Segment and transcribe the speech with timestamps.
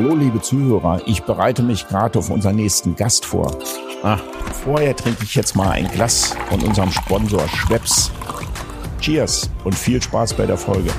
[0.00, 3.58] Hallo liebe Zuhörer, ich bereite mich gerade auf unseren nächsten Gast vor.
[4.04, 4.18] Ah,
[4.62, 8.12] vorher trinke ich jetzt mal ein Glas von unserem Sponsor Schweppes.
[9.00, 10.90] Cheers und viel Spaß bei der Folge.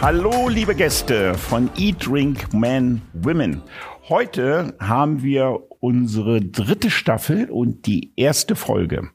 [0.00, 3.62] Hallo liebe Gäste von Eat, Drink, Men, Women.
[4.08, 9.10] Heute haben wir unsere dritte Staffel und die erste Folge.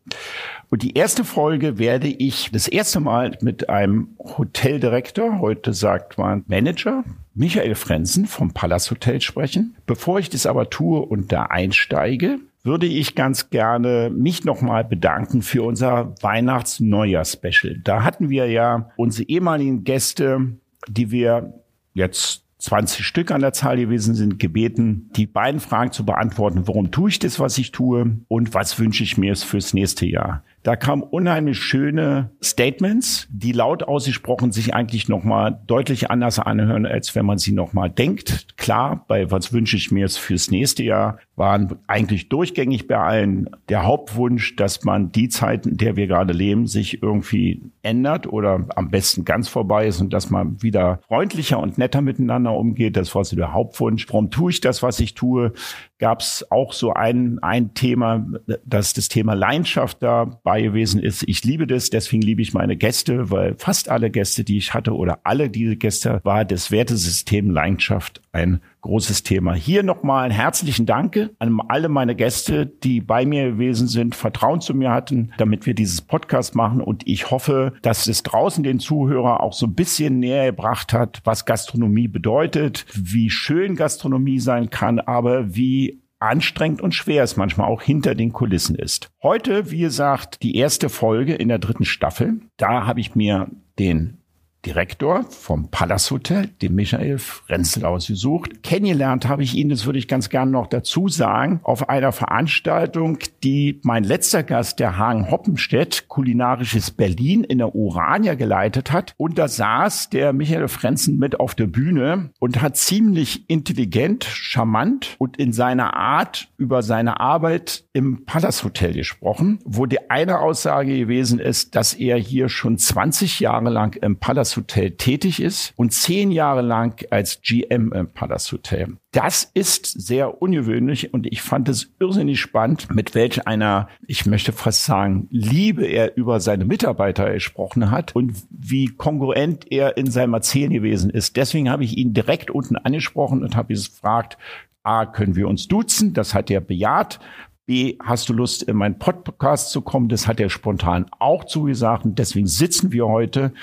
[0.71, 6.45] Und die erste Folge werde ich das erste Mal mit einem Hoteldirektor, heute sagt man
[6.47, 7.03] Manager,
[7.34, 9.75] Michael Frenzen vom Palace Hotel sprechen.
[9.85, 15.41] Bevor ich das aber tue und da einsteige, würde ich ganz gerne mich nochmal bedanken
[15.41, 17.81] für unser Weihnachts-Neujahr-Special.
[17.83, 20.53] Da hatten wir ja unsere ehemaligen Gäste,
[20.88, 21.53] die wir
[21.94, 26.67] jetzt 20 Stück an der Zahl gewesen sind, gebeten, die beiden Fragen zu beantworten.
[26.67, 28.19] Warum tue ich das, was ich tue?
[28.30, 30.44] Und was wünsche ich mir fürs nächste Jahr?
[30.64, 37.16] Da kamen unheimlich schöne Statements, die laut ausgesprochen sich eigentlich nochmal deutlich anders anhören, als
[37.16, 38.58] wenn man sie nochmal denkt.
[38.58, 43.84] Klar, bei was wünsche ich mir fürs nächste Jahr, waren eigentlich durchgängig bei allen der
[43.84, 48.92] Hauptwunsch, dass man die Zeit, in der wir gerade leben, sich irgendwie ändert oder am
[48.92, 52.95] besten ganz vorbei ist und dass man wieder freundlicher und netter miteinander umgeht.
[52.95, 54.06] Das war so der Hauptwunsch.
[54.09, 55.53] Warum tue ich das, was ich tue?
[55.97, 58.23] Gab es auch so ein, ein Thema,
[58.64, 61.23] dass das Thema Leidenschaft dabei gewesen ist.
[61.28, 64.95] Ich liebe das, deswegen liebe ich meine Gäste, weil fast alle Gäste, die ich hatte
[64.95, 69.54] oder alle diese Gäste, war das Wertesystem Leidenschaft ein großes Thema.
[69.54, 74.62] Hier nochmal einen herzlichen Dank an alle meine Gäste, die bei mir gewesen sind, Vertrauen
[74.62, 76.82] zu mir hatten, damit wir dieses Podcast machen.
[76.82, 81.22] Und ich hoffe, dass es draußen den Zuhörer auch so ein bisschen näher gebracht hat,
[81.24, 87.68] was Gastronomie bedeutet, wie schön Gastronomie sein kann, aber wie anstrengend und schwer es manchmal
[87.68, 89.09] auch hinter den Kulissen ist.
[89.24, 92.42] Heute, wie gesagt, die erste Folge in der dritten Staffel.
[92.58, 94.20] Da habe ich mir den
[94.66, 98.62] Direktor vom Palace Hotel, den Michael Frenzel ausgesucht.
[98.62, 103.18] Kennengelernt habe ich ihn, das würde ich ganz gerne noch dazu sagen, auf einer Veranstaltung,
[103.44, 109.16] die mein letzter Gast, der Hagen Hoppenstedt, kulinarisches Berlin in der Urania geleitet hat.
[109.18, 115.16] Und da saß der Michael Frenzen mit auf der Bühne und hat ziemlich intelligent, charmant
[115.18, 120.96] und in seiner Art über seine Arbeit im Palace Hotel gesprochen, wo die eine Aussage
[120.96, 125.73] gewesen ist, dass er hier schon 20 Jahre lang im Palace Palace Hotel tätig ist
[125.78, 128.97] und zehn Jahre lang als GM im Palace Hotel.
[129.12, 134.51] Das ist sehr ungewöhnlich und ich fand es irrsinnig spannend, mit welch einer, ich möchte
[134.51, 140.34] fast sagen, Liebe er über seine Mitarbeiter gesprochen hat und wie kongruent er in seinem
[140.34, 141.38] Erzählen gewesen ist.
[141.38, 144.38] Deswegen habe ich ihn direkt unten angesprochen und habe ihn gefragt,
[144.84, 146.13] A, können wir uns duzen?
[146.13, 147.19] Das hat er bejaht.
[147.67, 150.09] B, hast du Lust, in meinen Podcast zu kommen?
[150.09, 152.03] Das hat er spontan auch zugesagt.
[152.03, 153.53] Und deswegen sitzen wir heute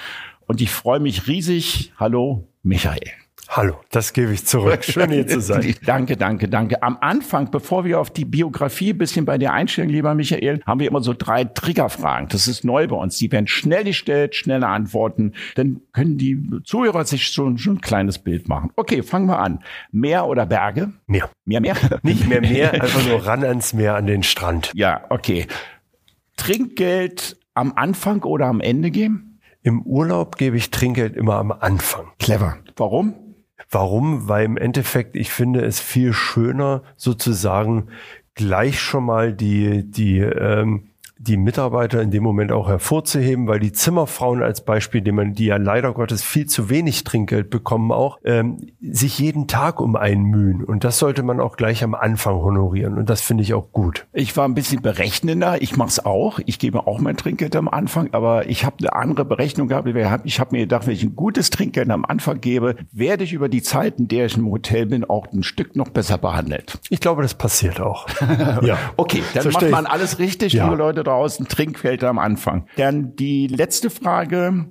[0.49, 1.93] und ich freue mich riesig.
[1.99, 3.13] Hallo, Michael.
[3.51, 4.85] Hallo, das gebe ich zurück.
[4.85, 5.75] Schön hier zu sein.
[5.87, 6.83] danke, danke, danke.
[6.83, 10.81] Am Anfang, bevor wir auf die Biografie ein bisschen bei dir einsteigen, lieber Michael, haben
[10.81, 12.29] wir immer so drei Triggerfragen.
[12.29, 13.17] Das ist neu bei uns.
[13.17, 15.33] Die werden schnell gestellt, schnelle Antworten.
[15.55, 18.71] Dann können die Zuhörer sich schon, schon ein kleines Bild machen.
[18.77, 19.61] Okay, fangen wir an.
[19.93, 20.93] Meer oder Berge?
[21.07, 21.31] Meer.
[21.47, 21.77] Meer, Meer?
[22.03, 24.73] Nicht mehr Meer, einfach nur ran ans Meer, an den Strand.
[24.75, 25.47] Ja, okay.
[26.37, 29.28] Trinkgeld am Anfang oder am Ende geben?
[29.63, 32.13] Im Urlaub gebe ich Trinkgeld immer am Anfang.
[32.19, 32.59] Clever.
[32.77, 33.15] Warum?
[33.71, 34.29] Warum?
[34.29, 37.89] Weil im Endeffekt, ich finde es viel schöner, sozusagen
[38.35, 40.88] gleich schon mal die, die ähm,
[41.19, 45.47] die Mitarbeiter in dem Moment auch hervorzuheben, weil die Zimmerfrauen als Beispiel, die man, die
[45.47, 50.25] ja leider Gottes viel zu wenig Trinkgeld bekommen, auch ähm, sich jeden Tag um einen
[50.25, 50.65] mühen.
[50.65, 52.99] Und das sollte man auch gleich am Anfang honorieren.
[52.99, 54.07] Und das finde ich auch gut.
[54.13, 55.61] Ich war ein bisschen berechnender.
[55.61, 56.39] Ich mache es auch.
[56.47, 59.89] Ich gebe auch mein Trinkgeld am Anfang, aber ich habe eine andere Berechnung gehabt.
[60.25, 63.49] Ich habe mir gedacht, wenn ich ein gutes Trinkgeld am Anfang gebe, werde ich über
[63.49, 66.79] die Zeit, in der ich im Hotel bin, auch ein Stück noch besser behandelt.
[66.91, 68.07] Ich glaube, das passiert auch.
[68.63, 68.79] ja.
[68.97, 70.65] Okay, dann so macht man alles richtig, ja.
[70.65, 72.67] liebe Leute draußen, Trinkfelder am Anfang.
[72.77, 74.67] Dann die letzte Frage.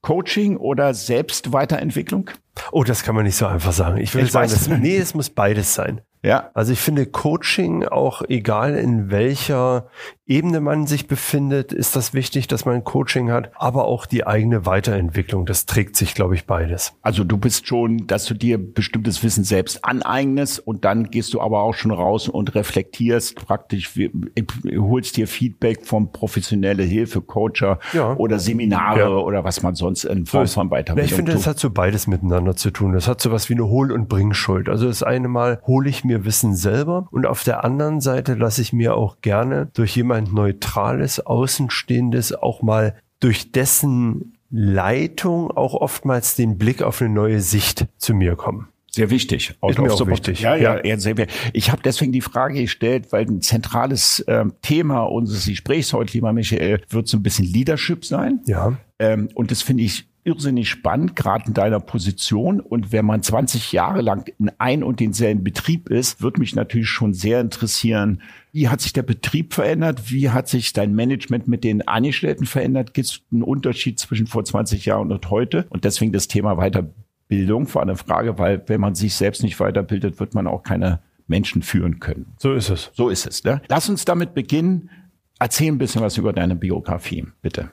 [0.00, 2.28] Coaching oder Selbstweiterentwicklung?
[2.72, 3.98] Oh, das kann man nicht so einfach sagen.
[3.98, 6.00] Ich würde sagen, das, nee, es muss beides sein.
[6.24, 6.50] Ja.
[6.54, 9.88] Also ich finde Coaching auch egal in welcher
[10.32, 14.64] Ebene man sich befindet, ist das wichtig, dass man Coaching hat, aber auch die eigene
[14.64, 15.44] Weiterentwicklung.
[15.44, 16.94] Das trägt sich, glaube ich, beides.
[17.02, 21.42] Also du bist schon, dass du dir bestimmtes Wissen selbst aneignest und dann gehst du
[21.42, 23.92] aber auch schon raus und reflektierst praktisch,
[24.74, 28.14] holst dir Feedback von professionelle Hilfe, Coacher ja.
[28.16, 29.08] oder Seminare ja.
[29.10, 32.56] oder was man sonst in Form von Weiterbildung Ich finde, das hat so beides miteinander
[32.56, 32.94] zu tun.
[32.94, 34.70] Das hat so was wie eine Hohl- und Bringschuld.
[34.70, 38.62] Also das eine Mal hole ich mir Wissen selber und auf der anderen Seite lasse
[38.62, 39.92] ich mir auch gerne durch
[40.22, 47.40] jemand Neutrales, Außenstehendes auch mal durch dessen Leitung auch oftmals den Blick auf eine neue
[47.40, 48.68] Sicht zu mir kommen.
[48.90, 49.54] Sehr wichtig.
[49.66, 50.40] Ist mir auch wichtig.
[50.40, 50.98] Ja, ja, ja.
[50.98, 51.34] sehr wichtig.
[51.54, 56.34] Ich habe deswegen die Frage gestellt, weil ein zentrales ähm, Thema unseres Gesprächs heute, lieber
[56.34, 58.40] Michael, wird so ein bisschen Leadership sein.
[58.44, 58.76] Ja.
[58.98, 62.60] Ähm, und das finde ich irrsinnig spannend, gerade in deiner Position.
[62.60, 66.88] Und wenn man 20 Jahre lang in ein und denselben Betrieb ist, wird mich natürlich
[66.88, 68.22] schon sehr interessieren,
[68.52, 70.10] wie hat sich der Betrieb verändert?
[70.10, 72.94] Wie hat sich dein Management mit den Angestellten verändert?
[72.94, 75.66] Gibt es einen Unterschied zwischen vor 20 Jahren und heute?
[75.70, 80.20] Und deswegen das Thema Weiterbildung war eine Frage, weil wenn man sich selbst nicht weiterbildet,
[80.20, 82.34] wird man auch keine Menschen führen können.
[82.38, 82.90] So ist es.
[82.94, 83.42] So ist es.
[83.42, 83.62] Ne?
[83.68, 84.90] Lass uns damit beginnen.
[85.38, 87.70] Erzähl ein bisschen was über deine Biografie, bitte.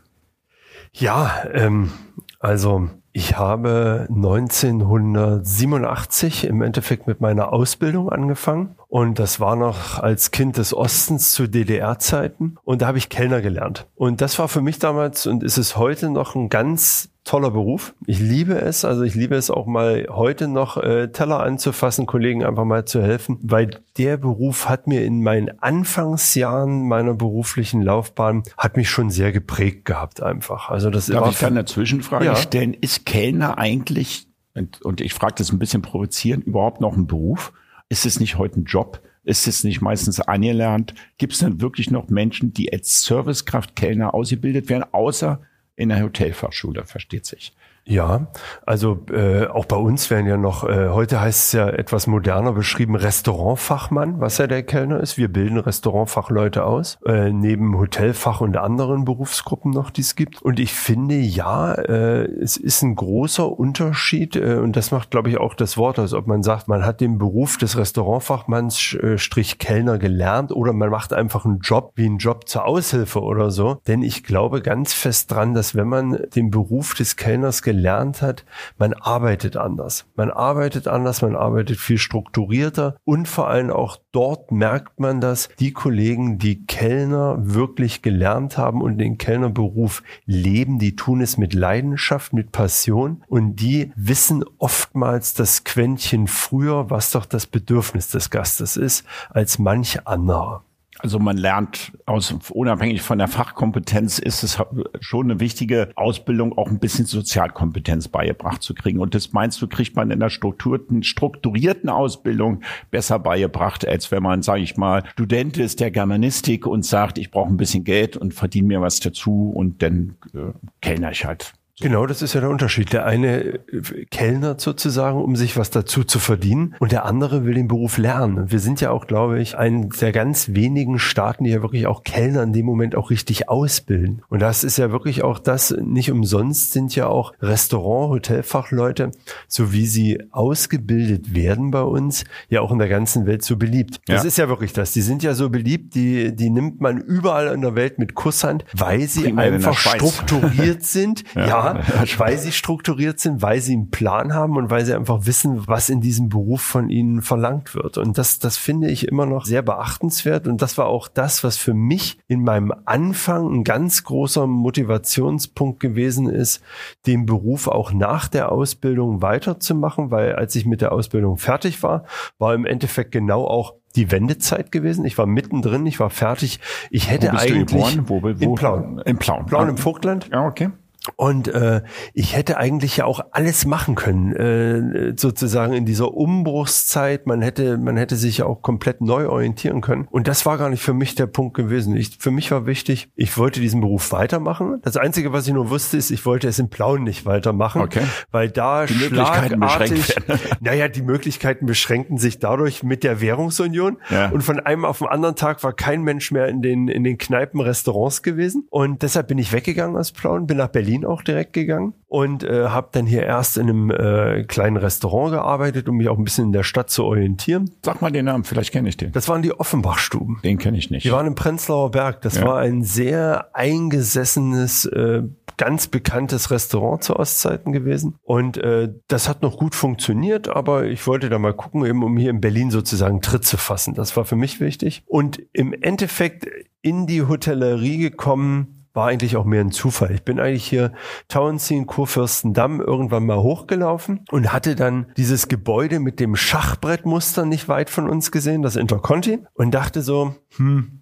[0.94, 1.92] Ja, ähm,
[2.42, 10.32] also ich habe 1987 im Endeffekt mit meiner Ausbildung angefangen und das war noch als
[10.32, 13.86] Kind des Ostens zu DDR-Zeiten und da habe ich Kellner gelernt.
[13.96, 17.94] Und das war für mich damals und ist es heute noch ein ganz toller Beruf.
[18.08, 22.44] Ich liebe es, also ich liebe es auch mal heute noch äh, Teller anzufassen, Kollegen
[22.44, 23.70] einfach mal zu helfen, weil
[24.00, 29.86] der Beruf hat mir in meinen Anfangsjahren meiner beruflichen Laufbahn hat mich schon sehr geprägt
[29.86, 30.70] gehabt einfach.
[30.70, 32.36] Also das Darf ich da eine Zwischenfrage ja.
[32.36, 32.74] stellen?
[32.74, 37.54] Ist Kellner eigentlich und, und ich frage das ein bisschen provozieren überhaupt noch ein Beruf?
[37.88, 39.02] Ist es nicht heute ein Job?
[39.24, 40.94] Ist es nicht meistens angelernt?
[41.18, 45.42] Gibt es denn wirklich noch Menschen, die als Servicekraft Kellner ausgebildet werden, außer
[45.76, 47.54] in der Hotelfachschule, versteht sich.
[47.90, 48.28] Ja,
[48.68, 52.52] also äh, auch bei uns werden ja noch, äh, heute heißt es ja etwas moderner
[52.52, 55.18] beschrieben, Restaurantfachmann, was ja der Kellner ist.
[55.18, 60.40] Wir bilden Restaurantfachleute aus, äh, neben Hotelfach und anderen Berufsgruppen noch, die es gibt.
[60.44, 65.32] Und ich finde, ja, äh, es ist ein großer Unterschied äh, und das macht, glaube
[65.32, 69.18] ich, auch das Wort aus, ob man sagt, man hat den Beruf des Restaurantfachmanns äh,
[69.18, 73.50] Strich Kellner gelernt oder man macht einfach einen Job wie einen Job zur Aushilfe oder
[73.50, 73.82] so.
[73.88, 78.22] Denn ich glaube ganz fest dran, dass wenn man den Beruf des Kellners gelernt gelernt
[78.22, 78.44] hat,
[78.78, 80.06] man arbeitet anders.
[80.16, 85.48] Man arbeitet anders, man arbeitet viel strukturierter und vor allem auch dort merkt man, dass
[85.60, 91.54] die Kollegen, die Kellner wirklich gelernt haben und den Kellnerberuf leben, die tun es mit
[91.54, 98.30] Leidenschaft, mit Passion und die wissen oftmals das Quäntchen früher, was doch das Bedürfnis des
[98.30, 100.66] Gastes ist, als manch anderer.
[101.02, 104.62] Also man lernt aus, unabhängig von der Fachkompetenz ist es
[105.00, 109.00] schon eine wichtige Ausbildung, auch ein bisschen Sozialkompetenz beigebracht zu kriegen.
[109.00, 114.22] Und das meinst du, kriegt man in der strukturierten, strukturierten Ausbildung besser beigebracht, als wenn
[114.22, 118.18] man, sage ich mal, Student ist der Germanistik und sagt, ich brauche ein bisschen Geld
[118.18, 120.52] und verdiene mir was dazu und dann äh,
[120.82, 122.92] kellner ich halt Genau, das ist ja der Unterschied.
[122.92, 127.54] Der eine äh, kellnert sozusagen, um sich was dazu zu verdienen und der andere will
[127.54, 128.52] den Beruf lernen.
[128.52, 132.04] Wir sind ja auch, glaube ich, ein der ganz wenigen Staaten, die ja wirklich auch
[132.04, 134.22] Kellner in dem Moment auch richtig ausbilden.
[134.30, 139.12] Und das ist ja wirklich auch das, nicht umsonst sind ja auch Restaurant, Hotelfachleute,
[139.48, 144.02] so wie sie ausgebildet werden bei uns, ja auch in der ganzen Welt so beliebt.
[144.06, 144.28] Das ja.
[144.28, 144.92] ist ja wirklich das.
[144.92, 148.66] Die sind ja so beliebt, die, die nimmt man überall in der Welt mit Kusshand,
[148.74, 151.24] weil sie Prima einfach strukturiert sind.
[151.36, 151.48] ja.
[151.48, 151.69] ja
[152.18, 155.90] weil sie strukturiert sind, weil sie einen Plan haben und weil sie einfach wissen, was
[155.90, 157.98] in diesem Beruf von ihnen verlangt wird.
[157.98, 160.48] Und das, das finde ich immer noch sehr beachtenswert.
[160.48, 165.80] Und das war auch das, was für mich in meinem Anfang ein ganz großer Motivationspunkt
[165.80, 166.62] gewesen ist,
[167.06, 172.04] den Beruf auch nach der Ausbildung weiterzumachen, weil als ich mit der Ausbildung fertig war,
[172.38, 175.06] war im Endeffekt genau auch die Wendezeit gewesen.
[175.06, 176.60] Ich war mittendrin, ich war fertig.
[176.90, 179.00] Ich hätte eigentlich wo, wo, in Plauen.
[179.00, 179.46] In Plauen.
[179.46, 180.30] Plauen im Vogtland.
[180.32, 180.70] Ja, okay.
[181.16, 181.82] Und äh,
[182.14, 187.28] ich hätte eigentlich ja auch alles machen können, äh, sozusagen in dieser Umbruchszeit.
[187.28, 190.08] Man hätte, man hätte sich ja auch komplett neu orientieren können.
[190.10, 191.96] Und das war gar nicht für mich der Punkt gewesen.
[191.96, 194.80] Ich, für mich war wichtig, ich wollte diesen Beruf weitermachen.
[194.84, 198.04] Das Einzige, was ich nur wusste, ist, ich wollte es in Plauen nicht weitermachen, okay.
[198.32, 200.40] weil da die Möglichkeiten beschränkt werden.
[200.60, 203.98] naja, die Möglichkeiten beschränkten sich dadurch mit der Währungsunion.
[204.10, 204.30] Ja.
[204.30, 207.18] Und von einem auf den anderen Tag war kein Mensch mehr in den in den
[207.18, 208.68] Kneipen, Restaurants gewesen.
[208.70, 212.44] Und deshalb bin ich weggegangen aus Plauen, bin nach Berlin Berlin auch direkt gegangen und
[212.44, 216.24] äh, habe dann hier erst in einem äh, kleinen Restaurant gearbeitet, um mich auch ein
[216.24, 217.72] bisschen in der Stadt zu orientieren.
[217.84, 219.12] Sag mal den Namen, vielleicht kenne ich den.
[219.12, 220.40] Das waren die Offenbachstuben.
[220.44, 221.06] Den kenne ich nicht.
[221.06, 222.22] Die waren im Prenzlauer Berg.
[222.22, 222.46] Das ja.
[222.46, 225.24] war ein sehr eingesessenes, äh,
[225.58, 228.16] ganz bekanntes Restaurant zu Ostzeiten gewesen.
[228.24, 232.18] Und äh, das hat noch gut funktioniert, aber ich wollte da mal gucken, eben um
[232.18, 233.94] hier in Berlin sozusagen Tritt zu fassen.
[233.94, 235.04] Das war für mich wichtig.
[235.06, 236.48] Und im Endeffekt
[236.82, 240.12] in die Hotellerie gekommen, war eigentlich auch mehr ein Zufall.
[240.14, 240.94] Ich bin eigentlich hier
[241.28, 247.90] Tauentzien, Kurfürstendamm irgendwann mal hochgelaufen und hatte dann dieses Gebäude mit dem Schachbrettmuster nicht weit
[247.90, 250.99] von uns gesehen, das Interconti, und dachte so, hm,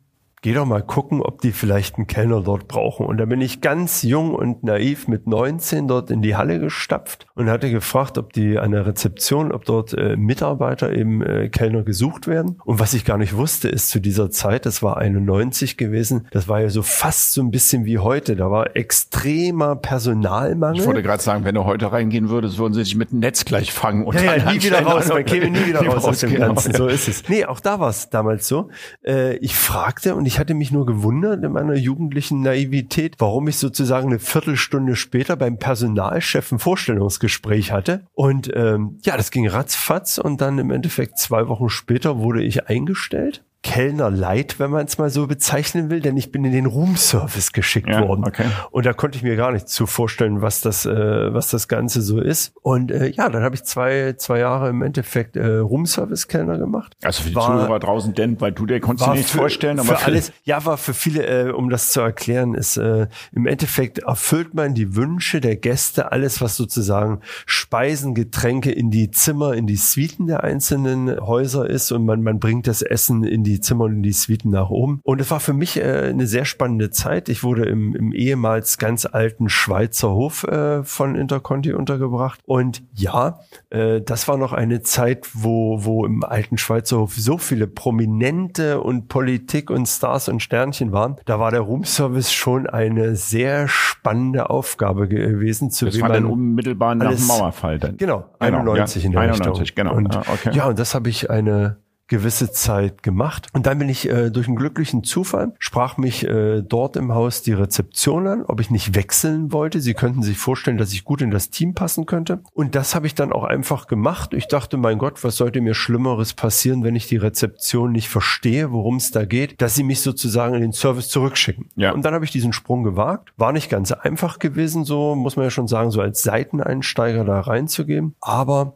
[0.47, 3.05] geh doch mal gucken, ob die vielleicht einen Kellner dort brauchen.
[3.05, 7.27] Und da bin ich ganz jung und naiv mit 19 dort in die Halle gestapft
[7.35, 11.83] und hatte gefragt, ob die an der Rezeption, ob dort äh, Mitarbeiter eben äh, Kellner
[11.83, 12.61] gesucht werden.
[12.63, 16.47] Und was ich gar nicht wusste, ist zu dieser Zeit, das war 91 gewesen, das
[16.47, 18.37] war ja so fast so ein bisschen wie heute.
[18.37, 20.79] Da war extremer Personalmangel.
[20.79, 23.43] Ich wollte gerade sagen, wenn du heute reingehen würdest, würden sie sich mit dem Netz
[23.43, 25.09] gleich fangen und ja, ja, nie wieder raus.
[25.09, 26.73] Man käme nie wieder raus aus dem genau, Ganzen.
[26.73, 27.27] So ist es.
[27.27, 28.69] Nee, auch da war es damals so.
[29.05, 33.57] Äh, ich fragte und ich hatte mich nur gewundert in meiner jugendlichen Naivität, warum ich
[33.57, 38.05] sozusagen eine Viertelstunde später beim Personalchef ein Vorstellungsgespräch hatte.
[38.13, 42.67] Und ähm, ja, das ging ratzfatz und dann im Endeffekt zwei Wochen später wurde ich
[42.67, 46.65] eingestellt Kellner Light, wenn man es mal so bezeichnen will, denn ich bin in den
[46.65, 48.23] Roomservice geschickt ja, worden.
[48.25, 48.45] Okay.
[48.71, 52.01] Und da konnte ich mir gar nicht zu vorstellen, was das, äh, was das Ganze
[52.01, 52.53] so ist.
[52.61, 56.95] Und äh, ja, dann habe ich zwei, zwei Jahre im Endeffekt äh, Roomservice-Kellner gemacht.
[57.03, 59.97] Also für die war, Zuhörer draußen, denn weil du dir konntest nicht für, vorstellen, aber
[59.97, 63.97] für alles, ja, war für viele, äh, um das zu erklären, ist äh, im Endeffekt
[63.97, 69.67] erfüllt man die Wünsche der Gäste, alles was sozusagen Speisen, Getränke in die Zimmer, in
[69.67, 73.85] die Suiten der einzelnen Häuser ist und man, man bringt das Essen in die Zimmer
[73.85, 74.99] und die Suiten nach oben.
[75.03, 77.29] Und es war für mich äh, eine sehr spannende Zeit.
[77.29, 82.39] Ich wurde im, im ehemals ganz alten Schweizer Hof äh, von Interconti untergebracht.
[82.45, 87.37] Und ja, äh, das war noch eine Zeit, wo, wo im alten Schweizer Hof so
[87.37, 91.17] viele Prominente und Politik und Stars und Sternchen waren.
[91.25, 95.71] Da war der Roomservice schon eine sehr spannende Aufgabe gewesen.
[95.71, 97.97] Zu das war dann unmittelbar nach dem Mauerfall dann.
[97.97, 99.75] Genau, 91 genau, ja, in der 91, Richtung.
[99.75, 99.95] genau.
[99.95, 100.51] Und, ah, okay.
[100.53, 103.47] Ja, und das habe ich eine gewisse Zeit gemacht.
[103.53, 107.41] Und dann bin ich äh, durch einen glücklichen Zufall, sprach mich äh, dort im Haus
[107.41, 109.79] die Rezeption an, ob ich nicht wechseln wollte.
[109.79, 112.39] Sie könnten sich vorstellen, dass ich gut in das Team passen könnte.
[112.53, 114.33] Und das habe ich dann auch einfach gemacht.
[114.33, 118.71] Ich dachte, mein Gott, was sollte mir Schlimmeres passieren, wenn ich die Rezeption nicht verstehe,
[118.71, 121.69] worum es da geht, dass sie mich sozusagen in den Service zurückschicken.
[121.75, 121.91] Ja.
[121.91, 123.33] Und dann habe ich diesen Sprung gewagt.
[123.37, 127.41] War nicht ganz einfach gewesen, so muss man ja schon sagen, so als Seiteneinsteiger da
[127.41, 128.15] reinzugehen.
[128.21, 128.75] Aber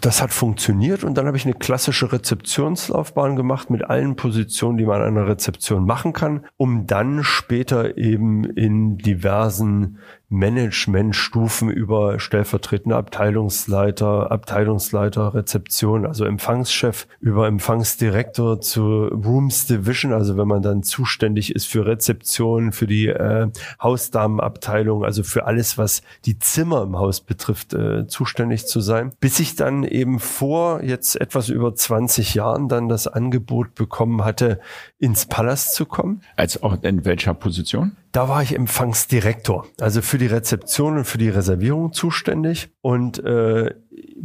[0.00, 4.86] das hat funktioniert und dann habe ich eine klassische Rezeptionslaufbahn gemacht mit allen Positionen, die
[4.86, 9.98] man an einer Rezeption machen kann, um dann später eben in diversen
[10.30, 20.46] Managementstufen über stellvertretende Abteilungsleiter, Abteilungsleiter, Rezeption, also Empfangschef, über Empfangsdirektor zu Rooms Division, also wenn
[20.46, 23.48] man dann zuständig ist für Rezeption, für die äh,
[23.82, 29.40] Hausdamenabteilung, also für alles, was die Zimmer im Haus betrifft, äh, zuständig zu sein, bis
[29.40, 34.60] ich dann eben vor jetzt etwas über 20 Jahren dann das Angebot bekommen hatte,
[35.00, 36.22] ins Palast zu kommen.
[36.36, 37.96] Als auch in welcher Position?
[38.12, 42.70] Da war ich Empfangsdirektor, also für die Rezeption und für die Reservierung zuständig.
[42.80, 43.74] Und äh,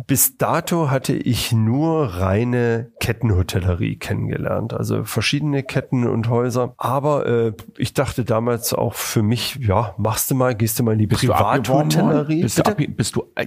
[0.08, 6.76] bis dato hatte ich nur reine Kettenhotellerie kennengelernt, also verschiedene Ketten und Häuser.
[6.78, 10.94] Aber äh, ich dachte damals auch für mich, ja, machst du mal, gehst du mal
[10.94, 12.44] in die Privathotellerie.
[12.44, 13.46] Bist, du, bist du äh,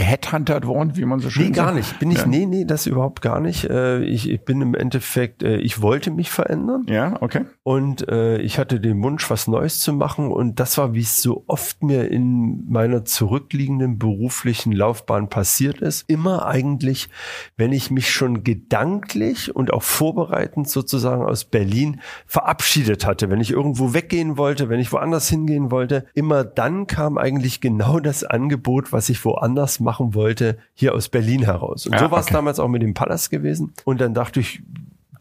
[0.00, 1.56] Headhunter worden, wie man so schön nee, sagt?
[1.56, 1.98] Nee, gar nicht.
[2.00, 2.26] Bin ich, ja.
[2.26, 3.64] nee, nee, das überhaupt gar nicht.
[3.64, 6.86] Äh, ich, ich bin im Endeffekt, äh, ich wollte mich verändern.
[6.88, 7.44] Ja, okay.
[7.62, 10.32] Und äh, ich hatte den Wunsch, was Neues zu machen.
[10.32, 16.08] Und das war, wie es so oft mir in meiner zurückliegenden beruflichen Laufbahn passiert ist.
[16.08, 17.08] Immer eigentlich,
[17.56, 23.50] wenn ich mich schon gedanklich und auch vorbereitend sozusagen aus Berlin verabschiedet hatte, wenn ich
[23.50, 28.92] irgendwo weggehen wollte, wenn ich woanders hingehen wollte, immer dann kam eigentlich genau das Angebot,
[28.92, 31.86] was ich woanders machen wollte, hier aus Berlin heraus.
[31.86, 32.34] Und ja, so war es okay.
[32.34, 33.72] damals auch mit dem Palast gewesen.
[33.84, 34.62] Und dann dachte ich,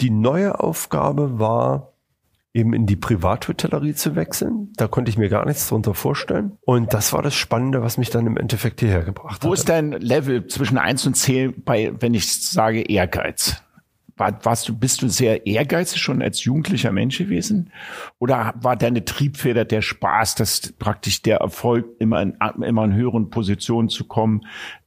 [0.01, 1.93] die neue Aufgabe war,
[2.53, 4.73] eben in die Privathotellerie zu wechseln.
[4.75, 6.57] Da konnte ich mir gar nichts drunter vorstellen.
[6.61, 9.43] Und das war das Spannende, was mich dann im Endeffekt hierher gebracht hat.
[9.43, 13.61] Wo ist dein Level zwischen eins und zehn bei, wenn ich sage Ehrgeiz?
[14.17, 17.71] War, warst du, bist du sehr ehrgeizig schon als jugendlicher Mensch gewesen?
[18.17, 23.29] Oder war deine Triebfeder der Spaß, dass praktisch der Erfolg immer in, immer in höheren
[23.29, 24.41] Positionen zu kommen,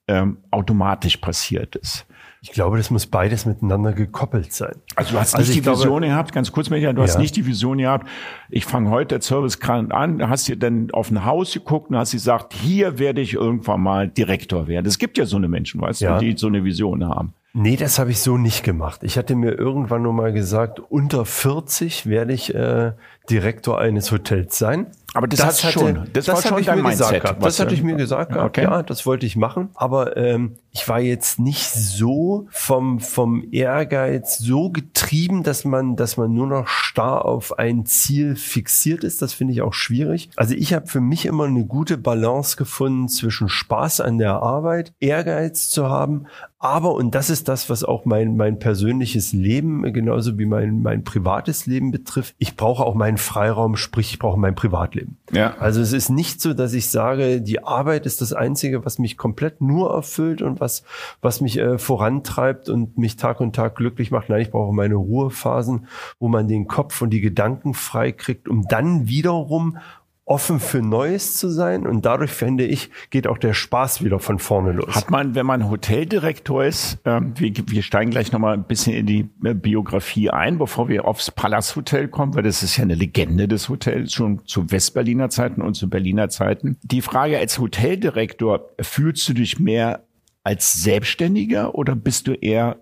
[0.09, 2.07] ähm, automatisch passiert ist?
[2.44, 4.75] Ich glaube, das muss beides miteinander gekoppelt sein.
[4.96, 7.06] Also du hast also nicht die Vision glaube, gehabt, ganz kurz, Michael, du ja.
[7.06, 8.08] hast nicht die Vision gehabt,
[8.50, 12.11] ich fange heute der Service an, hast dir dann auf ein Haus geguckt und hast
[12.11, 14.87] gesagt, hier werde ich irgendwann mal Direktor werden.
[14.87, 16.18] Es gibt ja so eine Menschen, weißt ja.
[16.18, 17.32] du, die so eine Vision haben.
[17.54, 19.02] Nee, das habe ich so nicht gemacht.
[19.04, 22.92] Ich hatte mir irgendwann nur mal gesagt, unter 40 werde ich äh,
[23.31, 24.88] Direktor eines Hotels sein.
[25.14, 27.21] Aber das, das hatte, schon, das, das war schon dein Mindset.
[27.21, 28.64] Gesagt, das hatte ich mir gesagt gehabt, okay.
[28.64, 29.69] ja, das wollte ich machen.
[29.75, 36.17] Aber ähm, ich war jetzt nicht so vom, vom Ehrgeiz so getrieben, dass man, dass
[36.17, 39.21] man nur noch starr auf ein Ziel fixiert ist.
[39.21, 40.31] Das finde ich auch schwierig.
[40.37, 44.95] Also ich habe für mich immer eine gute Balance gefunden zwischen Spaß an der Arbeit,
[44.99, 46.26] Ehrgeiz zu haben,
[46.62, 51.02] aber, und das ist das, was auch mein, mein persönliches Leben genauso wie mein, mein
[51.02, 55.19] privates Leben betrifft, ich brauche auch meinen Freiraum, sprich, ich brauche mein Privatleben.
[55.33, 55.57] Ja.
[55.59, 59.16] Also es ist nicht so, dass ich sage, die Arbeit ist das Einzige, was mich
[59.16, 60.83] komplett nur erfüllt und was,
[61.21, 64.28] was mich äh, vorantreibt und mich Tag und Tag glücklich macht.
[64.28, 65.87] Nein, ich brauche meine Ruhephasen,
[66.19, 69.78] wo man den Kopf und die Gedanken frei kriegt, um dann wiederum
[70.25, 74.38] offen für Neues zu sein und dadurch finde ich, geht auch der Spaß wieder von
[74.38, 74.95] vorne los.
[74.95, 79.07] Hat man, wenn man Hoteldirektor ist, äh, wir, wir steigen gleich nochmal ein bisschen in
[79.07, 82.95] die äh, Biografie ein, bevor wir aufs Palace Hotel kommen, weil das ist ja eine
[82.95, 86.79] Legende des Hotels, schon zu Westberliner Zeiten und zu Berliner Zeiten.
[86.83, 90.05] Die Frage als Hoteldirektor, fühlst du dich mehr
[90.45, 92.79] als Selbstständiger oder bist du eher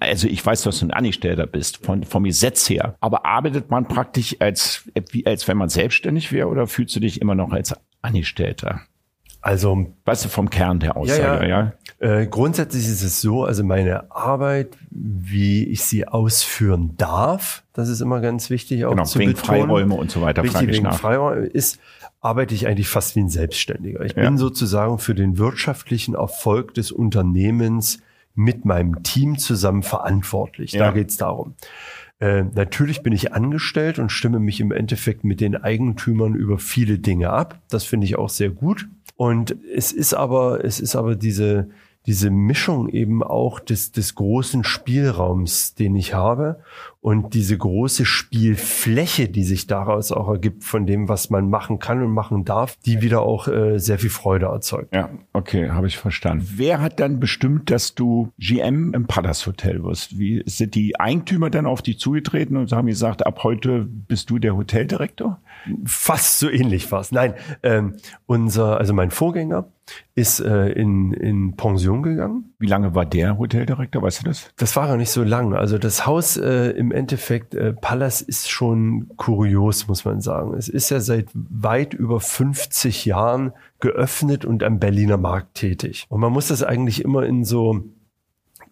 [0.00, 2.96] also ich weiß, dass du ein Angestellter bist, von, vom Gesetz her.
[3.00, 7.20] Aber arbeitet man praktisch als, wie, als wenn man selbstständig wäre oder fühlst du dich
[7.20, 8.82] immer noch als Angestellter?
[9.46, 11.72] Also, weißt du, vom Kern der Aussage, ja.
[12.00, 12.18] ja.
[12.20, 18.00] Äh, grundsätzlich ist es so, also meine Arbeit, wie ich sie ausführen darf, das ist
[18.00, 19.60] immer ganz wichtig auch genau, zu wegen betonen.
[19.60, 20.42] Freiräume und so weiter.
[20.42, 20.98] Richtig, wegen nach.
[20.98, 21.78] Freiräume ist,
[22.20, 24.04] arbeite ich eigentlich fast wie ein Selbstständiger.
[24.04, 24.24] Ich ja.
[24.24, 28.00] bin sozusagen für den wirtschaftlichen Erfolg des Unternehmens
[28.36, 30.72] mit meinem Team zusammen verantwortlich.
[30.72, 30.86] Ja.
[30.86, 31.54] Da geht's darum.
[32.18, 36.98] Äh, natürlich bin ich angestellt und stimme mich im Endeffekt mit den Eigentümern über viele
[36.98, 37.60] Dinge ab.
[37.68, 38.88] Das finde ich auch sehr gut.
[39.16, 41.68] Und es ist aber, es ist aber diese,
[42.06, 46.60] diese Mischung eben auch des, des großen Spielraums, den ich habe
[47.06, 52.02] und diese große Spielfläche, die sich daraus auch ergibt von dem, was man machen kann
[52.02, 54.92] und machen darf, die wieder auch äh, sehr viel Freude erzeugt.
[54.92, 56.48] Ja, okay, habe ich verstanden.
[56.56, 60.18] Wer hat dann bestimmt, dass du GM im Palace Hotel wirst?
[60.18, 64.40] Wie sind die Eigentümer dann auf dich zugetreten und haben gesagt, ab heute bist du
[64.40, 65.40] der Hoteldirektor?
[65.84, 67.12] Fast so ähnlich fast.
[67.12, 67.94] Nein, ähm,
[68.26, 69.68] unser, also mein Vorgänger,
[70.14, 72.54] ist äh, in, in Pension gegangen.
[72.58, 74.50] Wie lange war der Hoteldirektor, weißt du das?
[74.56, 75.54] Das war gar nicht so lang.
[75.54, 80.54] Also das Haus äh, im Endeffekt, äh, Pallas ist schon kurios, muss man sagen.
[80.54, 86.06] Es ist ja seit weit über 50 Jahren geöffnet und am Berliner Markt tätig.
[86.08, 87.84] Und man muss das eigentlich immer in so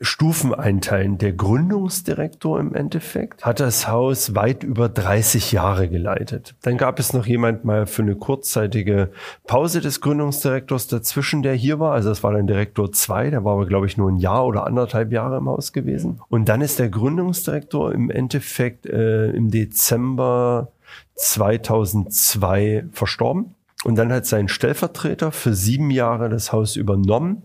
[0.05, 1.19] Stufen einteilen.
[1.19, 6.55] Der Gründungsdirektor im Endeffekt hat das Haus weit über 30 Jahre geleitet.
[6.62, 9.11] Dann gab es noch jemand mal für eine kurzzeitige
[9.47, 11.93] Pause des Gründungsdirektors dazwischen, der hier war.
[11.93, 14.67] Also das war dann Direktor 2, der war aber, glaube ich, nur ein Jahr oder
[14.67, 16.21] anderthalb Jahre im Haus gewesen.
[16.29, 20.69] Und dann ist der Gründungsdirektor im Endeffekt äh, im Dezember
[21.17, 23.55] 2002 verstorben.
[23.85, 27.44] Und dann hat sein Stellvertreter für sieben Jahre das Haus übernommen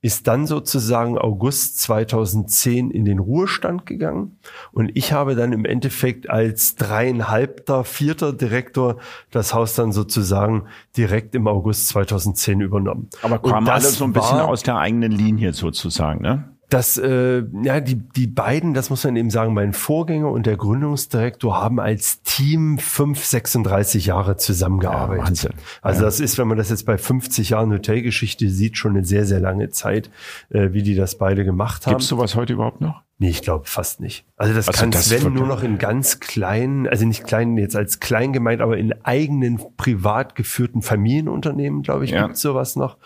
[0.00, 4.38] ist dann sozusagen August 2010 in den Ruhestand gegangen.
[4.72, 8.98] Und ich habe dann im Endeffekt als dreieinhalbter, vierter Direktor
[9.30, 13.08] das Haus dann sozusagen direkt im August 2010 übernommen.
[13.22, 16.54] Aber kam alles so ein bisschen aus der eigenen Linie sozusagen, ne?
[16.68, 20.56] Das, äh, ja, die, die beiden, das muss man eben sagen, mein Vorgänger und der
[20.56, 25.42] Gründungsdirektor haben als Team 5, 36 Jahre zusammengearbeitet.
[25.44, 25.50] Ja.
[25.80, 26.04] Also ja.
[26.04, 29.40] das ist, wenn man das jetzt bei 50 Jahren Hotelgeschichte sieht, schon eine sehr, sehr
[29.40, 30.10] lange Zeit,
[30.50, 31.92] äh, wie die das beide gemacht haben.
[31.92, 33.02] Gibt es sowas heute überhaupt noch?
[33.20, 34.24] Nee, ich glaube fast nicht.
[34.36, 37.98] Also das also kann Sven nur noch in ganz kleinen, also nicht kleinen jetzt als
[37.98, 42.26] klein gemeint, aber in eigenen privat geführten Familienunternehmen, glaube ich, ja.
[42.26, 42.96] gibt sowas noch.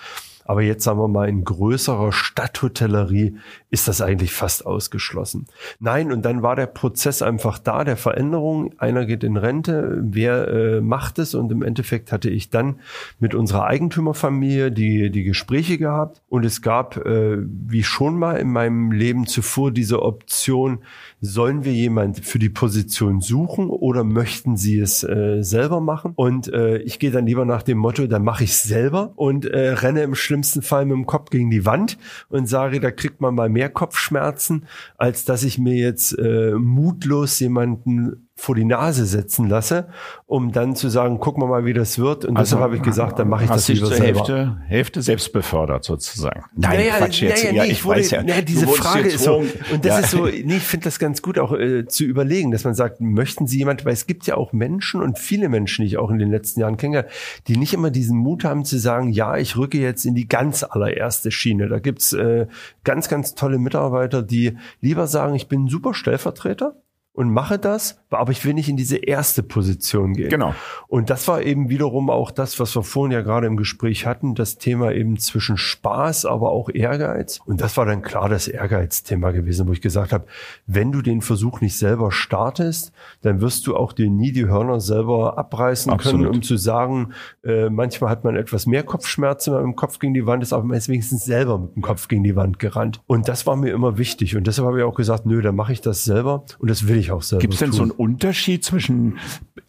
[0.45, 3.37] Aber jetzt sagen wir mal, in größerer Stadthotellerie
[3.71, 5.47] ist das eigentlich fast ausgeschlossen.
[5.79, 8.75] Nein, und dann war der Prozess einfach da, der Veränderung.
[8.79, 11.35] Einer geht in Rente, wer äh, macht es?
[11.35, 12.81] Und im Endeffekt hatte ich dann
[13.19, 16.23] mit unserer Eigentümerfamilie die, die Gespräche gehabt.
[16.29, 20.81] Und es gab, äh, wie schon mal in meinem Leben zuvor, diese Option,
[21.23, 26.13] sollen wir jemand für die Position suchen oder möchten sie es äh, selber machen?
[26.15, 29.47] Und äh, ich gehe dann lieber nach dem Motto, dann mache ich es selber und
[29.47, 31.97] äh, renne im schlimmsten Fall mit dem Kopf gegen die Wand
[32.29, 36.53] und sage, da kriegt man mal mehr mehr Kopfschmerzen, als dass ich mir jetzt äh,
[36.55, 39.87] mutlos jemanden vor die Nase setzen lasse,
[40.27, 42.25] um dann zu sagen, gucken wir mal, wie das wird.
[42.25, 44.05] Und also, deshalb habe ich gesagt, dann mache ich das lieber selber.
[44.05, 46.43] Hälfte, Hälfte selbst befördert sozusagen.
[46.57, 47.45] Nein, naja, Quatsch jetzt.
[47.45, 48.23] Naja, ja, nee, ich, wurde, weiß ja.
[48.25, 49.99] Naja, diese Frage ist so, und das ja.
[50.01, 53.01] ist so, nee, ich finde das ganz gut auch äh, zu überlegen, dass man sagt,
[53.01, 56.11] möchten Sie jemand, weil es gibt ja auch Menschen und viele Menschen, die ich auch
[56.11, 57.07] in den letzten Jahren kenne,
[57.47, 60.65] die nicht immer diesen Mut haben zu sagen, ja, ich rücke jetzt in die ganz
[60.65, 61.69] allererste Schiene.
[61.69, 62.49] Da gibt's äh,
[62.83, 66.75] ganz, ganz tolle Mitarbeiter, die lieber sagen, ich bin ein super Stellvertreter
[67.13, 70.31] und mache das, aber ich will nicht in diese erste Position gehen.
[70.31, 70.55] Genau.
[70.89, 74.35] Und das war eben wiederum auch das, was wir vorhin ja gerade im Gespräch hatten,
[74.35, 77.41] das Thema eben zwischen Spaß, aber auch Ehrgeiz.
[77.45, 80.27] Und das war dann klar das Ehrgeizthema gewesen, wo ich gesagt habe,
[80.67, 84.81] wenn du den Versuch nicht selber startest, dann wirst du auch dir nie die Hörner
[84.81, 86.21] selber abreißen Absolut.
[86.23, 87.13] können, um zu sagen,
[87.45, 90.53] äh, manchmal hat man etwas mehr Kopfschmerzen, wenn man im Kopf gegen die Wand ist,
[90.53, 93.01] aber man ist wenigstens selber mit dem Kopf gegen die Wand gerannt.
[93.07, 94.37] Und das war mir immer wichtig.
[94.37, 96.97] Und deshalb habe ich auch gesagt, nö, dann mache ich das selber und das will
[96.97, 97.41] ich auch selber.
[97.41, 97.77] Gibt es denn tun.
[97.77, 99.19] so einen Unterschied zwischen,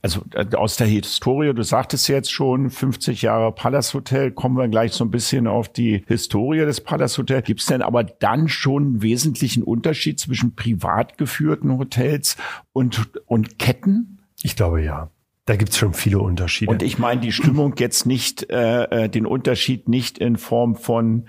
[0.01, 4.67] also äh, aus der Historie, du sagtest jetzt schon, 50 Jahre Palace Hotel, kommen wir
[4.67, 7.43] gleich so ein bisschen auf die Historie des Palace Hotel.
[7.43, 12.35] Gibt es denn aber dann schon einen wesentlichen Unterschied zwischen privat geführten Hotels
[12.71, 14.19] und, und Ketten?
[14.41, 15.11] Ich glaube ja.
[15.45, 16.71] Da gibt's schon viele Unterschiede.
[16.71, 21.27] Und ich meine die Stimmung jetzt nicht, äh, äh den Unterschied nicht in Form von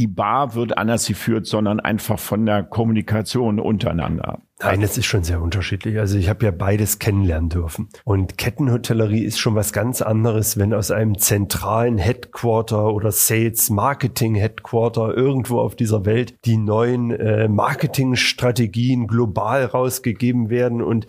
[0.00, 4.40] die Bar wird anders geführt, sondern einfach von der Kommunikation untereinander.
[4.62, 5.98] Nein, es ist schon sehr unterschiedlich.
[5.98, 7.90] Also ich habe ja beides kennenlernen dürfen.
[8.04, 14.34] Und Kettenhotellerie ist schon was ganz anderes, wenn aus einem zentralen Headquarter oder Sales Marketing
[14.34, 21.06] Headquarter irgendwo auf dieser Welt die neuen äh, Marketingstrategien global rausgegeben werden und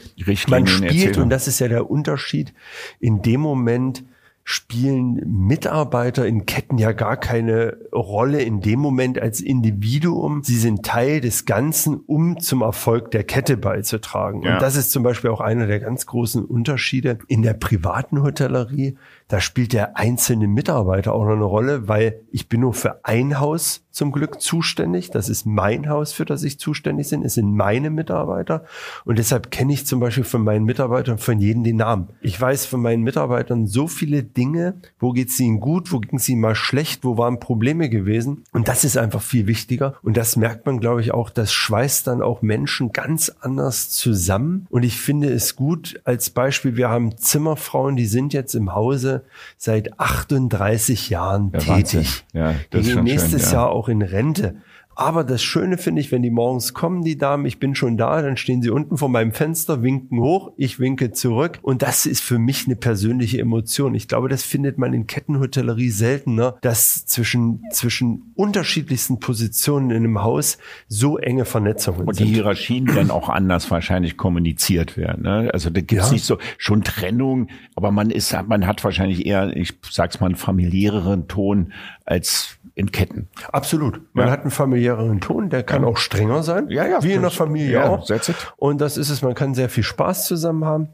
[0.50, 2.54] man spielt, und das ist ja der Unterschied,
[3.00, 4.04] in dem Moment
[4.44, 10.44] spielen Mitarbeiter in Ketten ja gar keine Rolle in dem Moment als Individuum.
[10.44, 14.42] Sie sind Teil des Ganzen, um zum Erfolg der Kette beizutragen.
[14.44, 14.54] Ja.
[14.54, 18.98] Und das ist zum Beispiel auch einer der ganz großen Unterschiede in der privaten Hotellerie
[19.32, 23.40] da spielt der einzelne Mitarbeiter auch noch eine Rolle, weil ich bin nur für ein
[23.40, 25.10] Haus zum Glück zuständig.
[25.10, 27.24] Das ist mein Haus, für das ich zuständig bin.
[27.24, 28.66] Es sind meine Mitarbeiter.
[29.06, 32.10] Und deshalb kenne ich zum Beispiel von meinen Mitarbeitern von jedem den Namen.
[32.20, 34.76] Ich weiß von meinen Mitarbeitern so viele Dinge.
[35.00, 35.94] Wo geht es ihnen gut?
[35.94, 37.06] Wo ging es ihnen mal schlecht?
[37.06, 38.44] Wo waren Probleme gewesen?
[38.52, 39.96] Und das ist einfach viel wichtiger.
[40.04, 41.30] Und das merkt man, glaube ich, auch.
[41.30, 44.68] Das schweißt dann auch Menschen ganz anders zusammen.
[44.70, 46.76] Und ich finde es gut als Beispiel.
[46.76, 49.21] Wir haben Zimmerfrauen, die sind jetzt im Hause
[49.58, 52.26] seit 38 Jahren ja, tätig.
[52.34, 53.54] Ja, das die gehen nächstes schön, ja.
[53.54, 54.56] Jahr auch in Rente.
[54.96, 58.22] Aber das Schöne finde ich, wenn die morgens kommen, die Damen, ich bin schon da,
[58.22, 61.60] dann stehen sie unten vor meinem Fenster, winken hoch, ich winke zurück.
[61.62, 63.96] Und das ist für mich eine persönliche Emotion.
[63.96, 70.22] Ich glaube, das findet man in Kettenhotellerie seltener, dass zwischen, zwischen unterschiedlichsten Positionen in einem
[70.22, 75.24] Haus so enge Vernetzungen Und die Hierarchien dann auch anders wahrscheinlich kommuniziert werden.
[75.24, 75.50] Ne?
[75.54, 76.14] Also da gibt es ja.
[76.14, 80.36] nicht so schon Trennung, aber man ist, man hat wahrscheinlich eher, ich sag's mal, einen
[80.36, 81.74] familiäreren Ton
[82.06, 83.28] als in Ketten.
[83.52, 84.02] Absolut.
[84.14, 84.32] Man ja.
[84.32, 85.88] hat einen familiäreren Ton, der kann ja.
[85.88, 86.70] auch strenger sein.
[86.70, 87.04] Ja, ja.
[87.04, 88.10] Wie in der Familie ja, auch.
[88.58, 90.90] Und das ist es, man kann sehr viel Spaß zusammen haben.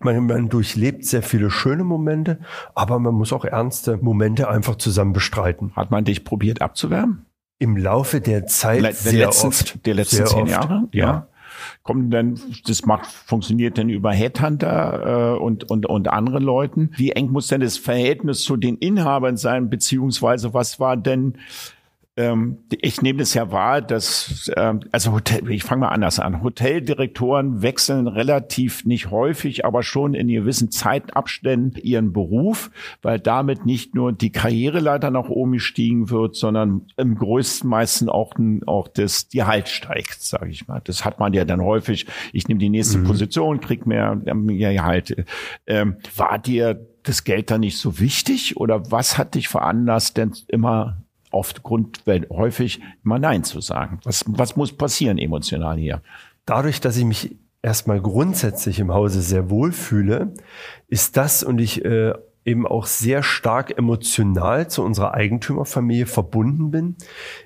[0.00, 2.38] Man, man durchlebt sehr viele schöne Momente,
[2.74, 5.72] aber man muss auch ernste Momente einfach zusammen bestreiten.
[5.74, 7.24] Hat man dich probiert abzuwärmen?
[7.58, 9.86] Im Laufe der Zeit Le sehr letzten, oft.
[9.86, 10.50] Der letzten zehn oft.
[10.50, 10.88] Jahre?
[10.92, 11.06] Ja.
[11.06, 11.28] ja
[11.86, 16.90] kommen denn, das macht, funktioniert denn über Headhunter äh, und, und, und andere Leuten?
[16.96, 21.38] Wie eng muss denn das Verhältnis zu den Inhabern sein, beziehungsweise was war denn
[22.16, 26.42] ähm, ich nehme das ja wahr, dass ähm, also Hotel, ich fange mal anders an.
[26.42, 32.70] Hoteldirektoren wechseln relativ nicht häufig, aber schon in gewissen Zeitabständen ihren Beruf,
[33.02, 38.32] weil damit nicht nur die Karriereleiter nach oben gestiegen wird, sondern im größten meisten auch,
[38.64, 40.80] auch das Gehalt steigt, sage ich mal.
[40.84, 42.06] Das hat man ja dann häufig.
[42.32, 43.04] Ich nehme die nächste mhm.
[43.04, 45.26] Position, krieg mehr, mehr Gehalt.
[45.66, 50.32] Ähm, war dir das Geld da nicht so wichtig oder was hat dich veranlasst, denn
[50.48, 51.02] immer
[51.36, 54.00] aufgrund häufig immer Nein zu sagen.
[54.04, 56.02] Was, was muss passieren emotional hier?
[56.46, 60.34] Dadurch, dass ich mich erstmal grundsätzlich im Hause sehr wohl fühle,
[60.88, 62.14] ist das und ich äh,
[62.46, 66.96] eben auch sehr stark emotional zu unserer Eigentümerfamilie verbunden bin,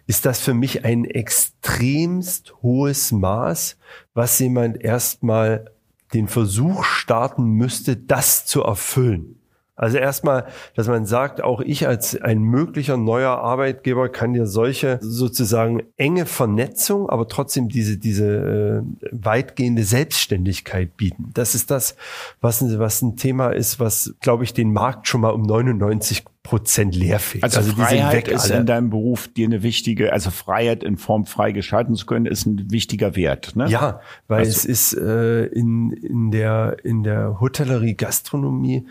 [0.07, 3.79] ist das für mich ein extremst hohes Maß,
[4.13, 5.71] was jemand erstmal
[6.13, 9.40] den Versuch starten müsste, das zu erfüllen.
[9.81, 14.99] Also erstmal, dass man sagt, auch ich als ein möglicher neuer Arbeitgeber kann dir solche
[15.01, 21.31] sozusagen enge Vernetzung, aber trotzdem diese, diese äh, weitgehende Selbstständigkeit bieten.
[21.33, 21.97] Das ist das,
[22.43, 26.95] was, was ein Thema ist, was, glaube ich, den Markt schon mal um 99 Prozent
[26.95, 27.43] leerfegt.
[27.43, 28.61] Also, also Freiheit ist alle.
[28.61, 32.45] in deinem Beruf dir eine wichtige, also Freiheit in Form frei gestalten zu können, ist
[32.45, 33.57] ein wichtiger Wert.
[33.57, 33.67] Ne?
[33.69, 38.87] Ja, weil also, es ist äh, in, in der in der Hotellerie, Gastronomie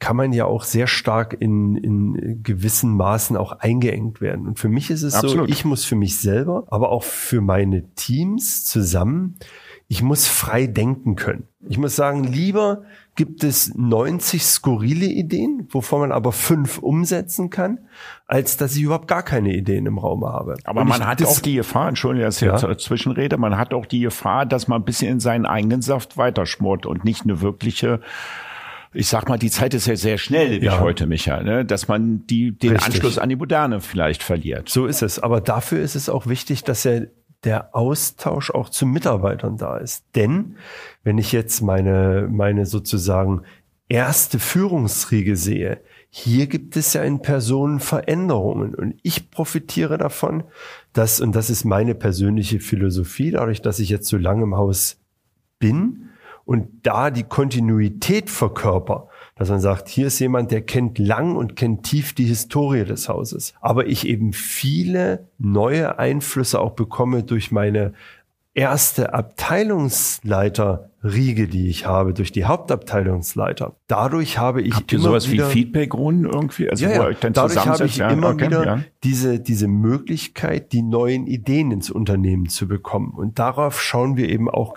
[0.00, 4.46] kann man ja auch sehr stark in, in gewissen Maßen auch eingeengt werden.
[4.46, 5.48] Und für mich ist es Absolut.
[5.48, 9.38] so, ich muss für mich selber, aber auch für meine Teams zusammen
[9.90, 11.48] ich muss frei denken können.
[11.66, 12.82] Ich muss sagen, lieber
[13.14, 17.78] gibt es 90 skurrile Ideen, wovon man aber fünf umsetzen kann,
[18.26, 20.56] als dass ich überhaupt gar keine Ideen im Raum habe.
[20.64, 22.58] Aber man hat auch die Gefahr, Entschuldigung, dass ich ja.
[22.58, 26.18] jetzt Zwischenrede, man hat auch die Gefahr, dass man ein bisschen in seinen eigenen Saft
[26.18, 28.00] weiterschmort und nicht eine wirkliche
[28.92, 30.80] ich sag mal, die Zeit ist ja sehr schnell ja.
[30.80, 31.64] heute, Michael, ne?
[31.64, 32.94] dass man die, den Richtig.
[32.94, 34.68] Anschluss an die Moderne vielleicht verliert.
[34.68, 35.18] So ist es.
[35.18, 37.00] Aber dafür ist es auch wichtig, dass ja
[37.44, 40.04] der Austausch auch zu Mitarbeitern da ist.
[40.14, 40.56] Denn
[41.04, 43.42] wenn ich jetzt meine, meine sozusagen
[43.88, 50.44] erste Führungsriege sehe, hier gibt es ja in Personen Veränderungen und ich profitiere davon,
[50.92, 54.98] dass, und das ist meine persönliche Philosophie, dadurch, dass ich jetzt so lange im Haus
[55.58, 56.07] bin
[56.48, 61.56] und da die Kontinuität verkörper, dass man sagt, hier ist jemand, der kennt lang und
[61.56, 63.52] kennt tief die Historie des Hauses.
[63.60, 67.92] Aber ich eben viele neue Einflüsse auch bekomme durch meine
[68.54, 73.76] erste Abteilungsleiter-Riege, die ich habe, durch die Hauptabteilungsleiter.
[73.86, 76.70] Dadurch habe ich Habt ihr immer sowas wieder, wie Feedbackrunden irgendwie?
[76.70, 77.30] Also ja, ja.
[77.30, 78.80] dadurch habe ich ja, immer okay, wieder ja.
[79.04, 83.12] diese, diese Möglichkeit, die neuen Ideen ins Unternehmen zu bekommen.
[83.14, 84.72] Und darauf schauen wir eben auch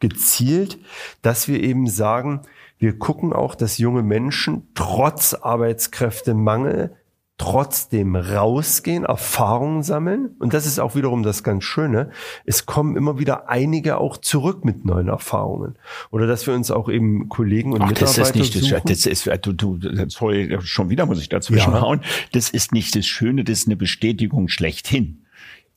[0.00, 0.78] gezielt,
[1.22, 2.42] dass wir eben sagen,
[2.78, 6.94] wir gucken auch, dass junge Menschen trotz Arbeitskräftemangel
[7.38, 10.34] trotzdem rausgehen, Erfahrungen sammeln.
[10.38, 12.10] Und das ist auch wiederum das ganz Schöne.
[12.46, 15.74] Es kommen immer wieder einige auch zurück mit neuen Erfahrungen.
[16.10, 18.80] Oder dass wir uns auch eben Kollegen und Ach, Mitarbeiter das ist nicht suchen.
[18.86, 21.80] Das, das ist, du, du, sorry, schon wieder muss ich dazwischen ja.
[21.82, 22.00] hauen.
[22.32, 25.25] Das ist nicht das Schöne, das ist eine Bestätigung schlechthin.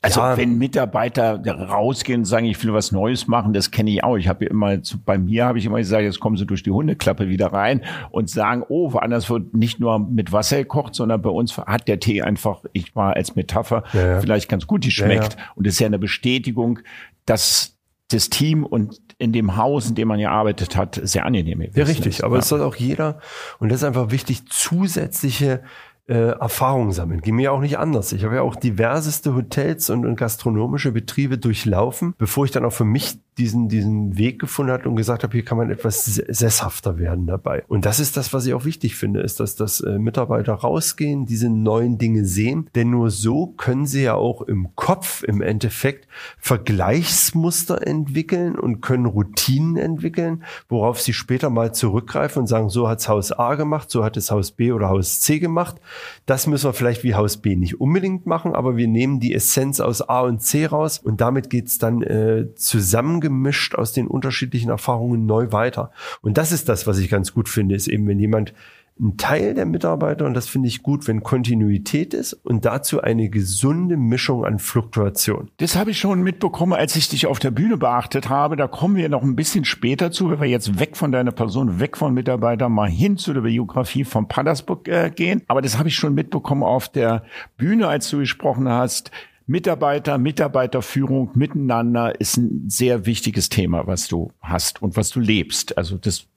[0.01, 0.37] Also ja.
[0.37, 4.15] wenn Mitarbeiter rausgehen und sagen, ich will was Neues machen, das kenne ich auch.
[4.15, 6.71] Ich habe ja immer, bei mir habe ich immer gesagt, jetzt kommen sie durch die
[6.71, 11.29] Hundeklappe wieder rein und sagen, oh, woanders wird nicht nur mit Wasser gekocht, sondern bei
[11.29, 14.19] uns hat der Tee einfach, ich mal als Metapher, ja, ja.
[14.21, 15.35] vielleicht ganz gut die schmeckt.
[15.55, 16.79] Und das ist ja eine Bestätigung,
[17.25, 17.77] dass
[18.09, 21.75] das Team und in dem Haus, in dem man ja arbeitet hat, sehr angenehm ist.
[21.75, 22.23] Ja, richtig.
[22.23, 23.19] Aber es soll auch jeder,
[23.59, 25.61] und das ist einfach wichtig, zusätzliche
[26.09, 27.21] äh, Erfahrung sammeln.
[27.21, 28.11] Ging mir auch nicht anders.
[28.13, 32.73] Ich habe ja auch diverseste Hotels und, und gastronomische Betriebe durchlaufen, bevor ich dann auch
[32.73, 36.97] für mich diesen, diesen Weg gefunden hat und gesagt habe, hier kann man etwas sesshafter
[36.97, 37.63] werden dabei.
[37.67, 41.25] Und das ist das, was ich auch wichtig finde, ist, dass, dass äh, Mitarbeiter rausgehen,
[41.25, 46.07] diese neuen Dinge sehen, denn nur so können sie ja auch im Kopf im Endeffekt
[46.39, 53.07] Vergleichsmuster entwickeln und können Routinen entwickeln, worauf sie später mal zurückgreifen und sagen, so hat's
[53.07, 55.77] Haus A gemacht, so hat es Haus B oder Haus C gemacht.
[56.25, 59.79] Das müssen wir vielleicht wie Haus B nicht unbedingt machen, aber wir nehmen die Essenz
[59.79, 64.69] aus A und C raus und damit geht's dann äh, zusammen zusammengemischt aus den unterschiedlichen
[64.69, 65.91] Erfahrungen neu weiter.
[66.21, 68.53] Und das ist das, was ich ganz gut finde, ist eben, wenn jemand
[69.01, 73.29] ein Teil der Mitarbeiter, und das finde ich gut, wenn Kontinuität ist und dazu eine
[73.29, 75.49] gesunde Mischung an Fluktuation.
[75.55, 78.57] Das habe ich schon mitbekommen, als ich dich auf der Bühne beachtet habe.
[78.57, 81.79] Da kommen wir noch ein bisschen später zu, wenn wir jetzt weg von deiner Person,
[81.79, 85.43] weg von Mitarbeitern, mal hin zu der Biografie von Padersburg äh, gehen.
[85.47, 87.23] Aber das habe ich schon mitbekommen auf der
[87.55, 89.11] Bühne, als du gesprochen hast.
[89.49, 95.75] Mitarbeiter, Mitarbeiterführung miteinander ist ein sehr wichtiges Thema, was du hast und was du lebst.
[95.75, 96.27] Also das,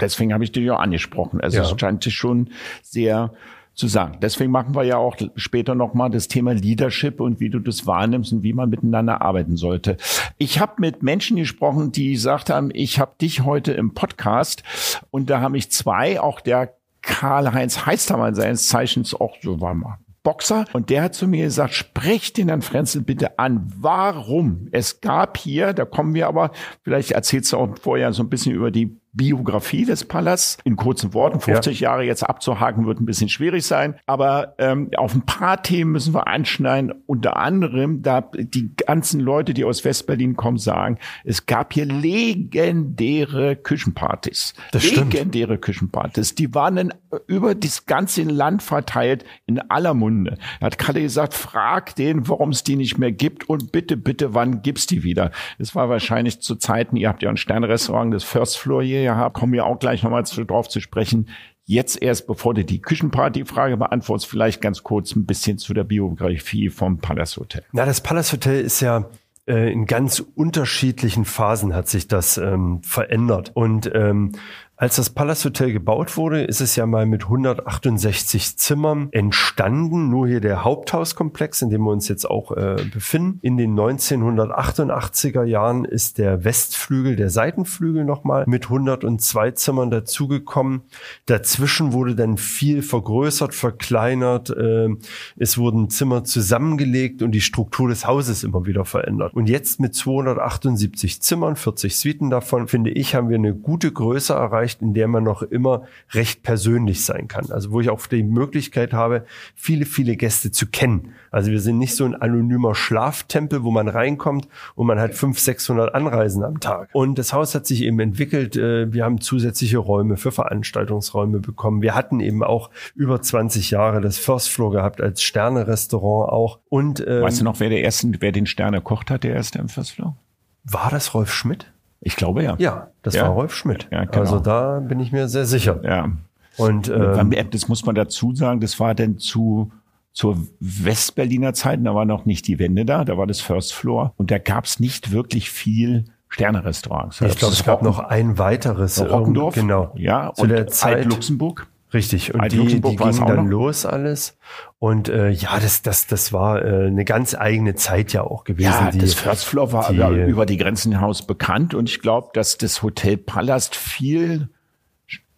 [0.00, 1.42] deswegen habe ich dich ja angesprochen.
[1.42, 2.48] Also es scheint sich schon
[2.82, 3.34] sehr
[3.74, 4.20] zu sagen.
[4.22, 8.32] Deswegen machen wir ja auch später nochmal das Thema Leadership und wie du das wahrnimmst
[8.32, 9.98] und wie man miteinander arbeiten sollte.
[10.38, 14.62] Ich habe mit Menschen gesprochen, die gesagt haben, ich habe dich heute im Podcast
[15.10, 19.98] und da habe ich zwei, auch der Karl-Heinz Heistermann seines Zeichens auch so war mal
[20.28, 23.72] Boxer und der hat zu mir gesagt, sprech den Herrn Frenzel bitte an.
[23.78, 24.68] Warum?
[24.72, 26.50] Es gab hier, da kommen wir aber,
[26.82, 31.12] vielleicht erzählst du auch vorher so ein bisschen über die Biografie des Palas in kurzen
[31.14, 31.40] Worten.
[31.40, 31.90] 50 ja.
[31.90, 33.96] Jahre jetzt abzuhaken wird ein bisschen schwierig sein.
[34.06, 36.92] Aber ähm, auf ein paar Themen müssen wir anschneiden.
[37.06, 43.56] Unter anderem, da die ganzen Leute, die aus Westberlin kommen, sagen, es gab hier legendäre
[43.56, 44.54] Küchenpartys.
[44.72, 45.62] Das legendäre stimmt.
[45.62, 46.34] Küchenpartys.
[46.34, 46.94] Die waren dann
[47.26, 50.38] über das ganze Land verteilt in aller Munde.
[50.60, 54.34] Er hat gerade gesagt, frag den, warum es die nicht mehr gibt und bitte, bitte,
[54.34, 55.30] wann gibt's die wieder?
[55.58, 59.16] Das war wahrscheinlich zu Zeiten, ihr habt ja ein Sternrestaurant, das First Floor hier hier
[59.16, 61.28] habt, kommen wir auch gleich nochmal drauf zu sprechen.
[61.64, 66.70] Jetzt erst, bevor du die Küchenparty-Frage beantwortest, vielleicht ganz kurz ein bisschen zu der Biografie
[66.70, 67.62] vom Palace Hotel.
[67.72, 69.10] Na, das Palace Hotel ist ja
[69.48, 73.50] äh, in ganz unterschiedlichen Phasen hat sich das ähm, verändert.
[73.54, 74.32] Und ähm,
[74.80, 80.08] Als das Palace Hotel gebaut wurde, ist es ja mal mit 168 Zimmern entstanden.
[80.08, 83.40] Nur hier der Haupthauskomplex, in dem wir uns jetzt auch äh, befinden.
[83.42, 90.82] In den 1988er Jahren ist der Westflügel, der Seitenflügel nochmal mit 102 Zimmern dazugekommen.
[91.26, 94.50] Dazwischen wurde dann viel vergrößert, verkleinert.
[94.50, 94.90] Äh,
[95.38, 99.34] es wurden Zimmer zusammengelegt und die Struktur des Hauses immer wieder verändert.
[99.34, 104.34] Und jetzt mit 278 Zimmern, 40 Suiten davon, finde ich, haben wir eine gute Größe
[104.34, 107.50] erreicht erreicht, in der man noch immer recht persönlich sein kann.
[107.50, 111.14] Also wo ich auch die Möglichkeit habe, viele, viele Gäste zu kennen.
[111.30, 115.38] Also wir sind nicht so ein anonymer Schlaftempel, wo man reinkommt und man hat 500,
[115.38, 116.90] 600 Anreisen am Tag.
[116.92, 118.56] Und das Haus hat sich eben entwickelt.
[118.56, 121.82] Äh, wir haben zusätzliche Räume für Veranstaltungsräume bekommen.
[121.82, 126.58] Wir hatten eben auch über 20 Jahre das First Floor gehabt als Sterne-Restaurant auch.
[126.68, 129.58] Und ähm, weißt du noch, wer der ersten, wer den Sterne kocht hat, der erste
[129.58, 130.16] im First Floor?
[130.64, 131.66] War das Rolf Schmidt?
[132.00, 132.56] Ich glaube ja.
[132.58, 133.24] Ja, das ja.
[133.24, 133.88] war Rolf Schmidt.
[133.90, 134.20] Ja, genau.
[134.20, 135.80] Also da bin ich mir sehr sicher.
[135.82, 136.10] Ja.
[136.56, 139.70] Und ähm, das muss man dazu sagen, das war denn zu
[140.12, 144.14] zur Westberliner Zeit, da war noch nicht die Wände da, da war das First Floor
[144.16, 147.20] und da gab es nicht wirklich viel Sterne-Restaurants.
[147.20, 149.00] Ich glaube, es gab noch ein weiteres.
[149.00, 149.54] Rockendorf.
[149.54, 149.92] Genau.
[149.96, 151.68] Ja, Zu und der Zeit Luxemburg.
[151.92, 153.44] Richtig, und die, die ging dann noch?
[153.44, 154.36] los alles.
[154.78, 158.70] Und äh, ja, das, das, das war äh, eine ganz eigene Zeit ja auch gewesen.
[158.70, 162.28] Ja, die, das First Floor war die, über die Grenzen hinaus bekannt und ich glaube,
[162.34, 164.50] dass das Hotel Palast viel,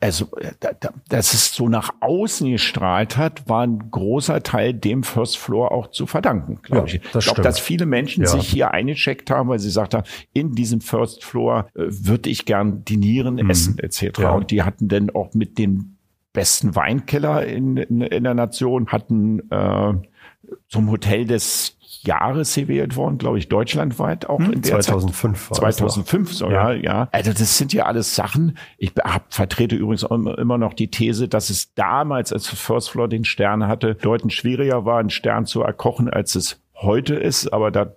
[0.00, 0.28] also
[1.08, 5.92] dass es so nach außen gestrahlt hat, war ein großer Teil dem First Floor auch
[5.92, 7.14] zu verdanken, glaube ja, ich.
[7.14, 8.28] Ich glaube, dass viele Menschen ja.
[8.28, 12.44] sich hier eingecheckt haben, weil sie gesagt haben, in diesem First Floor äh, würde ich
[12.44, 13.50] gern dinieren, mhm.
[13.50, 14.18] essen etc.
[14.18, 14.30] Ja.
[14.32, 15.96] Und die hatten dann auch mit den
[16.33, 19.95] besten Weinkeller in, in, in der Nation, hatten äh,
[20.69, 25.57] zum Hotel des Jahres gewählt worden, glaube ich, deutschlandweit auch hm, in der 2005 Zeit.
[25.57, 26.83] 2005 sogar, ja.
[26.83, 27.09] ja.
[27.12, 28.57] Also das sind ja alles Sachen.
[28.79, 33.25] Ich hab, vertrete übrigens immer noch die These, dass es damals, als First Floor den
[33.25, 37.53] Stern hatte, deutlich schwieriger war, einen Stern zu erkochen, als es heute ist.
[37.53, 37.95] Aber da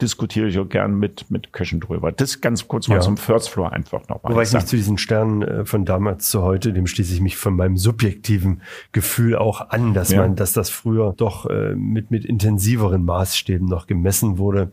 [0.00, 2.12] diskutiere ich auch gern mit, mit Köchen drüber.
[2.12, 3.00] Das ganz kurz mal ja.
[3.00, 4.32] zum First Floor einfach nochmal.
[4.32, 7.36] Wobei ich nicht zu diesen Sternen äh, von damals zu heute, dem schließe ich mich
[7.36, 10.20] von meinem subjektiven Gefühl auch an, dass ja.
[10.22, 14.72] man, dass das früher doch äh, mit, mit intensiveren Maßstäben noch gemessen wurde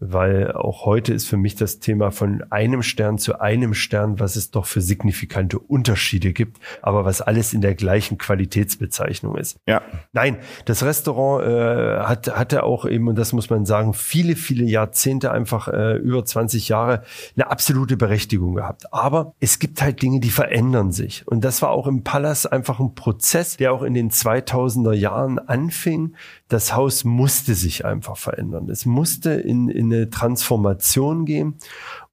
[0.00, 4.34] weil auch heute ist für mich das Thema von einem Stern zu einem Stern, was
[4.36, 9.58] es doch für signifikante Unterschiede gibt, aber was alles in der gleichen Qualitätsbezeichnung ist.
[9.66, 9.82] Ja.
[10.12, 14.64] Nein, das Restaurant äh, hat, hatte auch eben, und das muss man sagen, viele, viele
[14.64, 17.02] Jahrzehnte, einfach äh, über 20 Jahre,
[17.36, 18.92] eine absolute Berechtigung gehabt.
[18.92, 21.26] Aber es gibt halt Dinge, die verändern sich.
[21.28, 25.38] Und das war auch im Palast einfach ein Prozess, der auch in den 2000er Jahren
[25.38, 26.14] anfing.
[26.50, 28.68] Das Haus musste sich einfach verändern.
[28.68, 31.54] Es musste in, in eine Transformation gehen.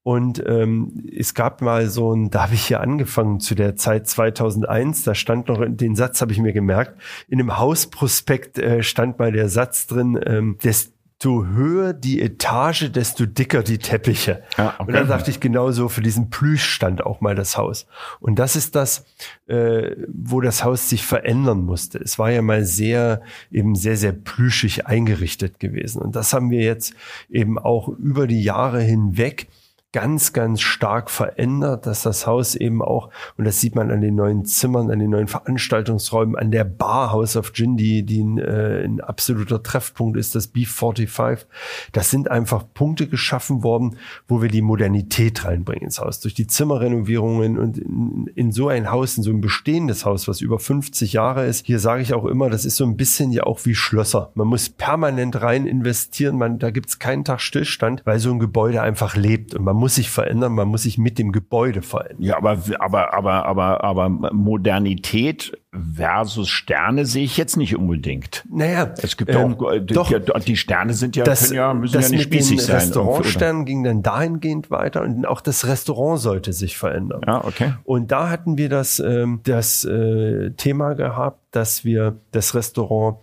[0.03, 4.07] Und ähm, es gab mal so ein, da habe ich hier angefangen zu der Zeit
[4.07, 6.97] 2001, da stand noch, den Satz habe ich mir gemerkt,
[7.27, 12.91] in einem Hausprospekt äh, stand mal der Satz drin, ähm, des, desto höher die Etage,
[12.91, 14.43] desto dicker die Teppiche.
[14.55, 14.83] Ja, okay.
[14.87, 17.87] Und dann dachte ich genauso, für diesen Plüsch stand auch mal das Haus.
[18.19, 19.03] Und das ist das,
[19.47, 21.97] äh, wo das Haus sich verändern musste.
[21.97, 26.03] Es war ja mal sehr, eben sehr, sehr plüschig eingerichtet gewesen.
[26.03, 26.93] Und das haben wir jetzt
[27.31, 29.47] eben auch über die Jahre hinweg
[29.93, 34.15] ganz, ganz stark verändert, dass das Haus eben auch, und das sieht man an den
[34.15, 38.37] neuen Zimmern, an den neuen Veranstaltungsräumen, an der Bar House of Gin, die, die ein,
[38.37, 41.45] äh, ein absoluter Treffpunkt ist, das B45.
[41.93, 43.97] Das sind einfach Punkte geschaffen worden,
[44.27, 46.19] wo wir die Modernität reinbringen ins Haus.
[46.19, 50.41] Durch die Zimmerrenovierungen und in, in so ein Haus, in so ein bestehendes Haus, was
[50.41, 53.43] über 50 Jahre ist, hier sage ich auch immer, das ist so ein bisschen ja
[53.43, 54.31] auch wie Schlösser.
[54.35, 58.81] Man muss permanent rein investieren, man, da gibt's keinen Tag Stillstand, weil so ein Gebäude
[58.81, 62.21] einfach lebt und man muss sich verändern, man muss sich mit dem Gebäude verändern.
[62.21, 65.57] Ja, aber, aber, aber, aber, aber Modernität
[65.95, 68.45] versus Sterne sehe ich jetzt nicht unbedingt.
[68.49, 72.09] Naja, es gibt ähm, auch, die, doch, die Sterne sind ja, das, ja müssen das
[72.09, 72.75] ja nicht spießig sein.
[72.77, 77.21] Restaurantsternen ging dann dahingehend weiter und auch das Restaurant sollte sich verändern.
[77.25, 77.73] Ja, okay.
[77.83, 83.17] Und da hatten wir das, ähm, das äh, Thema gehabt, dass wir das Restaurant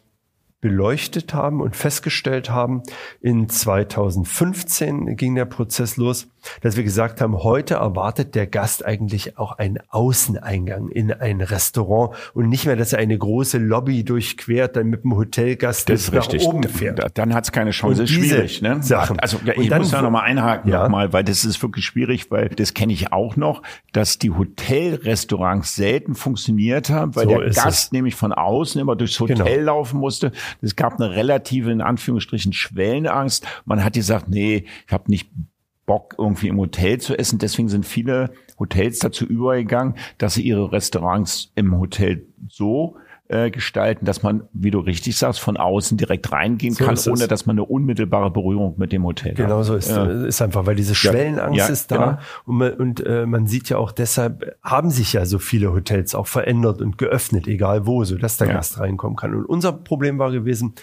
[0.64, 2.82] beleuchtet haben und festgestellt haben,
[3.20, 6.28] in 2015 ging der Prozess los,
[6.60, 12.16] dass wir gesagt haben, heute erwartet der Gast eigentlich auch einen Außeneingang in ein Restaurant
[12.34, 16.12] und nicht mehr, dass er eine große Lobby durchquert, dann mit dem Hotelgast das ist
[16.12, 16.42] richtig.
[16.42, 17.00] oben fährt.
[17.14, 18.02] Dann hat es keine Chance.
[18.02, 18.62] Das ist schwierig.
[18.62, 18.82] Ne?
[18.82, 19.18] Sachen.
[19.18, 20.82] Also ja, ich dann, muss da nochmal einhaken ja.
[20.82, 25.74] nochmal, weil das ist wirklich schwierig, weil das kenne ich auch noch, dass die Hotelrestaurants
[25.76, 27.92] selten funktioniert haben, weil so der Gast es.
[27.92, 29.64] nämlich von außen immer durchs Hotel genau.
[29.64, 30.32] laufen musste.
[30.60, 33.46] Es gab eine relative, in Anführungsstrichen, Schwellenangst.
[33.64, 35.28] Man hat gesagt, nee, ich habe nicht
[35.86, 37.38] Bock, irgendwie im Hotel zu essen.
[37.38, 42.96] Deswegen sind viele Hotels dazu übergegangen, dass sie ihre Restaurants im Hotel so
[43.34, 47.26] äh, gestalten, dass man, wie du richtig sagst, von außen direkt reingehen so kann, ohne
[47.26, 49.50] dass man eine unmittelbare Berührung mit dem Hotel genau hat.
[49.50, 50.04] Genau so ist, ja.
[50.24, 52.18] ist einfach, weil diese Schwellenangst ja, ja, ist da genau.
[52.46, 56.14] und, man, und äh, man sieht ja auch deshalb haben sich ja so viele Hotels
[56.14, 59.34] auch verändert und geöffnet, egal wo, so dass der Gast reinkommen kann.
[59.34, 60.74] Und unser Problem war gewesen,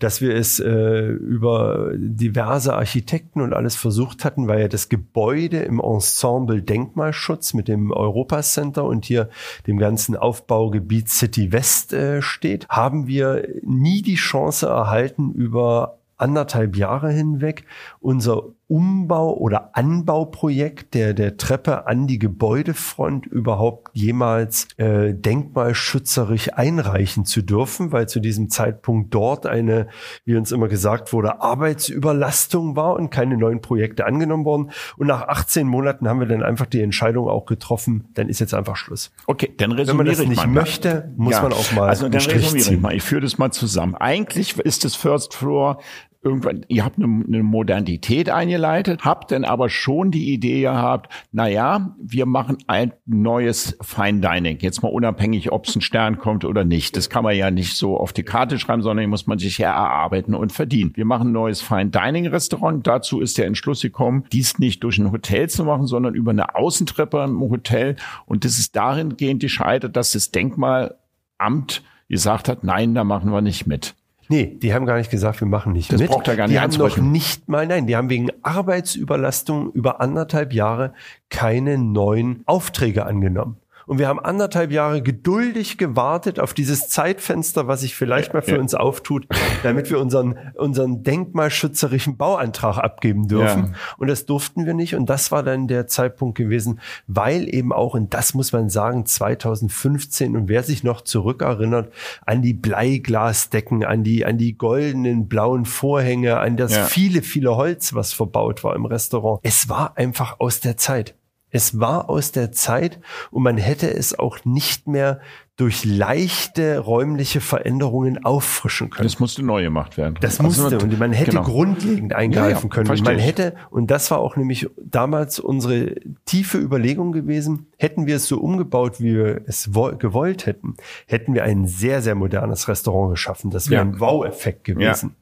[0.00, 5.58] dass wir es äh, über diverse Architekten und alles versucht hatten, weil ja das Gebäude
[5.60, 9.28] im Ensemble Denkmalschutz mit dem Europacenter und hier
[9.66, 15.98] dem ganzen Aufbaugebiet City West Test äh, steht, haben wir nie die Chance erhalten, über
[16.16, 17.64] anderthalb Jahre hinweg
[18.00, 27.26] unser Umbau- oder Anbauprojekt der, der Treppe an die Gebäudefront überhaupt jemals äh, denkmalschützerisch einreichen
[27.26, 29.88] zu dürfen, weil zu diesem Zeitpunkt dort eine,
[30.24, 34.70] wie uns immer gesagt wurde, Arbeitsüberlastung war und keine neuen Projekte angenommen worden.
[34.96, 38.54] Und nach 18 Monaten haben wir dann einfach die Entscheidung auch getroffen, dann ist jetzt
[38.54, 39.12] einfach Schluss.
[39.26, 41.42] Okay, dann resümiere Wenn man das nicht mal, möchte, muss ja.
[41.42, 42.94] man auch mal Also dann resümiere ich mal.
[42.94, 43.96] Ich führe das mal zusammen.
[43.96, 45.76] Eigentlich ist das First Floor
[46.22, 51.48] irgendwann, ihr habt eine, eine Modernität eingeleitet, habt dann aber schon die Idee gehabt, na
[51.48, 54.58] ja, wir machen ein neues Fine Dining.
[54.60, 56.96] Jetzt mal unabhängig, ob es ein Stern kommt oder nicht.
[56.96, 59.72] Das kann man ja nicht so auf die Karte schreiben, sondern muss man sich ja
[59.72, 60.92] erarbeiten und verdienen.
[60.94, 62.86] Wir machen ein neues Fine Dining Restaurant.
[62.86, 66.54] Dazu ist der Entschluss gekommen, dies nicht durch ein Hotel zu machen, sondern über eine
[66.54, 67.96] Außentreppe im Hotel.
[68.26, 73.40] Und das ist darin gehend gescheitert, dass das Denkmalamt gesagt hat, nein, da machen wir
[73.40, 73.94] nicht mit.
[74.28, 76.10] Nee, die haben gar nicht gesagt, wir machen nicht das mit.
[76.10, 80.00] braucht er gar nicht Die haben noch nicht mal, nein, die haben wegen Arbeitsüberlastung über
[80.00, 80.92] anderthalb Jahre
[81.28, 83.56] keine neuen Aufträge angenommen.
[83.86, 88.56] Und wir haben anderthalb Jahre geduldig gewartet auf dieses Zeitfenster, was sich vielleicht mal für
[88.56, 88.60] ja.
[88.60, 89.26] uns auftut,
[89.62, 93.72] damit wir unseren, unseren denkmalschützerischen Bauantrag abgeben dürfen.
[93.72, 93.94] Ja.
[93.98, 94.94] Und das durften wir nicht.
[94.94, 99.06] Und das war dann der Zeitpunkt gewesen, weil eben auch, und das muss man sagen,
[99.06, 101.92] 2015 und wer sich noch zurückerinnert
[102.26, 106.84] an die Bleiglasdecken, an die, an die goldenen blauen Vorhänge, an das ja.
[106.84, 109.40] viele, viele Holz, was verbaut war im Restaurant.
[109.42, 111.14] Es war einfach aus der Zeit.
[111.54, 112.98] Es war aus der Zeit
[113.30, 115.20] und man hätte es auch nicht mehr
[115.56, 119.06] durch leichte räumliche Veränderungen auffrischen können.
[119.06, 120.16] Das musste neu gemacht werden.
[120.20, 121.42] Das also musste und man hätte genau.
[121.42, 123.04] grundlegend eingreifen ja, ja, können.
[123.04, 125.94] Man hätte, und das war auch nämlich damals unsere
[126.24, 130.76] tiefe Überlegung gewesen, hätten wir es so umgebaut, wie wir es gewollt hätten,
[131.06, 133.50] hätten wir ein sehr, sehr modernes Restaurant geschaffen.
[133.50, 133.90] Das wäre ja.
[133.90, 135.16] ein Wow-Effekt gewesen.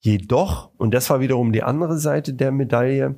[0.00, 3.16] Jedoch, und das war wiederum die andere Seite der Medaille,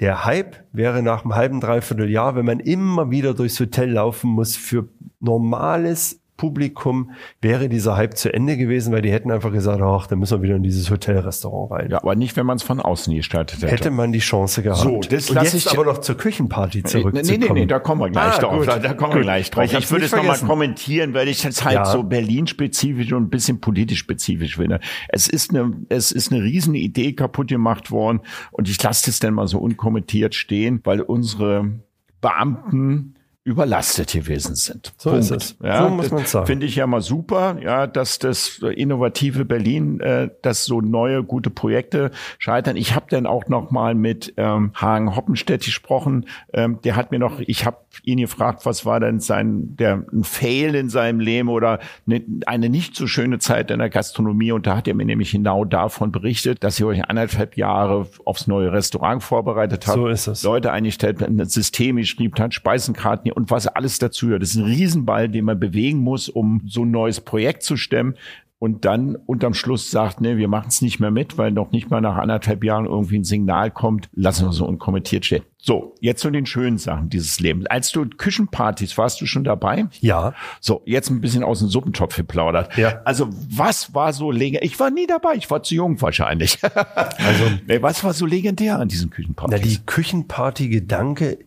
[0.00, 4.30] der Hype wäre nach einem halben, dreiviertel Jahr, wenn man immer wieder durchs Hotel laufen
[4.30, 4.88] muss, für
[5.20, 7.10] normales Publikum
[7.40, 10.42] wäre dieser Hype zu Ende gewesen, weil die hätten einfach gesagt, ach, dann müssen wir
[10.42, 11.90] wieder in dieses Hotelrestaurant rein.
[11.90, 13.72] Ja, aber nicht, wenn man es von außen gestaltet hätte.
[13.72, 14.80] Hätte man die Chance gehabt.
[14.80, 17.26] So, das Und jetzt ich aber noch zur Küchenparty zurückzukommen.
[17.26, 18.66] Nee, nee, nee, da kommen wir gleich ah, drauf.
[18.66, 19.20] Da, da kommen gut.
[19.20, 19.64] wir gleich drauf.
[19.64, 21.84] Ich, ich würde es nochmal kommentieren, weil ich es halt ja.
[21.84, 24.80] so Berlin-spezifisch und ein bisschen politisch spezifisch finde.
[25.08, 28.20] Es ist eine, es ist eine riesen Idee kaputt gemacht worden
[28.52, 31.80] und ich lasse das dann mal so unkommentiert stehen, weil unsere
[32.20, 33.15] Beamten
[33.46, 34.92] überlastet gewesen sind.
[34.98, 35.24] So Punkt.
[35.24, 35.56] ist es.
[35.62, 36.46] Ja, so muss man sagen.
[36.46, 41.48] Finde ich ja mal super, ja, dass das innovative Berlin, äh, dass so neue gute
[41.48, 42.76] Projekte scheitern.
[42.76, 46.26] Ich habe dann auch noch mal mit ähm, Hagen Hoppenstedt gesprochen.
[46.52, 50.24] Ähm, der hat mir noch, ich habe ihn gefragt, was war denn sein der ein
[50.24, 54.52] Fail in seinem Leben oder ne, eine nicht so schöne Zeit in der Gastronomie.
[54.52, 58.46] Und da hat er mir nämlich genau davon berichtet, dass ihr euch anderthalb Jahre aufs
[58.46, 60.42] neue Restaurant vorbereitet habt, so ist es.
[60.42, 64.42] Leute eingestellt, ein System geschrieben hat, Speisenkarten und was alles dazu gehört.
[64.42, 68.14] Das ist ein Riesenball, den man bewegen muss, um so ein neues Projekt zu stemmen
[68.58, 71.90] und dann unterm Schluss sagt, nee, wir machen es nicht mehr mit, weil noch nicht
[71.90, 75.42] mal nach anderthalb Jahren irgendwie ein Signal kommt, lassen wir so unkommentiert stehen.
[75.58, 77.66] So, jetzt zu den schönen Sachen dieses Lebens.
[77.66, 79.86] Als du Küchenpartys, warst du schon dabei?
[80.00, 80.32] Ja.
[80.60, 82.76] So, jetzt ein bisschen aus dem Suppentopf geplaudert.
[82.78, 83.02] Ja.
[83.04, 84.62] Also, was war so legendär?
[84.62, 86.58] Ich war nie dabei, ich war zu jung wahrscheinlich.
[86.94, 87.50] also,
[87.80, 89.58] was war so legendär an diesen Küchenpartys?
[89.58, 91.38] Na, die Küchenparty-Gedanke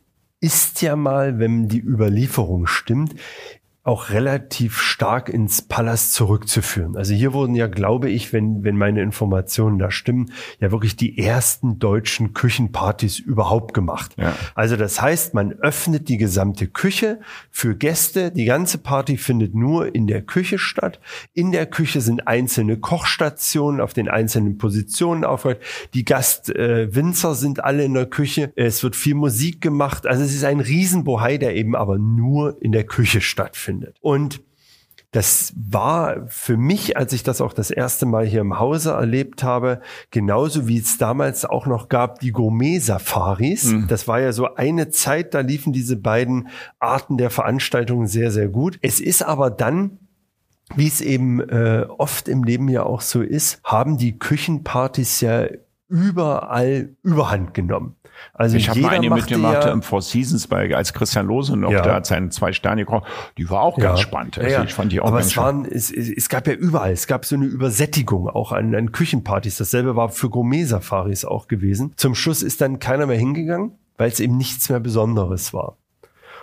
[0.42, 3.16] ist ja mal, wenn die Überlieferung stimmt,
[3.84, 6.98] auch relativ stark ins Palast zurückzuführen.
[6.98, 11.18] Also hier wurden ja, glaube ich, wenn, wenn meine Informationen da stimmen, ja wirklich die
[11.18, 14.16] ersten deutschen Küchenpartys überhaupt gemacht.
[14.18, 14.36] Ja.
[14.54, 17.22] Also das heißt, man öffnet die gesamte Küche
[17.52, 18.32] für Gäste.
[18.32, 21.00] Die ganze Party findet nur in der Küche statt.
[21.34, 25.64] In der Küche sind einzelne Kochstationen auf den einzelnen Positionen aufgehört.
[25.94, 28.52] Die Gastwinzer äh, sind alle in der Küche.
[28.58, 30.06] Es wird viel Musik gemacht.
[30.06, 33.98] Also es ist ein Riesenbohai, der eben aber nur in der Küche stattfindet stattfindet.
[34.02, 34.42] Und
[35.12, 39.42] das war für mich, als ich das auch das erste Mal hier im Hause erlebt
[39.42, 43.66] habe, genauso wie es damals auch noch gab, die Gourmet-Safaris.
[43.66, 43.88] Mhm.
[43.88, 48.50] Das war ja so eine Zeit, da liefen diese beiden Arten der Veranstaltungen sehr, sehr
[48.50, 48.78] gut.
[48.82, 49.98] Es ist aber dann
[50.76, 55.48] wie es eben äh, oft im Leben ja auch so ist, haben die Küchenpartys ja
[55.88, 57.96] überall Überhand genommen.
[58.34, 61.82] Also ich habe eine mitgemacht ja, im Four Seasons bei als Christian Lose noch, ja.
[61.82, 63.08] der hat seinen zwei Sterne gekocht.
[63.38, 63.86] Die war auch ja.
[63.86, 64.38] ganz spannend.
[64.38, 67.08] Also ja, ich fand die auch Aber es waren, es, es gab ja überall, es
[67.08, 69.58] gab so eine Übersättigung auch an, an Küchenpartys.
[69.58, 71.94] Dasselbe war für Gourmet-Safaris auch gewesen.
[71.96, 75.79] Zum Schluss ist dann keiner mehr hingegangen, weil es eben nichts mehr Besonderes war.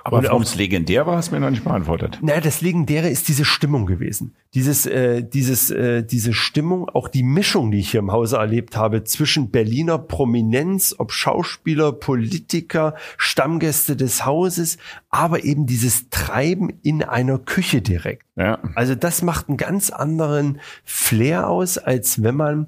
[0.07, 2.19] Aber warum es legendär war, hast du mir noch nicht beantwortet.
[2.23, 4.35] Naja, das Legendäre ist diese Stimmung gewesen.
[4.55, 8.77] Dieses, äh, dieses, äh, diese Stimmung, auch die Mischung, die ich hier im Hause erlebt
[8.77, 14.79] habe, zwischen Berliner Prominenz, ob Schauspieler, Politiker, Stammgäste des Hauses,
[15.11, 18.23] aber eben dieses Treiben in einer Küche direkt.
[18.37, 18.61] Ja.
[18.77, 22.67] Also das macht einen ganz anderen Flair aus, als wenn man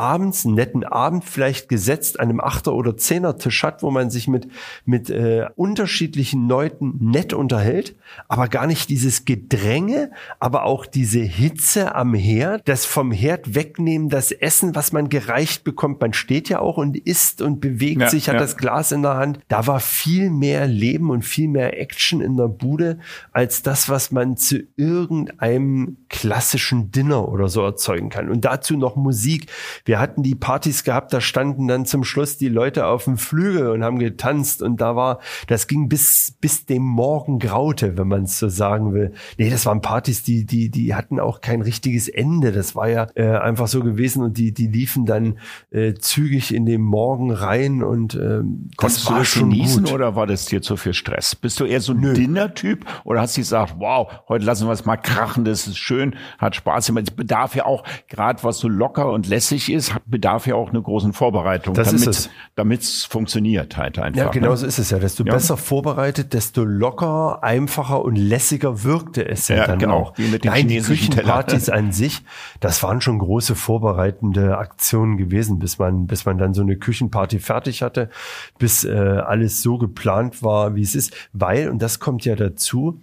[0.00, 4.28] abends einen netten Abend vielleicht gesetzt an einem Achter- oder Zehner-Tisch hat, wo man sich
[4.28, 4.48] mit,
[4.86, 7.96] mit äh, unterschiedlichen Leuten nett unterhält,
[8.26, 14.08] aber gar nicht dieses Gedränge, aber auch diese Hitze am Herd, das vom Herd wegnehmen,
[14.08, 16.00] das Essen, was man gereicht bekommt.
[16.00, 18.40] Man steht ja auch und isst und bewegt ja, sich, hat ja.
[18.40, 19.40] das Glas in der Hand.
[19.48, 23.00] Da war viel mehr Leben und viel mehr Action in der Bude
[23.32, 28.30] als das, was man zu irgendeinem klassischen Dinner oder so erzeugen kann.
[28.30, 29.48] Und dazu noch Musik
[29.89, 33.70] wir hatten die Partys gehabt, da standen dann zum Schluss die Leute auf dem Flügel
[33.70, 38.24] und haben getanzt und da war, das ging bis, bis dem Morgen graute, wenn man
[38.24, 39.12] es so sagen will.
[39.38, 42.52] Nee, das waren Partys, die, die, die hatten auch kein richtiges Ende.
[42.52, 45.38] Das war ja äh, einfach so gewesen und die, die liefen dann
[45.70, 49.84] äh, zügig in den Morgen rein und ähm, Konntest das war du das schon genießen
[49.84, 49.92] gut.
[49.92, 51.34] oder war das dir zu viel Stress?
[51.34, 54.84] Bist du eher so ein Dinner-Typ oder hast du gesagt, wow, heute lassen wir es
[54.84, 56.90] mal krachen, das ist schön, hat Spaß.
[56.90, 60.70] Es bedarf ja auch, gerade was so locker und lässig ist, ist, bedarf ja auch
[60.70, 62.30] eine großen Vorbereitung, das damit, es.
[62.54, 64.26] damit es funktioniert halt einfach.
[64.26, 64.56] Ja, genau ne?
[64.56, 64.98] so ist es ja.
[64.98, 65.32] Desto ja.
[65.32, 69.96] besser vorbereitet, desto locker, einfacher und lässiger wirkte es ja, ja dann genau.
[69.96, 70.18] auch.
[70.18, 72.22] Wie mit den Nein, die Küchenpartys an sich,
[72.60, 77.38] das waren schon große vorbereitende Aktionen gewesen, bis man, bis man dann so eine Küchenparty
[77.38, 78.10] fertig hatte,
[78.58, 81.14] bis äh, alles so geplant war, wie es ist.
[81.32, 83.00] Weil, und das kommt ja dazu,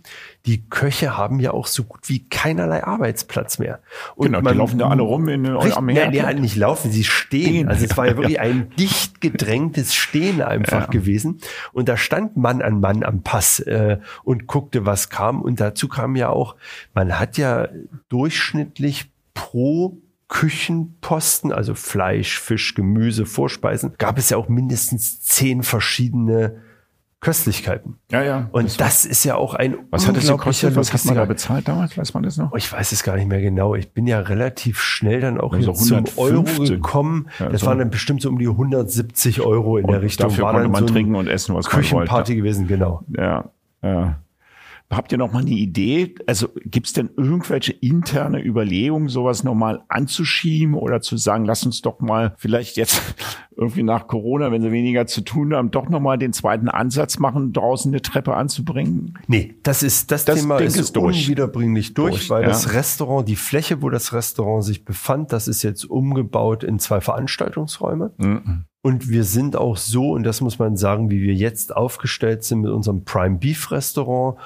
[0.48, 3.82] die Köche haben ja auch so gut wie keinerlei Arbeitsplatz mehr.
[4.16, 6.14] Und genau, man, die laufen da alle rum in, richtig, am Herd.
[6.14, 7.68] Nein, nicht laufen, sie stehen.
[7.68, 10.86] Also es war ja wirklich ein dicht gedrängtes Stehen einfach ja.
[10.86, 11.42] gewesen.
[11.74, 15.42] Und da stand Mann an Mann am Pass äh, und guckte, was kam.
[15.42, 16.56] Und dazu kam ja auch,
[16.94, 17.68] man hat ja
[18.08, 19.98] durchschnittlich pro
[20.30, 26.62] Küchenposten, also Fleisch, Fisch, Gemüse, Vorspeisen, gab es ja auch mindestens zehn verschiedene
[27.20, 27.98] Köstlichkeiten.
[28.12, 28.48] Ja, ja.
[28.52, 30.76] Und das, das ist ja auch ein Was hat das gekostet?
[30.76, 31.98] Was hat man da bezahlt damals?
[31.98, 32.54] Weiß man das noch?
[32.54, 33.74] Ich weiß es gar nicht mehr genau.
[33.74, 37.28] Ich bin ja relativ schnell dann auch also zum Euro gekommen.
[37.40, 37.68] Ja, das so.
[37.68, 40.30] waren dann bestimmt so um die 170 Euro in und der Richtung.
[40.30, 41.90] Dafür war konnte man so trinken und essen, was man wollte.
[41.90, 43.04] Küchenparty gewesen, genau.
[43.18, 43.46] Ja,
[43.82, 44.20] ja.
[44.90, 46.16] Habt ihr noch mal eine Idee?
[46.28, 51.82] Also gibt es denn irgendwelche interne Überlegungen, sowas nochmal anzuschieben oder zu sagen, lass uns
[51.82, 53.02] doch mal vielleicht jetzt
[53.58, 57.52] irgendwie nach Corona, wenn sie weniger zu tun haben, doch nochmal den zweiten Ansatz machen,
[57.52, 59.20] draußen eine Treppe anzubringen?
[59.28, 61.26] Nee, das ist das, das Thema ist, ist durch.
[61.26, 62.48] unwiederbringlich durch, durch weil ja.
[62.48, 67.02] das Restaurant, die Fläche, wo das Restaurant sich befand, das ist jetzt umgebaut in zwei
[67.02, 68.14] Veranstaltungsräume.
[68.18, 68.64] Mhm.
[68.88, 72.62] Und wir sind auch so, und das muss man sagen, wie wir jetzt aufgestellt sind
[72.62, 74.38] mit unserem Prime Beef Restaurant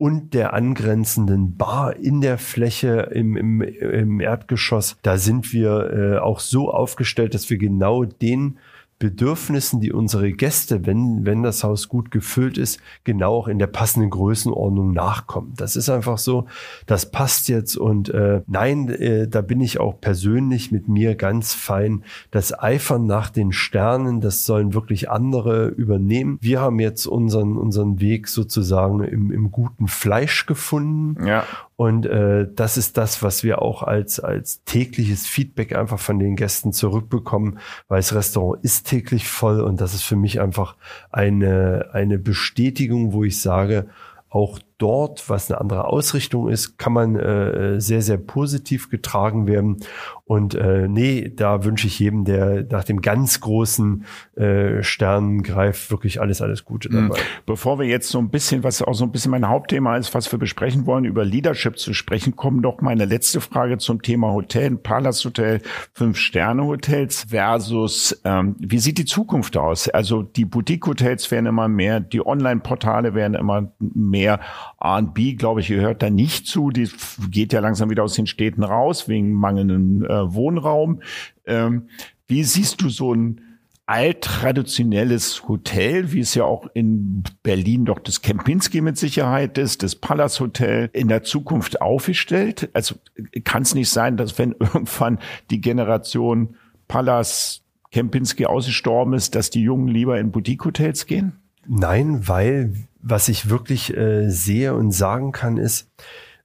[0.00, 4.96] und der angrenzenden Bar in der Fläche im, im, im Erdgeschoss.
[5.02, 8.56] Da sind wir äh, auch so aufgestellt, dass wir genau den
[9.00, 13.66] Bedürfnissen, die unsere Gäste, wenn, wenn das Haus gut gefüllt ist, genau auch in der
[13.66, 15.54] passenden Größenordnung nachkommen.
[15.56, 16.46] Das ist einfach so,
[16.86, 21.54] das passt jetzt und äh, nein, äh, da bin ich auch persönlich mit mir ganz
[21.54, 22.04] fein.
[22.30, 26.36] Das Eifern nach den Sternen, das sollen wirklich andere übernehmen.
[26.42, 31.26] Wir haben jetzt unseren, unseren Weg sozusagen im, im guten Fleisch gefunden.
[31.26, 31.44] Ja.
[31.80, 36.36] Und äh, das ist das, was wir auch als, als tägliches Feedback einfach von den
[36.36, 37.58] Gästen zurückbekommen,
[37.88, 40.76] weil das Restaurant ist täglich voll und das ist für mich einfach
[41.10, 43.86] eine, eine Bestätigung, wo ich sage,
[44.28, 49.76] auch dort, was eine andere Ausrichtung ist, kann man äh, sehr, sehr positiv getragen werden.
[50.24, 54.04] Und äh, nee, da wünsche ich jedem, der nach dem ganz großen
[54.36, 57.08] äh, Stern greift, wirklich alles, alles Gute mhm.
[57.08, 57.20] dabei.
[57.46, 60.30] Bevor wir jetzt so ein bisschen, was auch so ein bisschen mein Hauptthema ist, was
[60.30, 64.76] wir besprechen wollen, über Leadership zu sprechen, kommen doch meine letzte Frage zum Thema Hotel,
[64.76, 65.62] Palace Hotel,
[65.94, 69.88] Fünf-Sterne-Hotels versus, ähm, wie sieht die Zukunft aus?
[69.88, 74.40] Also die Boutique-Hotels werden immer mehr, die Online-Portale werden immer mehr
[74.82, 76.70] R&B, glaube ich, gehört da nicht zu.
[76.70, 76.88] Die
[77.30, 81.02] geht ja langsam wieder aus den Städten raus wegen mangelndem äh, Wohnraum.
[81.46, 81.88] Ähm,
[82.26, 83.42] wie siehst du so ein
[83.90, 89.96] alttraditionelles Hotel, wie es ja auch in Berlin doch das Kempinski mit Sicherheit ist, das
[89.96, 92.70] Palace Hotel in der Zukunft aufgestellt?
[92.72, 92.94] Also
[93.42, 95.18] kann es nicht sein, dass wenn irgendwann
[95.50, 96.54] die Generation
[96.86, 101.39] Palace Kempinski ausgestorben ist, dass die Jungen lieber in Boutique-Hotels gehen?
[101.66, 105.88] Nein, weil was ich wirklich äh, sehe und sagen kann, ist,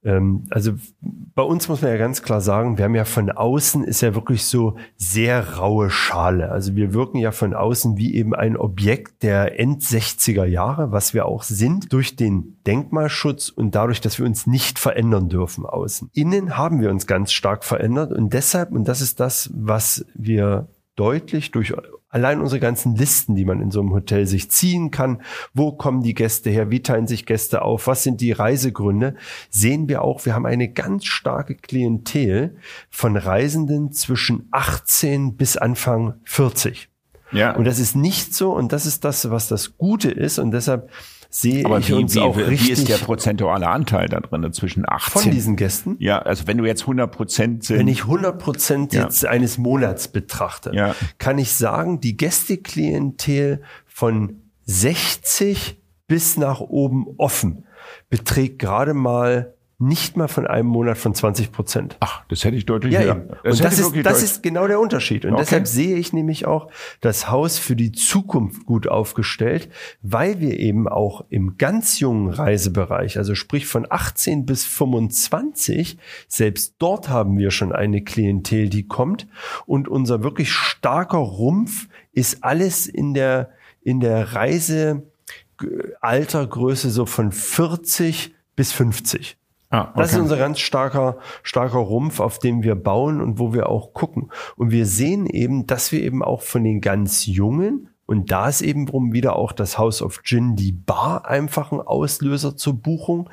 [0.05, 3.83] ähm, also bei uns muss man ja ganz klar sagen, wir haben ja von außen
[3.83, 6.51] ist ja wirklich so sehr raue Schale.
[6.51, 11.13] Also wir wirken ja von außen wie eben ein Objekt der End 60er Jahre, was
[11.13, 16.09] wir auch sind, durch den Denkmalschutz und dadurch, dass wir uns nicht verändern dürfen außen.
[16.13, 20.69] Innen haben wir uns ganz stark verändert und deshalb, und das ist das, was wir
[20.95, 21.73] deutlich durch
[22.15, 25.21] allein unsere ganzen Listen, die man in so einem Hotel sich ziehen kann,
[25.53, 29.15] wo kommen die Gäste her, wie teilen sich Gäste auf, was sind die Reisegründe,
[29.49, 32.55] sehen wir auch, wir haben eine ganz starke Klientel
[32.89, 36.87] von Reisenden zwischen 18 bis Anfang 40.
[37.33, 37.53] Ja.
[37.53, 40.89] Und das ist nicht so, und das ist das, was das Gute ist, und deshalb
[41.37, 44.53] sehe Aber ich wie, uns wie, auch wie richtig ist der prozentuale Anteil da drin
[44.53, 45.21] zwischen 18?
[45.21, 45.97] von diesen Gästen.
[45.99, 47.77] Ja, also wenn du jetzt 100 Prozent sind.
[47.79, 49.03] Wenn ich 100 Prozent Ja.
[49.03, 50.95] jetzt eines Monats betrachte, Ja.
[51.17, 55.77] kann ich sagen, die Gästeklientel von 60
[56.07, 57.65] bis nach oben offen
[58.09, 59.54] beträgt gerade mal
[59.85, 61.97] nicht mal von einem Monat von 20 Prozent.
[61.99, 63.15] Ach, das hätte ich deutlich Ja, höher.
[63.17, 63.27] eben.
[63.43, 65.25] Das und das, ist, das ist genau der Unterschied.
[65.25, 65.41] Und Okay.
[65.43, 66.69] deshalb sehe ich nämlich auch
[67.01, 69.69] das Haus für die Zukunft gut aufgestellt,
[70.01, 76.75] weil wir eben auch im ganz jungen Reisebereich, also sprich von 18 bis 25, selbst
[76.79, 79.27] dort haben wir schon eine Klientel, die kommt.
[79.65, 85.03] Und unser wirklich starker Rumpf ist alles in der, in der Reise
[86.01, 89.37] Altergröße so von 40 bis 50.
[89.75, 90.23] Ah, Das ist okay.
[90.23, 94.29] unser ganz starker, starker Rumpf, auf dem wir bauen und wo wir auch gucken.
[94.55, 98.61] Und wir sehen eben, dass wir eben auch von den ganz Jungen, und da ist
[98.61, 103.29] eben drum wieder auch das House of Gin, die Bar einfach ein Auslöser zur Buchung,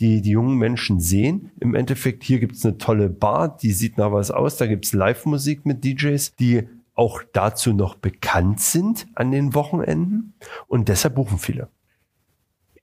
[0.00, 1.52] die die jungen Menschen sehen.
[1.60, 5.66] Im Endeffekt, hier gibt's eine tolle Bar, die sieht nach was aus, da gibt's Live-Musik
[5.66, 10.34] mit DJs, die auch dazu noch bekannt sind an den Wochenenden.
[10.66, 11.68] Und deshalb buchen viele.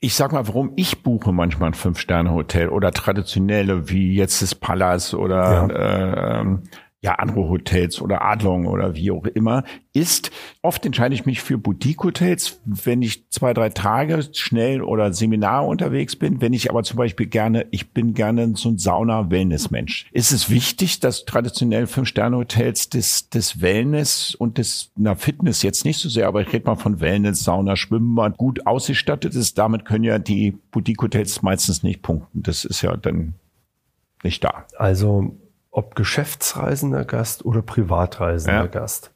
[0.03, 5.13] Ich sag mal, warum ich buche manchmal ein Fünf-Sterne-Hotel oder traditionelle, wie jetzt das Palace
[5.13, 6.63] oder äh, ähm,
[7.03, 10.31] ja andere Hotels oder Adlung oder wie auch immer, ist,
[10.61, 16.15] oft entscheide ich mich für Boutique-Hotels, wenn ich zwei, drei Tage schnell oder Seminar unterwegs
[16.15, 16.39] bin.
[16.39, 20.07] Wenn ich aber zum Beispiel gerne, ich bin gerne so ein Sauna-Wellness-Mensch.
[20.13, 25.99] Ist es wichtig, dass traditionell Fünf-Sterne-Hotels das, das Wellness und das, na Fitness jetzt nicht
[25.99, 29.57] so sehr, aber ich rede mal von Wellness, Sauna, Schwimmbad, gut ausgestattet ist.
[29.57, 32.43] Damit können ja die Boutique-Hotels meistens nicht punkten.
[32.43, 33.33] Das ist ja dann
[34.23, 34.65] nicht da.
[34.77, 35.35] Also
[35.73, 38.67] ob geschäftsreisender Gast oder privatreisender Ja.
[38.67, 39.11] Gast.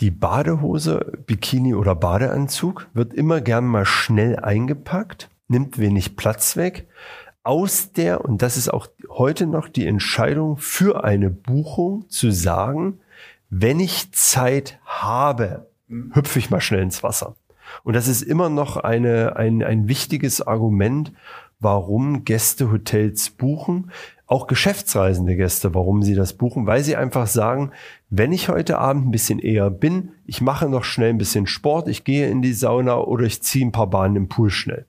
[0.00, 6.86] Die Badehose, Bikini oder Badeanzug wird immer gern mal schnell eingepackt, nimmt wenig Platz weg.
[7.42, 13.00] Aus der, und das ist auch heute noch die Entscheidung für eine Buchung, zu sagen,
[13.50, 15.68] wenn ich Zeit habe,
[16.12, 17.34] hüpfe ich mal schnell ins Wasser.
[17.82, 21.12] Und das ist immer noch eine, ein, ein wichtiges Argument,
[21.60, 23.90] warum Gäste Hotels buchen,
[24.28, 27.72] auch geschäftsreisende Gäste, warum sie das buchen, weil sie einfach sagen,
[28.10, 31.88] wenn ich heute Abend ein bisschen eher bin, ich mache noch schnell ein bisschen Sport,
[31.88, 34.84] ich gehe in die Sauna oder ich ziehe ein paar Bahnen im Pool schnell.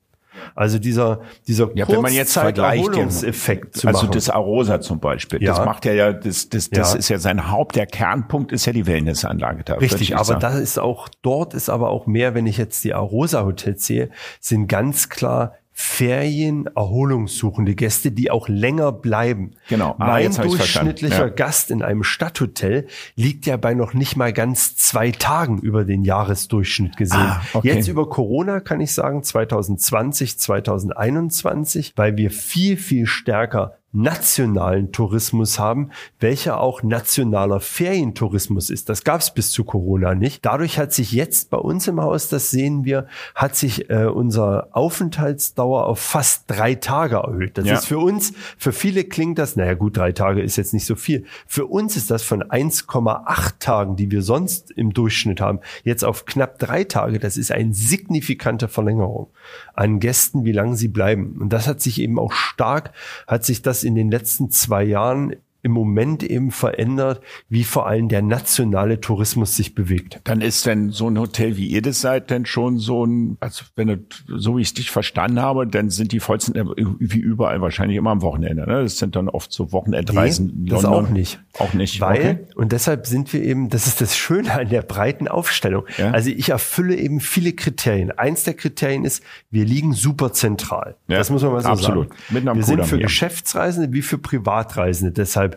[0.56, 5.58] Also dieser, dieser Ja, wenn man jetzt vergleicht, zu also das Arosa zum Beispiel, das
[5.58, 5.66] Ja.
[5.66, 7.00] macht ja, ja das, das, das Ja.
[7.00, 9.76] ist ja sein Haupt, der Kernpunkt ist ja die Wellnessanlage da.
[9.76, 12.94] Richtig, ich aber da ist auch, dort ist aber auch mehr, wenn ich jetzt die
[12.94, 14.10] Arosa Hotels sehe,
[14.40, 19.52] sind ganz klar Ferien-Erholungssuchende Gäste, die auch länger bleiben.
[19.70, 19.96] Genau.
[19.98, 21.30] Ah, mein durchschnittlicher Ja.
[21.30, 26.04] Gast in einem Stadthotel liegt ja bei noch nicht mal ganz zwei Tagen über den
[26.04, 27.22] Jahresdurchschnitt gesehen.
[27.22, 27.70] Ah, okay.
[27.70, 35.58] Jetzt über Corona kann ich sagen 2020, 2021, weil wir viel, viel stärker nationalen Tourismus
[35.58, 38.88] haben, welcher auch nationaler Ferientourismus ist.
[38.90, 40.46] Das gab es bis zu Corona nicht.
[40.46, 44.68] Dadurch hat sich jetzt bei uns im Haus, das sehen wir, hat sich äh, unser
[44.72, 47.58] Aufenthaltsdauer auf fast drei Tage erhöht.
[47.58, 47.76] Das Ja.
[47.76, 50.96] ist für uns, für viele klingt das, naja gut, drei Tage ist jetzt nicht so
[50.96, 51.26] viel.
[51.48, 56.26] Für uns ist das von 1,8 Tagen, die wir sonst im Durchschnitt haben, jetzt auf
[56.26, 57.20] knapp drei Tage.
[57.20, 59.28] Das ist eine signifikante Verlängerung
[59.80, 61.38] an Gästen, wie lange sie bleiben.
[61.40, 62.92] Und das hat sich eben auch stark,
[63.28, 68.08] hat sich das in den letzten zwei Jahren im Moment eben verändert, wie vor allem
[68.08, 70.22] der nationale Tourismus sich bewegt.
[70.24, 73.66] Dann ist denn so ein Hotel, wie ihr das seid, denn schon so ein, also
[73.76, 73.98] wenn du,
[74.28, 76.56] so wie ich dich verstanden habe, dann sind die vollsten,
[77.00, 78.66] wie überall wahrscheinlich immer am Wochenende.
[78.68, 78.84] Ne?
[78.84, 80.64] Das sind dann oft so Wochenendreisen.
[80.64, 81.40] Nee, das auch nicht.
[81.58, 82.00] Auch nicht.
[82.00, 82.38] Weil, okay.
[82.56, 85.86] und deshalb sind wir eben, das ist das Schöne an der breiten Aufstellung.
[85.98, 86.12] Ja.
[86.12, 88.12] Also ich erfülle eben viele Kriterien.
[88.12, 90.96] Eins der Kriterien ist, wir liegen super zentral.
[91.08, 92.10] Ja, das muss man mal so absolut.
[92.10, 92.22] sagen.
[92.30, 95.12] Mit wir sind für Geschäftsreisende wie für Privatreisende.
[95.12, 95.49] Deshalb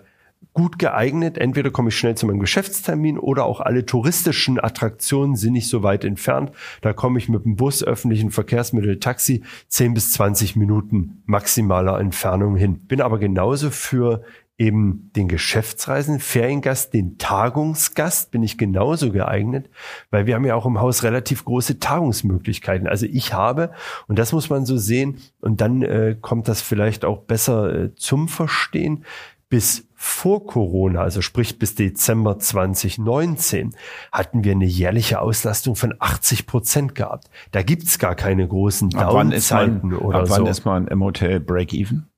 [0.55, 1.39] gut geeignet.
[1.39, 5.83] Entweder komme ich schnell zu meinem Geschäftstermin oder auch alle touristischen Attraktionen sind nicht so
[5.83, 6.53] weit entfernt.
[6.81, 12.57] Da komme ich mit dem Bus, öffentlichen Verkehrsmittel, Taxi 10 bis 20 Minuten maximaler Entfernung
[12.57, 12.81] hin.
[12.87, 14.23] Bin aber genauso für
[14.59, 19.69] eben den Geschäftsreisen, Feriengast, den Tagungsgast bin ich genauso geeignet,
[20.11, 22.87] weil wir haben ja auch im Haus relativ große Tagungsmöglichkeiten.
[22.87, 23.73] Also ich habe,
[24.07, 27.95] und das muss man so sehen, und dann äh, kommt das vielleicht auch besser äh,
[27.97, 29.05] zum Verstehen,
[29.49, 33.77] bis vor Corona, also sprich bis Dezember 2019,
[34.11, 37.31] hatten wir eine jährliche Auslastung von 80 Prozent gehabt.
[37.53, 40.35] Da gibt's gar keine großen Downzeiten oder ab so.
[40.35, 42.09] Wann ist man im Hotel Break-Even?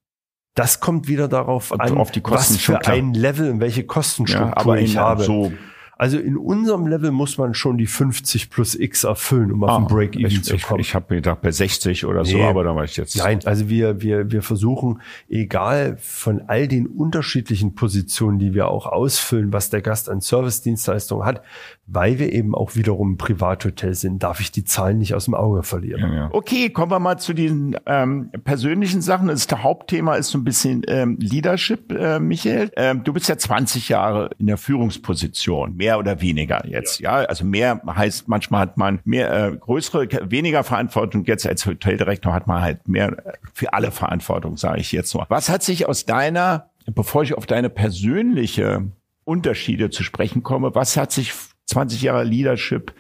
[0.54, 4.48] Das kommt wieder darauf an, auf die Kosten was für ein Level und welche Kostenstruktur
[4.48, 5.22] ja, aber ich habe.
[5.22, 5.52] So
[5.96, 9.86] also in unserem Level muss man schon die 50 plus X erfüllen, um ah, auf
[9.86, 10.80] den Break-Even zu kommen.
[10.80, 12.32] Ich, ich habe mir gedacht bei 60 oder nee.
[12.32, 13.16] so, aber da war ich jetzt.
[13.16, 18.86] Nein, also wir, wir, wir versuchen, egal von all den unterschiedlichen Positionen, die wir auch
[18.86, 21.42] ausfüllen, was der Gast an Service-Dienstleistungen hat,
[21.86, 25.34] weil wir eben auch wiederum ein Privathotel sind, darf ich die Zahlen nicht aus dem
[25.34, 26.00] Auge verlieren.
[26.00, 26.28] Ja, ja.
[26.32, 29.28] Okay, kommen wir mal zu den ähm, persönlichen Sachen.
[29.28, 32.70] Das, das Hauptthema ist so ein bisschen ähm, Leadership, äh, Michael.
[32.76, 37.00] Ähm, du bist ja 20 Jahre in der Führungsposition, mehr oder weniger jetzt.
[37.00, 37.28] Ja, ja?
[37.28, 41.24] also mehr heißt, manchmal hat man mehr äh, größere, weniger Verantwortung.
[41.24, 45.22] Jetzt als Hoteldirektor hat man halt mehr äh, für alle Verantwortung, sage ich jetzt so.
[45.28, 48.86] Was hat sich aus deiner, bevor ich auf deine persönliche
[49.24, 51.34] Unterschiede zu sprechen komme, was hat sich
[51.66, 52.94] 20 Jahre Leadership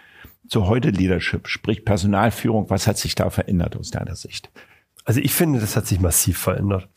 [0.46, 4.50] zu heute Leadership, sprich Personalführung, was hat sich da verändert aus deiner Sicht?
[5.06, 6.88] Also ich finde, das hat sich massiv verändert.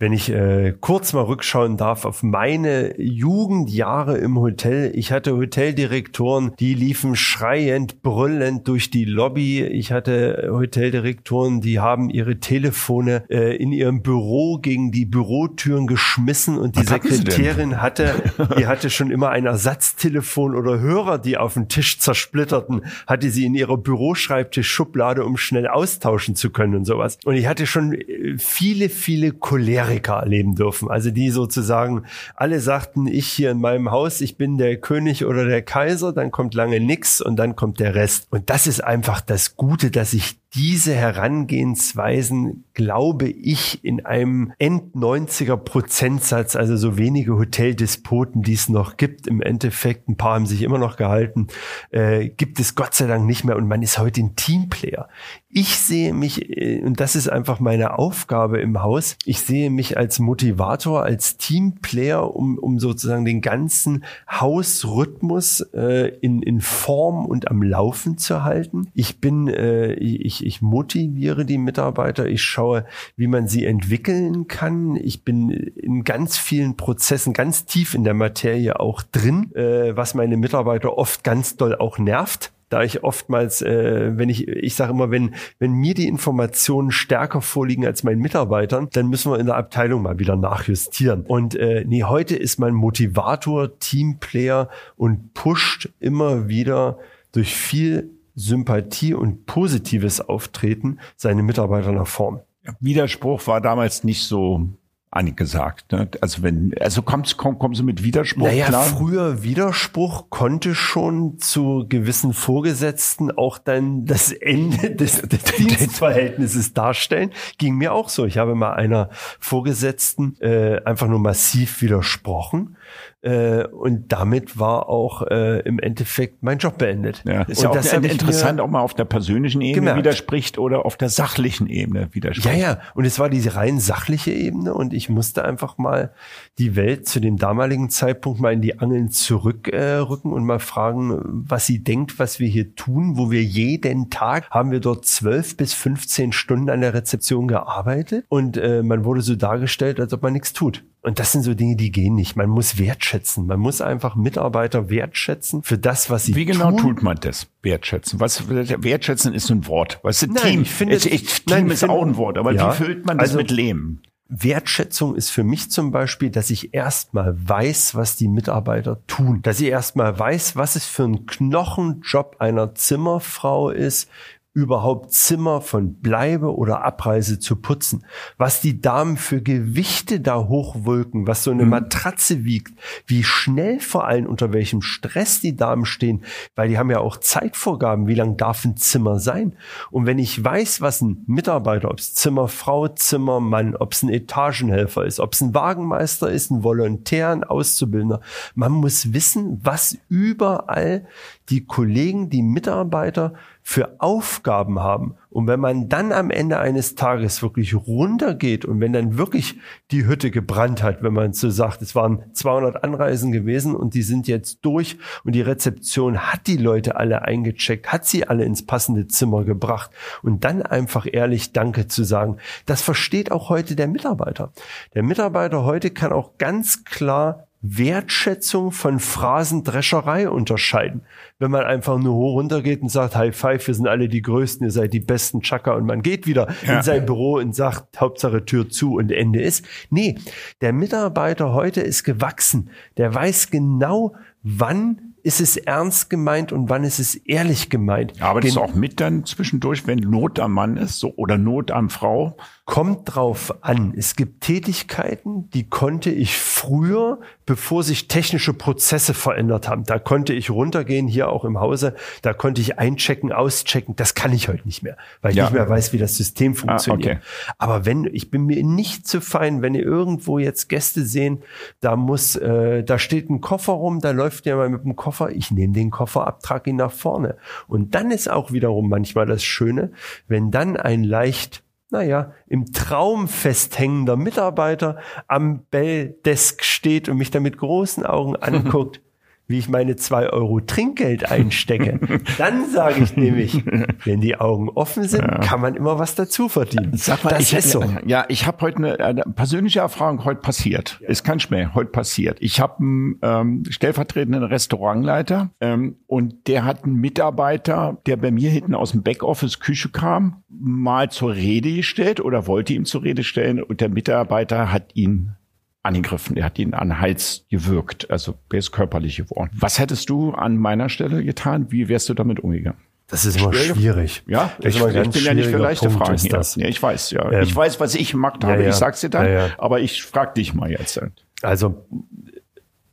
[0.00, 4.90] Wenn ich äh, kurz mal rückschauen darf auf meine Jugendjahre im Hotel.
[4.96, 9.62] Ich hatte Hoteldirektoren, die liefen schreiend, brüllend durch die Lobby.
[9.62, 16.58] Ich hatte Hoteldirektoren, die haben ihre Telefone äh, in ihrem Büro gegen die Bürotüren geschmissen
[16.58, 18.24] und die Was Sekretärin hatte,
[18.58, 23.44] die hatte schon immer ein Ersatztelefon oder Hörer, die auf dem Tisch zersplitterten, hatte sie
[23.44, 27.18] in ihrer Büroschreibtischschublade, um schnell austauschen zu können und sowas.
[27.24, 30.90] Und ich hatte schon äh, viele, viele Choleriker erleben dürfen.
[30.90, 35.44] Also die sozusagen alle sagten, ich hier in meinem Haus, ich bin der König oder
[35.44, 38.26] der Kaiser, dann kommt lange nix und dann kommt der Rest.
[38.30, 45.56] Und das ist einfach das Gute, dass ich diese Herangehensweisen, glaube ich, in einem End-90er
[45.56, 50.62] Prozentsatz, also so wenige Hoteldespoten, die es noch gibt, im Endeffekt, ein paar haben sich
[50.62, 51.46] immer noch gehalten,
[51.90, 55.08] äh, gibt es Gott sei Dank nicht mehr und man ist heute ein Teamplayer.
[55.48, 59.96] Ich sehe mich, äh, und das ist einfach meine Aufgabe im Haus, ich sehe mich
[59.96, 67.50] als Motivator, als Teamplayer, um, um sozusagen den ganzen Hausrhythmus äh, in, in Form und
[67.50, 68.88] am Laufen zu halten.
[68.92, 72.84] Ich bin, äh, ich, ich, motiviere die Mitarbeiter, ich schaue,
[73.16, 74.96] wie man sie entwickeln kann.
[74.96, 80.14] Ich bin in ganz vielen Prozessen ganz tief in der Materie auch drin, äh, was
[80.14, 84.92] meine Mitarbeiter oft ganz doll auch nervt da ich oftmals, äh, wenn ich, ich sage
[84.92, 89.46] immer, wenn, wenn mir die Informationen stärker vorliegen als meinen Mitarbeitern, dann müssen wir in
[89.46, 91.26] der Abteilung mal wieder nachjustieren.
[91.26, 96.98] Und äh, nee, heute ist mein Motivator, Teamplayer und pusht immer wieder
[97.32, 102.40] durch viel Sympathie und positives Auftreten seine Mitarbeiter nach vorn.
[102.80, 104.68] Widerspruch war damals nicht so
[105.12, 105.92] angesagt.
[105.92, 106.08] Ne?
[106.22, 108.84] Also wenn, also kommst, komm, kommen Sie mit Widerspruch naja, klar?
[108.84, 117.30] früher Widerspruch konnte schon zu gewissen Vorgesetzten auch dann das Ende des, des Dienstverhältnisses darstellen.
[117.58, 118.24] Ging mir auch so.
[118.24, 122.76] Ich habe mal einer Vorgesetzten äh, einfach nur massiv widersprochen
[123.22, 127.22] äh, und damit war auch äh, im Endeffekt mein Job beendet.
[127.24, 129.98] Ja, ist und ja auch interessant, auch mal auf der persönlichen Ebene gemerkt.
[129.98, 132.56] widerspricht oder auf der sachlichen Ebene widerspricht.
[132.56, 132.80] Ja, ja.
[132.94, 136.12] Und es war diese rein sachliche Ebene und ich musste einfach mal
[136.58, 141.20] die Welt zu dem damaligen Zeitpunkt mal in die Angeln zurückrücken äh, und mal fragen,
[141.24, 145.56] was sie denkt, was wir hier tun, wo wir jeden Tag haben wir dort zwölf
[145.56, 150.22] bis 15 Stunden an der Rezeption gearbeitet und äh, man wurde so dargestellt, als ob
[150.22, 150.84] man nichts tut.
[151.04, 152.36] Und das sind so Dinge, die gehen nicht.
[152.36, 153.46] Man muss wertschätzen.
[153.46, 156.40] Man muss einfach Mitarbeiter wertschätzen für das, was sie tun.
[156.40, 156.78] Wie genau tun.
[156.78, 157.48] tut man das?
[157.60, 158.20] Wertschätzen.
[158.20, 159.98] Was wertschätzen ist ein Wort.
[160.04, 160.62] Was ist nein, Team?
[160.62, 163.04] Ich finde, ich, ich, Team nein, ist finde, auch ein Wort, aber ja, wie füllt
[163.04, 164.02] man das also, mit Leben?
[164.28, 169.42] Wertschätzung ist für mich zum Beispiel, dass ich erstmal weiß, was die Mitarbeiter tun.
[169.42, 174.08] Dass ich erstmal weiß, was es für ein Knochenjob einer Zimmerfrau ist,
[174.54, 178.04] überhaupt Zimmer von Bleibe oder Abreise zu putzen,
[178.36, 181.70] was die Damen für Gewichte da hochwolken, was so eine mhm.
[181.70, 186.24] Matratze wiegt, wie schnell vor allem unter welchem Stress die Damen stehen,
[186.54, 189.56] weil die haben ja auch Zeitvorgaben, wie lang darf ein Zimmer sein.
[189.90, 195.06] Und wenn ich weiß, was ein Mitarbeiter, ob es Zimmerfrau, Zimmermann, ob es ein Etagenhelfer
[195.06, 198.20] ist, ob es ein Wagenmeister ist, ein Volontär, ein Auszubildender,
[198.54, 201.06] man muss wissen, was überall
[201.48, 203.32] die Kollegen, die Mitarbeiter
[203.62, 205.14] für Aufgaben haben.
[205.30, 209.58] Und wenn man dann am Ende eines Tages wirklich runtergeht und wenn dann wirklich
[209.90, 214.02] die Hütte gebrannt hat, wenn man so sagt, es waren 200 Anreisen gewesen und die
[214.02, 218.66] sind jetzt durch und die Rezeption hat die Leute alle eingecheckt, hat sie alle ins
[218.66, 219.90] passende Zimmer gebracht
[220.22, 222.36] und dann einfach ehrlich Danke zu sagen,
[222.66, 224.52] das versteht auch heute der Mitarbeiter.
[224.94, 231.02] Der Mitarbeiter heute kann auch ganz klar Wertschätzung von Phrasendrescherei unterscheiden.
[231.38, 234.66] Wenn man einfach nur hoch runtergeht und sagt, High Five, wir sind alle die Größten,
[234.66, 236.76] ihr seid die besten Chaka und man geht wieder ja.
[236.76, 239.64] in sein Büro und sagt, Hauptsache Tür zu und Ende ist.
[239.90, 240.18] Nee,
[240.60, 242.70] der Mitarbeiter heute ist gewachsen.
[242.96, 248.20] Der weiß genau, wann ist es ernst gemeint und wann ist es ehrlich gemeint.
[248.20, 251.70] Aber das ist auch mit dann zwischendurch, wenn Not am Mann ist so, oder Not
[251.70, 252.36] am Frau?
[252.64, 253.92] Kommt drauf an.
[253.96, 259.82] Es gibt Tätigkeiten, die konnte ich früher, bevor sich technische Prozesse verändert haben.
[259.82, 261.96] Da konnte ich runtergehen, hier auch im Hause.
[262.22, 263.96] Da konnte ich einchecken, auschecken.
[263.96, 265.44] Das kann ich heute nicht mehr, weil ich ja.
[265.44, 267.16] nicht mehr weiß, wie das System funktioniert.
[267.16, 267.54] Ah, okay.
[267.58, 271.42] Aber wenn, ich bin mir nicht zu fein, wenn ihr irgendwo jetzt Gäste sehen,
[271.80, 275.30] da muss, äh, da steht ein Koffer rum, da läuft jemand mit dem Koffer.
[275.30, 277.38] Ich nehme den Koffer ab, trage ihn nach vorne.
[277.66, 279.90] Und dann ist auch wiederum manchmal das Schöne,
[280.28, 287.38] wenn dann ein leicht naja, im Traum festhängender Mitarbeiter am Belldesk steht und mich da
[287.38, 289.02] mit großen Augen anguckt
[289.46, 292.00] wie ich meine zwei Euro Trinkgeld einstecke.
[292.38, 293.64] Dann sage ich nämlich,
[294.04, 295.38] wenn die Augen offen sind, ja.
[295.38, 296.92] kann man immer was dazu verdienen.
[296.94, 297.84] Sag mal, das ich, ist so.
[298.06, 300.98] Ja, ich habe heute eine, eine, persönliche Erfahrung heute passiert.
[301.00, 301.08] Ja.
[301.08, 302.38] Ist kein Schmäh, heute passiert.
[302.40, 308.50] Ich habe einen ähm, stellvertretenden Restaurantleiter ähm, und der hat einen Mitarbeiter, der bei mir
[308.50, 313.24] hinten aus dem Backoffice Küche kam, mal zur Rede gestellt oder wollte ihm zur Rede
[313.24, 315.34] stellen und der Mitarbeiter hat ihn
[315.82, 316.36] angegriffen.
[316.36, 318.10] Er hat ihn an den Hals gewürgt.
[318.10, 319.50] Also er ist körperlich geworden.
[319.54, 321.70] Was hättest du an meiner Stelle getan?
[321.70, 322.78] Wie wärst du damit umgegangen?
[323.08, 324.22] Das ist immer schwierig.
[324.26, 326.40] Ja, ich, ich, bin ja nicht für leichte Punkt Fragen hier.
[326.56, 327.30] Ja, ich weiß, ja.
[327.30, 328.54] Ähm, ich weiß, was ich gemacht habe.
[328.54, 328.68] Ja, ja.
[328.70, 329.30] Ich sag's dir dann.
[329.30, 330.98] Ja, aber ich frag dich mal jetzt.
[331.42, 331.84] Also,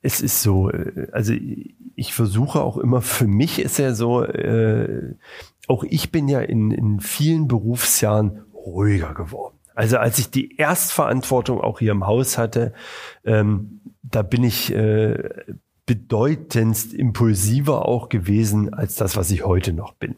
[0.02, 1.34] es ist so, äh, also
[1.96, 5.16] ich versuche auch immer, für mich ist ja so, äh,
[5.68, 9.59] auch ich bin ja in, in vielen Berufsjahren ruhiger geworden.
[9.80, 12.74] Also als ich die Erstverantwortung auch hier im Haus hatte,
[13.24, 15.30] ähm, da bin ich äh,
[15.86, 20.18] bedeutendst impulsiver auch gewesen als das, was ich heute noch bin.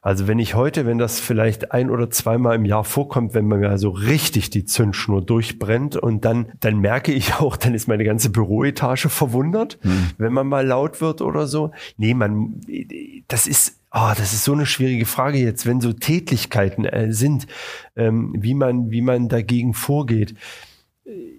[0.00, 3.58] Also wenn ich heute, wenn das vielleicht ein oder zweimal im Jahr vorkommt, wenn man
[3.58, 8.04] mir so richtig die Zündschnur durchbrennt und dann, dann merke ich auch, dann ist meine
[8.04, 10.10] ganze Büroetage verwundert, hm.
[10.18, 11.72] wenn man mal laut wird oder so.
[11.96, 12.60] Nee, man,
[13.26, 17.12] das ist, Ah, oh, das ist so eine schwierige Frage jetzt, wenn so Tätlichkeiten äh,
[17.12, 17.46] sind,
[17.94, 20.34] ähm, wie man, wie man dagegen vorgeht.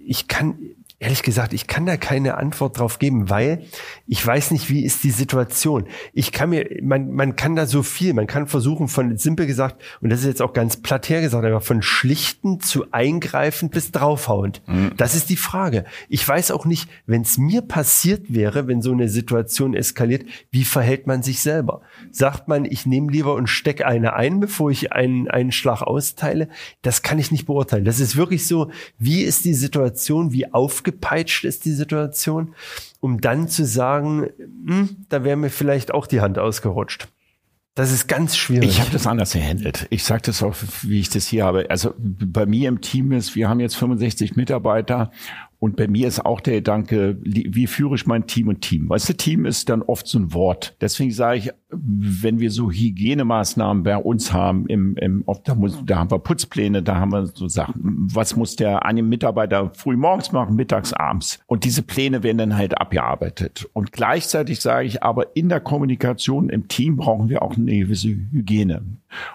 [0.05, 0.57] Ich kann,
[0.97, 3.65] Ehrlich gesagt, ich kann da keine Antwort drauf geben, weil
[4.07, 5.87] ich weiß nicht, wie ist die Situation.
[6.13, 9.83] Ich kann mir, man, man kann da so viel, man kann versuchen von, simpel gesagt,
[9.99, 14.61] und das ist jetzt auch ganz platt hergesagt, aber von schlichten zu eingreifend bis draufhauend.
[14.67, 14.93] Mhm.
[14.95, 15.83] Das ist die Frage.
[16.07, 20.63] Ich weiß auch nicht, wenn es mir passiert wäre, wenn so eine Situation eskaliert, wie
[20.63, 21.81] verhält man sich selber?
[22.11, 26.47] Sagt man, ich nehme lieber und stecke eine ein, bevor ich einen, einen Schlag austeile?
[26.83, 27.83] Das kann ich nicht beurteilen.
[27.83, 32.53] Das ist wirklich so, wie ist die Situation, wie auf aufgepeitscht ist die Situation,
[32.99, 34.29] um dann zu sagen,
[34.65, 37.07] hm, da wäre mir vielleicht auch die Hand ausgerutscht.
[37.73, 38.69] Das ist ganz schwierig.
[38.69, 39.87] Ich habe das anders gehandelt.
[39.89, 41.69] Ich sage das auch, wie ich das hier habe.
[41.69, 45.11] Also bei mir im Team ist, wir haben jetzt 65 Mitarbeiter
[45.59, 48.89] und bei mir ist auch der Gedanke, wie führe ich mein Team und Team?
[48.89, 50.75] Weißt du, Team ist dann oft so ein Wort.
[50.81, 55.97] Deswegen sage ich, wenn wir so Hygienemaßnahmen bei uns haben, im, im, da, muss, da
[55.97, 58.07] haben wir Putzpläne, da haben wir so Sachen.
[58.13, 61.39] Was muss der dem Mitarbeiter früh morgens machen, mittags, abends?
[61.47, 63.67] Und diese Pläne werden dann halt abgearbeitet.
[63.73, 68.09] Und gleichzeitig sage ich aber, in der Kommunikation im Team brauchen wir auch eine gewisse
[68.09, 68.83] Hygiene.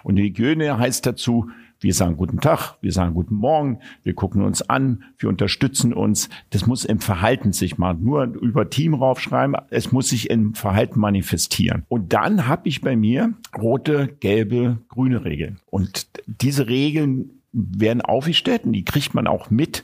[0.03, 1.49] Und Hygiene heißt dazu,
[1.81, 6.29] wir sagen guten Tag, wir sagen guten Morgen, wir gucken uns an, wir unterstützen uns.
[6.51, 9.55] Das muss im Verhalten sich mal nur über Team raufschreiben.
[9.71, 11.83] Es muss sich im Verhalten manifestieren.
[11.89, 15.59] Und dann habe ich bei mir rote, gelbe, grüne Regeln.
[15.71, 19.83] Und diese Regeln werden aufgestellt und die kriegt man auch mit,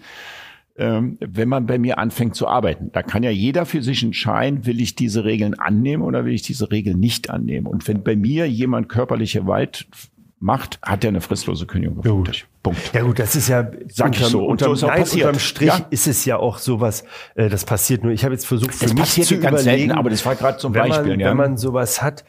[0.77, 2.91] ähm, wenn man bei mir anfängt zu arbeiten.
[2.93, 6.43] Da kann ja jeder für sich entscheiden, will ich diese Regeln annehmen oder will ich
[6.43, 7.65] diese Regeln nicht annehmen.
[7.65, 9.87] Und wenn bei mir jemand körperliche Gewalt
[10.39, 12.01] macht, hat er eine fristlose Kündigung.
[12.03, 12.47] Ja, gut.
[12.63, 12.93] Punkt.
[12.93, 14.45] Ja gut, das ist ja sag ich so.
[14.45, 15.85] Unterm, so ist nein, unterm Strich ja?
[15.89, 17.03] ist es ja auch sowas.
[17.35, 18.11] Äh, das passiert nur.
[18.11, 20.73] Ich habe jetzt versucht, für das mich zu überlegen, selten, aber das war gerade zum
[20.73, 21.11] wenn Beispiel.
[21.11, 21.29] Man, ja.
[21.29, 22.23] Wenn man sowas hat,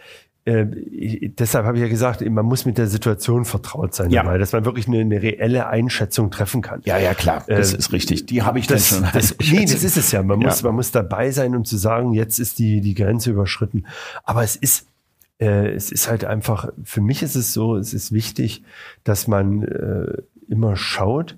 [0.45, 4.23] äh, deshalb habe ich ja gesagt, man muss mit der Situation vertraut sein, ja.
[4.23, 6.81] dabei, dass man wirklich eine, eine, reelle Einschätzung treffen kann.
[6.85, 8.25] Ja, ja, klar, das äh, ist richtig.
[8.27, 9.13] Die habe ich das, dann schon.
[9.13, 10.23] Das, nee, das ist es ja.
[10.23, 13.87] Man muss, man muss dabei sein, um zu sagen, jetzt ist die die Grenze überschritten.
[14.25, 14.87] Aber es ist
[15.39, 18.63] äh, es ist halt einfach, für mich ist es so, es ist wichtig,
[19.05, 21.37] dass man äh, immer schaut,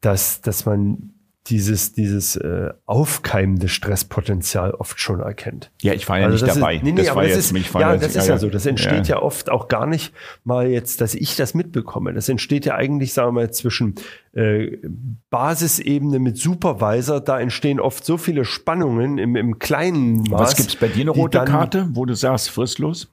[0.00, 1.12] dass, dass man
[1.48, 5.72] dieses, dieses äh, aufkeimende Stresspotenzial oft schon erkennt.
[5.82, 6.76] Ja, ich war ja also nicht dabei.
[6.76, 8.48] Ist, nee, nee, das aber das ist, mich ja, das ist ja, ja so.
[8.48, 9.16] Das entsteht ja.
[9.16, 9.22] ja.
[9.22, 10.14] oft auch gar nicht
[10.44, 12.12] mal jetzt, dass ich das mitbekomme.
[12.12, 13.96] Das entsteht ja eigentlich, sagen wir mal, zwischen
[14.34, 14.78] äh,
[15.30, 17.20] Basisebene mit Supervisor.
[17.20, 20.40] Da entstehen oft so viele Spannungen im, im kleinen Maß.
[20.40, 23.12] Was gibt's bei dir eine rote Karte, wo du sagst, fristlos?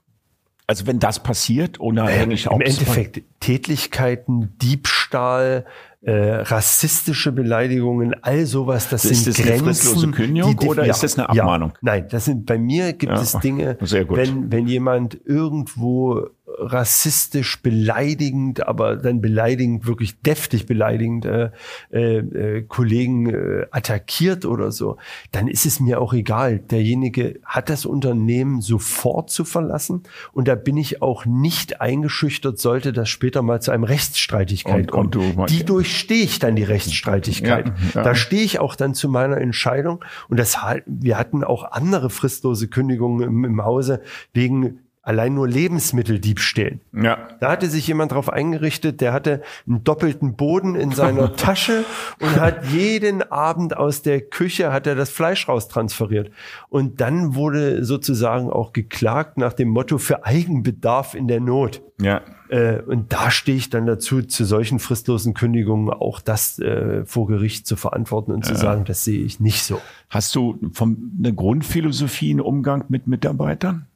[0.70, 5.65] Also wenn das passiert, unabhängig äh, Im Endeffekt Tätlichkeiten, Diebstahl,
[6.01, 9.65] äh, rassistische Beleidigungen, all sowas, das, das sind ist das Grenzen.
[9.65, 11.72] Eine fristlose Kündigung die, oder ja, ist das eine Abmahnung?
[11.72, 16.28] Ja, nein, das sind bei mir gibt ja, es Dinge, wenn wenn jemand irgendwo
[16.60, 21.49] rassistisch beleidigend, aber dann beleidigend, wirklich deftig beleidigend äh,
[21.91, 24.97] äh, äh, Kollegen äh, attackiert oder so,
[25.32, 26.60] dann ist es mir auch egal.
[26.60, 30.03] Derjenige hat das Unternehmen sofort zu verlassen
[30.34, 35.12] und da bin ich auch nicht eingeschüchtert, sollte das später mal zu einem Rechtsstreitigkeit und,
[35.12, 35.36] kommen.
[35.38, 37.68] Und die durchstehe ich dann die Rechtsstreitigkeit.
[37.68, 38.03] Ja, ja.
[38.03, 42.68] Da stehe ich auch dann zu meiner Entscheidung und das wir hatten auch andere fristlose
[42.68, 44.01] Kündigungen im, im Hause
[44.34, 44.80] wegen
[45.10, 46.82] allein nur Lebensmitteldiebstählen.
[46.93, 47.30] Ja.
[47.39, 51.84] Da hatte sich jemand darauf eingerichtet, der hatte einen doppelten Boden in seiner Tasche
[52.20, 56.30] und hat jeden Abend aus der Küche hat er das Fleisch raustransferiert.
[56.70, 61.82] Und dann wurde sozusagen auch geklagt nach dem Motto für Eigenbedarf in der Not.
[61.99, 62.22] Ja.
[62.49, 67.26] Äh, und da stehe ich dann dazu, zu solchen fristlosen Kündigungen auch das äh, vor
[67.26, 68.53] Gericht zu verantworten und ja.
[68.53, 69.82] zu sagen, das sehe ich nicht so.
[70.07, 73.88] Hast du vom, eine Grundphilosophie einen Umgang mit Mitarbeitern?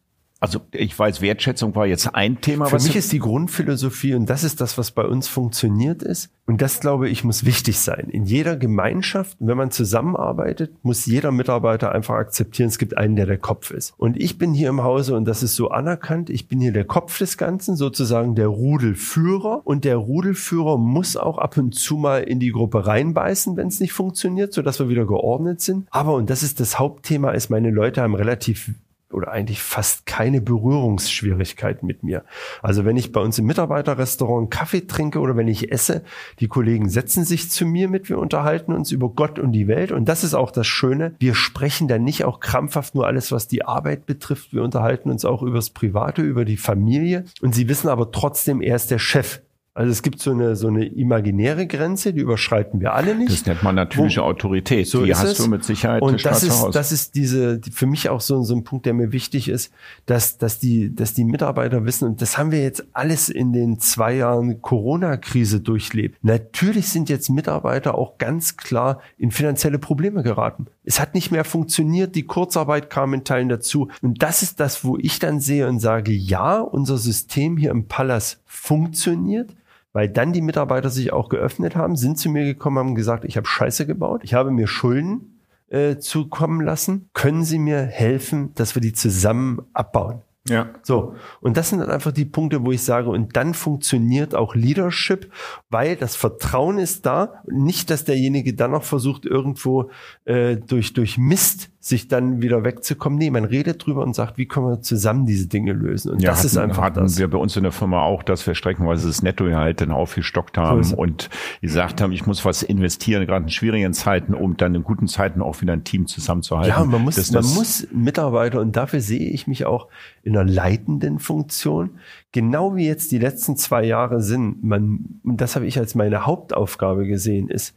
[0.44, 2.66] Also ich weiß, Wertschätzung war jetzt ein Thema.
[2.66, 6.32] Für mich ist die Grundphilosophie und das ist das, was bei uns funktioniert ist.
[6.46, 8.10] Und das glaube ich muss wichtig sein.
[8.10, 13.26] In jeder Gemeinschaft, wenn man zusammenarbeitet, muss jeder Mitarbeiter einfach akzeptieren, es gibt einen, der
[13.26, 13.94] der Kopf ist.
[13.96, 16.30] Und ich bin hier im Hause und das ist so anerkannt.
[16.30, 19.62] Ich bin hier der Kopf des Ganzen, sozusagen der Rudelführer.
[19.64, 23.80] Und der Rudelführer muss auch ab und zu mal in die Gruppe reinbeißen, wenn es
[23.80, 25.88] nicht funktioniert, sodass wir wieder geordnet sind.
[25.89, 28.74] Aber, und das ist das Hauptthema, ist, meine Leute haben relativ
[29.14, 32.24] oder eigentlich fast keine Berührungsschwierigkeiten mit mir.
[32.61, 36.03] Also wenn ich bei uns im Mitarbeiterrestaurant Kaffee trinke oder wenn ich esse,
[36.39, 39.91] die Kollegen setzen sich zu mir mit, wir unterhalten uns über Gott und die Welt.
[39.91, 41.16] Und das ist auch das Schöne.
[41.20, 44.53] Wir sprechen dann nicht auch krampfhaft nur alles, was die Arbeit betrifft.
[44.53, 47.26] Wir unterhalten uns auch über das Private, über die Familie.
[47.41, 49.41] Und sie wissen aber trotzdem, er ist der Chef.
[49.76, 53.32] Also es gibt so eine, so eine imaginäre Grenze, die überschreiten wir alle nicht.
[53.32, 54.86] Das nennt man natürliche Wo, Autorität.
[54.86, 55.38] So die hast es.
[55.38, 58.53] du mit Sicherheit Und das ist, das ist diese, die, für mich auch so, so
[58.55, 59.74] ein Punkt, der mir wichtig ist,
[60.05, 63.80] dass, dass die, dass die Mitarbeiter wissen, und das haben wir jetzt alles in den
[63.80, 66.24] zwei Jahren Corona-Krise durchlebt.
[66.24, 70.67] Natürlich sind jetzt Mitarbeiter auch ganz klar in finanzielle Probleme geraten.
[70.84, 73.89] Es hat nicht mehr funktioniert, die Kurzarbeit kam in Teilen dazu.
[74.03, 77.88] Und das ist das, wo ich dann sehe und sage, ja, unser System hier im
[77.88, 79.49] Palast funktioniert
[79.94, 83.38] weil dann die Mitarbeiter sich auch geöffnet haben, sind zu mir gekommen, haben gesagt, ich
[83.38, 85.39] habe Scheiße gebaut, ich habe mir Schulden
[85.70, 87.10] äh, zukommen lassen.
[87.14, 90.22] Können Sie mir helfen, dass wir die zusammen abbauen?
[90.48, 90.70] Ja.
[90.82, 91.16] So.
[91.39, 95.32] Und das sind dann einfach die Punkte, wo ich sage, und dann funktioniert auch Leadership,
[95.70, 97.44] weil das Vertrauen ist da.
[97.48, 99.89] Nicht, dass derjenige dann noch versucht, irgendwo
[100.26, 103.20] äh, durch, durch Mist sich dann wieder wegzukommen.
[103.20, 106.14] Nee, man redet drüber und sagt, wie können wir zusammen diese Dinge lösen?
[106.14, 107.18] Und ja, das hatten, ist einfach hatten das.
[107.18, 110.82] wir bei uns in der Firma auch, dass wir streckenweise das Nettogehalt dann aufgestockt haben
[110.82, 111.30] so und
[111.60, 115.42] gesagt haben, ich muss was investieren, gerade in schwierigen Zeiten, um dann in guten Zeiten
[115.42, 116.70] auch wieder ein Team zusammenzuhalten.
[116.70, 119.90] Ja, man muss, man muss Mitarbeiter und dafür sehe ich mich auch
[120.24, 122.00] in einer leitenden Funktion.
[122.32, 126.26] Genau wie jetzt die letzten zwei Jahre sind, man, und das habe ich als meine
[126.26, 127.76] Hauptaufgabe gesehen, ist,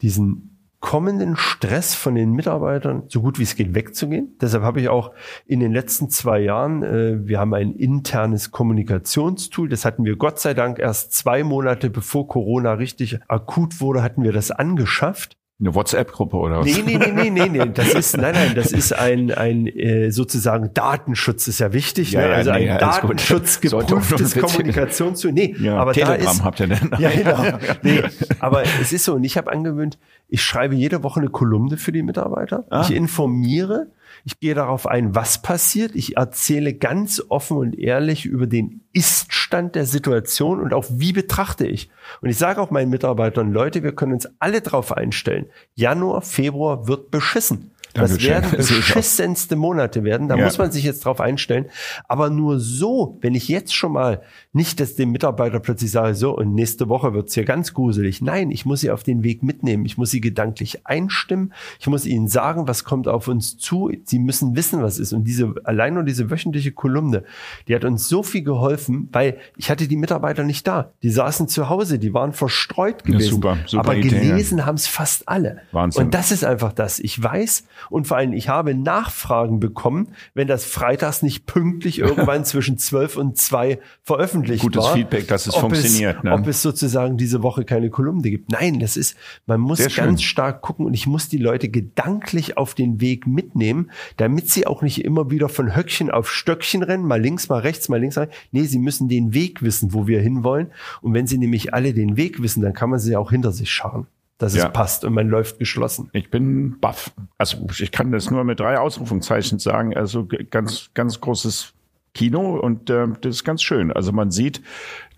[0.00, 4.36] diesen kommenden Stress von den Mitarbeitern so gut wie es geht wegzugehen.
[4.40, 5.12] Deshalb habe ich auch
[5.46, 10.38] in den letzten zwei Jahren, äh, wir haben ein internes Kommunikationstool, das hatten wir Gott
[10.38, 15.37] sei Dank erst zwei Monate bevor Corona richtig akut wurde, hatten wir das angeschafft.
[15.60, 16.66] Eine WhatsApp-Gruppe oder was?
[16.66, 17.70] Nee, nee, nee, nee, nee, nee.
[17.74, 22.12] Das ist, nein, nein, das ist ein, ein äh, sozusagen Datenschutz ist ja wichtig.
[22.12, 22.34] Ja, ne?
[22.34, 23.10] also nee, ein alles gut.
[23.10, 25.32] Datenschutz Sollte auch geprüftes nur bitte- Kommunikationstool.
[25.32, 26.90] Nee, Ja, aber Telegram da ist, habt ihr denn?
[27.00, 27.58] Ja, genau.
[27.82, 28.02] Nee,
[28.38, 29.98] aber es ist so, und ich habe angewöhnt,
[30.28, 32.64] ich schreibe jede Woche eine Kolumne für die Mitarbeiter.
[32.70, 32.82] Ah.
[32.82, 33.88] Ich informiere,
[34.28, 35.94] ich gehe darauf ein, was passiert.
[35.94, 41.66] Ich erzähle ganz offen und ehrlich über den Iststand der Situation und auch wie betrachte
[41.66, 41.88] ich.
[42.20, 45.46] Und ich sage auch meinen Mitarbeitern, Leute, wir können uns alle darauf einstellen.
[45.76, 47.70] Januar, Februar wird beschissen.
[47.98, 50.28] Das werden beschissenste Monate werden.
[50.28, 50.44] Da Ja.
[50.44, 51.66] muss man sich jetzt drauf einstellen.
[52.06, 54.22] Aber nur so, wenn ich jetzt schon mal
[54.52, 58.20] nicht dass dem Mitarbeiter plötzlich sage, so, und nächste Woche wird's hier ganz gruselig.
[58.22, 59.84] Nein, ich muss sie auf den Weg mitnehmen.
[59.84, 61.52] Ich muss sie gedanklich einstimmen.
[61.80, 63.90] Ich muss ihnen sagen, was kommt auf uns zu.
[64.04, 65.12] Sie müssen wissen, was ist.
[65.12, 67.24] Und diese, allein nur diese wöchentliche Kolumne,
[67.68, 70.92] die hat uns so viel geholfen, weil ich hatte die Mitarbeiter nicht da.
[71.02, 73.30] Die saßen zu Hause, die waren verstreut Ja, gewesen.
[73.30, 74.20] super, super Aber Idee, ja.
[74.22, 75.58] gelesen haben es fast alle.
[75.72, 76.04] Wahnsinn.
[76.06, 76.98] Und das ist einfach das.
[76.98, 82.44] Ich weiß und vor allem, ich habe Nachfragen bekommen, wenn das freitags nicht pünktlich irgendwann
[82.44, 84.94] zwischen 12 und 2 veröffentlicht Gutes war.
[84.94, 86.32] Feedback, dass es funktioniert, Es, ne?
[86.32, 88.50] Ob es sozusagen diese Woche keine Kolumne gibt.
[88.50, 89.16] Nein, das ist,
[89.46, 90.04] man muss Sehr schön.
[90.04, 94.66] ganz stark gucken und ich muss die Leute gedanklich auf den Weg mitnehmen, damit sie
[94.66, 98.16] auch nicht immer wieder von Höckchen auf Stöckchen rennen, mal links, mal rechts, mal links.
[98.16, 98.28] Mal.
[98.52, 100.68] Nee, sie müssen den Weg wissen, wo wir hinwollen.
[101.02, 103.70] Und wenn sie nämlich alle den Weg wissen, dann kann man sie auch hinter sich
[103.70, 104.06] scharren,
[104.38, 104.66] dass Ja.
[104.66, 106.10] es passt und man läuft geschlossen.
[106.12, 107.10] Ich bin baff.
[107.38, 109.96] Also ich kann das nur mit drei Ausrufungszeichen sagen.
[109.96, 111.74] Also ganz, ganz großes
[112.14, 113.92] Kino und äh, das ist ganz schön.
[113.92, 114.62] Also man sieht,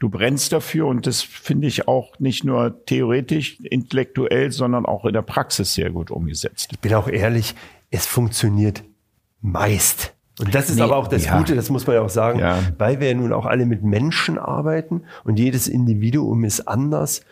[0.01, 5.13] du brennst dafür und das finde ich auch nicht nur theoretisch, intellektuell, sondern auch in
[5.13, 6.71] der Praxis sehr gut umgesetzt.
[6.73, 7.55] Ich bin auch ehrlich,
[7.91, 8.83] es funktioniert
[9.41, 10.15] meist.
[10.39, 11.37] Und das ist Nee, aber auch das ja.
[11.39, 12.59] Gute, das muss man ja auch sagen, Ja.
[12.79, 17.23] weil wir ja nun auch alle mit Menschen arbeiten und jedes Individuum ist anders.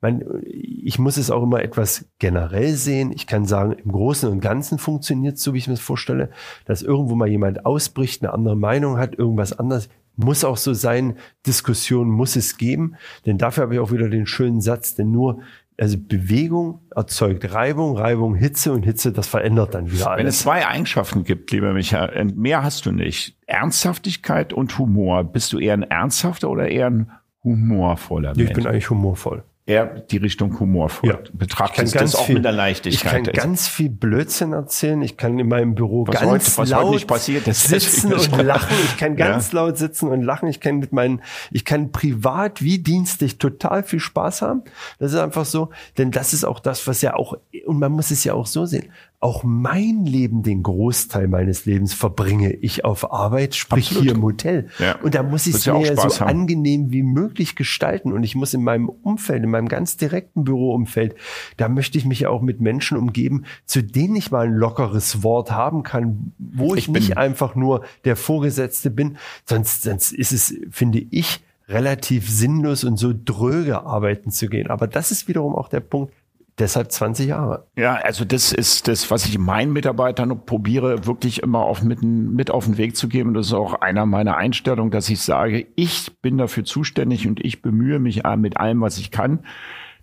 [0.00, 3.10] Man, ich muss es auch immer etwas generell sehen.
[3.12, 6.30] Ich kann sagen, im Großen und Ganzen funktioniert es so, wie ich mir das vorstelle,
[6.66, 9.88] dass irgendwo mal jemand ausbricht, eine andere Meinung hat, irgendwas anderes.
[10.14, 11.16] Muss auch so sein.
[11.46, 12.94] Diskussion muss es geben.
[13.26, 15.40] Denn dafür habe ich auch wieder den schönen Satz, denn nur
[15.80, 20.38] also Bewegung erzeugt Reibung, Reibung Hitze und Hitze, das verändert dann wieder Wenn es alles.
[20.40, 23.36] zwei Eigenschaften gibt, lieber Michael, mehr hast du nicht.
[23.46, 25.22] Ernsthaftigkeit und Humor.
[25.22, 27.12] Bist du eher ein ernsthafter oder eher ein
[27.44, 28.52] humorvoller Ich Mensch?
[28.54, 29.44] bin eigentlich humorvoll.
[29.68, 31.10] Eher die Richtung humorvoll.
[31.10, 31.18] Ja.
[31.32, 33.26] Betrachtest das auch mit der Leichtigkeit.
[33.28, 35.02] Ich kann ganz viel Blödsinn erzählen.
[35.02, 38.74] Ich kann in meinem Büro Was ganz heute- laut passiert ist, sitzen und lachen.
[38.86, 39.28] Ich kann Ja.
[39.28, 40.48] ganz laut sitzen und lachen.
[40.48, 44.62] Ich kann mit meinen, ich kann privat wie dienstlich total viel Spaß haben.
[44.98, 48.10] Das ist einfach so, denn das ist auch das, was ja auch, und man muss
[48.10, 48.90] es ja auch so sehen.
[49.20, 54.04] Auch mein Leben, den Großteil meines Lebens verbringe ich auf Arbeit, sprich Absolut.
[54.04, 54.68] hier im Hotel.
[54.78, 54.96] Ja.
[55.02, 56.28] Und da muss ich es ja mir so haben.
[56.28, 58.12] angenehm wie möglich gestalten.
[58.12, 61.16] Und ich muss in meinem Umfeld, in meinem ganz direkten Büroumfeld,
[61.56, 65.24] da möchte ich mich ja auch mit Menschen umgeben, zu denen ich mal ein lockeres
[65.24, 69.16] Wort haben kann, wo ich, Ich nicht einfach nur der Vorgesetzte bin.
[69.44, 74.70] Sonst, sonst ist es, finde ich, relativ sinnlos und so dröge arbeiten zu gehen.
[74.70, 76.14] Aber das ist wiederum auch der Punkt.
[76.58, 77.68] Deshalb 20 Jahre.
[77.76, 82.50] Ja, also das ist das, was ich meinen Mitarbeitern probiere, wirklich immer auf mit, mit
[82.50, 83.32] auf den Weg zu geben.
[83.34, 87.62] Das ist auch einer meiner Einstellungen, dass ich sage, ich bin dafür zuständig und ich
[87.62, 89.44] bemühe mich äh, mit allem, was ich kann,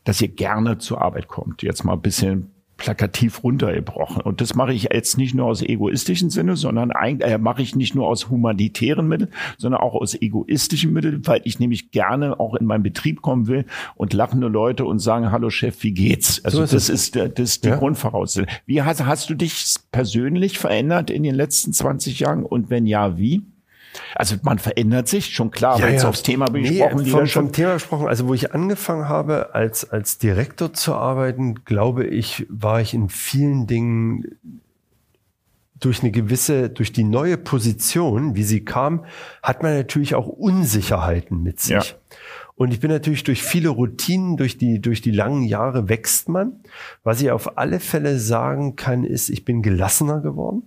[0.05, 1.61] dass ihr gerne zur Arbeit kommt.
[1.61, 4.21] Jetzt mal ein bisschen plakativ runtergebrochen.
[4.21, 7.75] Und das mache ich jetzt nicht nur aus egoistischen Sinne, sondern eigentlich äh, mache ich
[7.75, 12.55] nicht nur aus humanitären Mitteln, sondern auch aus egoistischen Mitteln, weil ich nämlich gerne auch
[12.55, 13.65] in meinen Betrieb kommen will
[13.95, 16.43] und lachende Leute und sagen, hallo Chef, wie geht's?
[16.43, 17.77] Also So ist das ist, der- das ist die Ja.
[17.77, 18.47] Grundvoraussetzung.
[18.65, 22.43] Wie hast, hast du dich persönlich verändert in den letzten 20 Jahren?
[22.43, 23.43] Und wenn ja, wie?
[24.15, 27.33] Also man verändert sich, schon klar, aber jetzt aufs Thema nee, besprochen, vom, Leadership.
[27.33, 28.07] vom Thema gesprochen.
[28.07, 33.09] Also wo ich angefangen habe, als, als Direktor zu arbeiten, glaube ich, war ich in
[33.09, 34.37] vielen Dingen
[35.79, 39.05] durch eine gewisse, durch die neue Position, wie sie kam,
[39.43, 41.71] hat man natürlich auch Unsicherheiten mit sich.
[41.71, 41.83] Ja.
[42.55, 46.61] Und ich bin natürlich durch viele Routinen, durch die, durch die langen Jahre wächst man.
[47.03, 50.63] Was ich auf alle Fälle sagen kann, ist, ich bin gelassener geworden.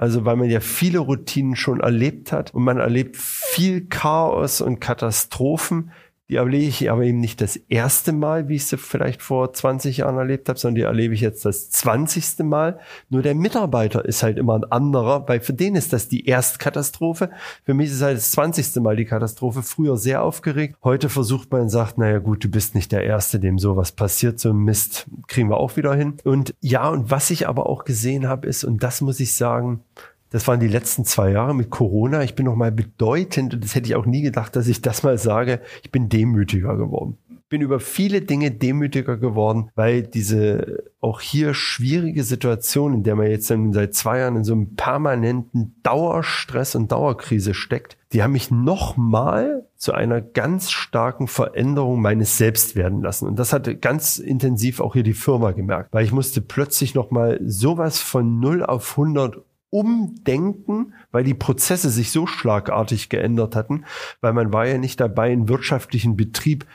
[0.00, 4.80] Also weil man ja viele Routinen schon erlebt hat und man erlebt viel Chaos und
[4.80, 5.90] Katastrophen.
[6.30, 9.96] Die erlebe ich aber eben nicht das erste Mal, wie ich sie vielleicht vor 20
[9.96, 12.44] Jahren erlebt habe, sondern die erlebe ich jetzt das 20.
[12.44, 12.78] Mal.
[13.08, 17.30] Nur der Mitarbeiter ist halt immer ein anderer, weil für den ist das die Erstkatastrophe.
[17.64, 18.76] Für mich ist es halt das 20.
[18.76, 19.64] Mal die Katastrophe.
[19.64, 20.76] Früher sehr aufgeregt.
[20.84, 24.38] Heute versucht man und sagt, naja gut, du bist nicht der Erste, dem sowas passiert.
[24.38, 26.18] So Mist kriegen wir auch wieder hin.
[26.22, 29.82] Und ja, und was ich aber auch gesehen habe, ist, und das muss ich sagen,
[30.30, 32.22] das waren die letzten zwei Jahre mit Corona.
[32.22, 35.02] Ich bin noch mal bedeutend, und das hätte ich auch nie gedacht, dass ich das
[35.02, 37.18] mal sage, ich bin demütiger geworden.
[37.48, 43.26] bin über viele Dinge demütiger geworden, weil diese auch hier schwierige Situation, in der man
[43.28, 48.32] jetzt dann seit zwei Jahren in so einem permanenten Dauerstress und Dauerkrise steckt, die haben
[48.32, 53.26] mich nochmal zu einer ganz starken Veränderung meines Selbst werden lassen.
[53.26, 57.40] Und das hat ganz intensiv auch hier die Firma gemerkt, weil ich musste plötzlich nochmal
[57.44, 63.84] sowas von 0 auf 100 umdenken, weil die Prozesse sich so schlagartig geändert hatten,
[64.20, 66.66] weil man war ja nicht dabei, einen wirtschaftlichen Betrieb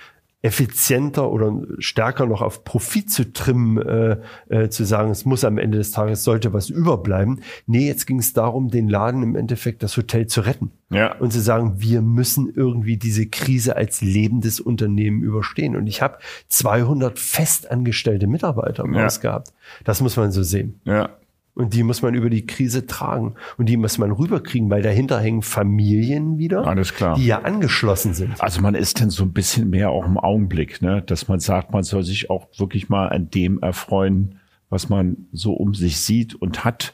[0.46, 4.18] effizienter oder stärker noch auf Profit zu trimmen, äh,
[4.50, 7.42] äh, zu sagen, es muss am Ende des Tages sollte was überbleiben.
[7.66, 10.70] Nee, jetzt ging es darum, den Laden im Endeffekt das Hotel zu retten.
[10.92, 11.16] Ja.
[11.16, 15.76] Und zu sagen, wir müssen irgendwie diese Krise als lebendes Unternehmen überstehen.
[15.76, 16.20] Und ich habe
[16.50, 19.06] 200 festangestellte Mitarbeiter im ja.
[19.06, 19.52] Haus gehabt.
[19.84, 20.80] Das muss man so sehen.
[20.86, 21.10] Ja.
[21.56, 23.36] Und die muss man über die Krise tragen.
[23.58, 27.16] Und die muss man rüberkriegen, weil dahinter hängen Familien wieder, Alles klar.
[27.16, 28.42] die ja angeschlossen sind.
[28.42, 31.02] Also man ist dann so ein bisschen mehr auch im Augenblick, ne?
[31.02, 35.54] dass man sagt, man soll sich auch wirklich mal an dem erfreuen, was man so
[35.54, 36.94] um sich sieht und hat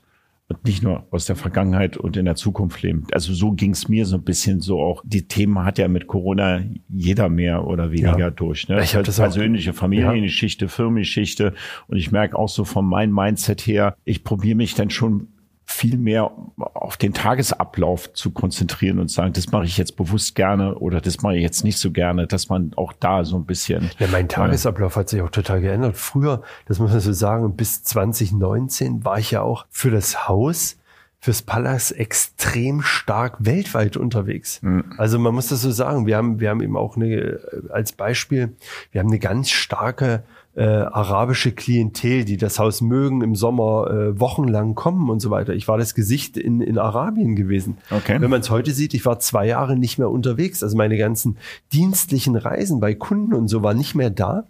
[0.52, 3.06] und nicht nur aus der Vergangenheit und in der Zukunft leben.
[3.12, 5.02] Also so ging es mir so ein bisschen so auch.
[5.06, 8.30] Die Themen hat ja mit Corona jeder mehr oder weniger ja.
[8.30, 8.68] durch.
[8.68, 8.82] Ne?
[8.84, 10.70] Ich das persönliche Familiengeschichte, ja.
[10.70, 11.54] Firmengeschichte
[11.88, 15.28] und ich merke auch so von meinem Mindset her, ich probiere mich dann schon
[15.72, 20.76] viel mehr auf den Tagesablauf zu konzentrieren und sagen, das mache ich jetzt bewusst gerne
[20.76, 23.90] oder das mache ich jetzt nicht so gerne, dass man auch da so ein bisschen.
[24.00, 25.98] Ja, mein Tagesablauf hat sich auch total geändert.
[25.98, 30.78] Früher, das muss man so sagen, bis 2019 war ich ja auch für das Haus
[31.22, 34.60] fürs Pallas extrem stark weltweit unterwegs.
[34.64, 34.94] Mhm.
[34.98, 36.08] Also man muss das so sagen.
[36.08, 37.40] Wir haben, wir haben eben auch eine,
[37.70, 38.56] als Beispiel,
[38.92, 40.24] wir haben eine ganz starke
[40.54, 45.54] äh, arabische Klientel, die das Haus mögen, im Sommer äh, wochenlang kommen und so weiter.
[45.54, 47.78] Ich war das Gesicht in, in Arabien gewesen.
[47.90, 48.20] Okay.
[48.20, 50.62] Wenn man es heute sieht, ich war zwei Jahre nicht mehr unterwegs.
[50.62, 51.38] Also meine ganzen
[51.72, 54.44] dienstlichen Reisen bei Kunden und so war nicht mehr da.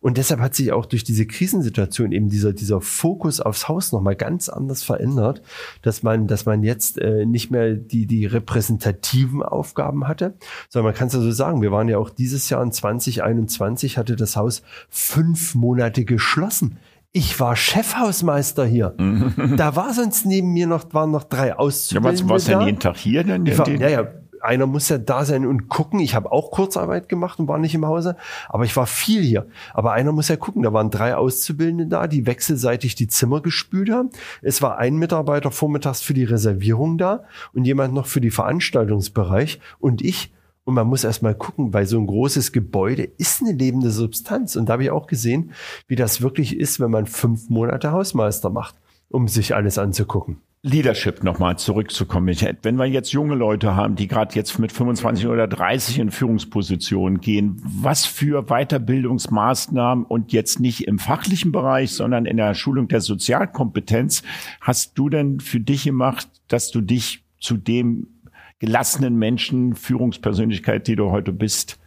[0.00, 4.16] Und deshalb hat sich auch durch diese Krisensituation eben dieser, dieser Fokus aufs Haus nochmal
[4.16, 5.40] ganz anders verändert,
[5.80, 10.34] dass man, dass man jetzt äh, nicht mehr die, die repräsentativen Aufgaben hatte,
[10.68, 13.96] sondern man kann es ja so sagen, wir waren ja auch dieses Jahr in 2021
[13.96, 16.78] hatte das Haus fünf Monate geschlossen.
[17.12, 18.94] Ich war Chefhausmeister hier.
[18.98, 19.56] Mhm.
[19.56, 22.18] da war sonst neben mir noch, waren noch drei Auszubildende.
[22.18, 23.46] Ja, was warst du denn jeden Tag hier denn?
[23.46, 24.08] War, ja, ja,
[24.46, 26.00] einer muss ja da sein und gucken.
[26.00, 28.16] Ich habe auch Kurzarbeit gemacht und war nicht im Hause,
[28.48, 29.46] aber ich war viel hier.
[29.74, 30.62] Aber einer muss ja gucken.
[30.62, 34.10] Da waren drei Auszubildende da, die wechselseitig die Zimmer gespült haben.
[34.42, 39.60] Es war ein Mitarbeiter vormittags für die Reservierung da und jemand noch für die Veranstaltungsbereich
[39.78, 40.32] und ich
[40.66, 44.56] und man muss erst mal gucken, weil so ein großes Gebäude ist eine lebende Substanz.
[44.56, 45.52] Und da habe ich auch gesehen,
[45.86, 48.74] wie das wirklich ist, wenn man fünf Monate Hausmeister macht,
[49.08, 50.38] um sich alles anzugucken.
[50.62, 52.34] Leadership nochmal zurückzukommen.
[52.62, 57.20] Wenn wir jetzt junge Leute haben, die gerade jetzt mit 25 oder 30 in Führungspositionen
[57.20, 63.02] gehen, was für Weiterbildungsmaßnahmen und jetzt nicht im fachlichen Bereich, sondern in der Schulung der
[63.02, 64.24] Sozialkompetenz
[64.60, 68.08] hast du denn für dich gemacht, dass du dich zu dem
[68.58, 71.78] gelassenen Menschen, Führungspersönlichkeit, die du heute bist.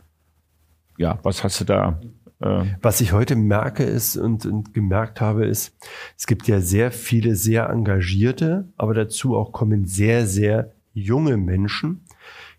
[0.98, 2.00] Ja, was hast du da?
[2.41, 5.76] Äh was ich heute merke ist und, und gemerkt habe, ist,
[6.18, 12.06] es gibt ja sehr viele sehr engagierte, aber dazu auch kommen sehr, sehr junge Menschen,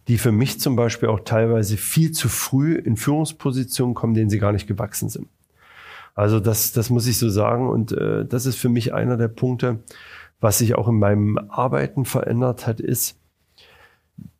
[0.09, 4.39] die für mich zum Beispiel auch teilweise viel zu früh in Führungspositionen kommen, denen sie
[4.39, 5.29] gar nicht gewachsen sind.
[6.15, 7.69] Also das, das muss ich so sagen.
[7.69, 9.81] Und äh, das ist für mich einer der Punkte,
[10.41, 13.20] was sich auch in meinem Arbeiten verändert hat, ist,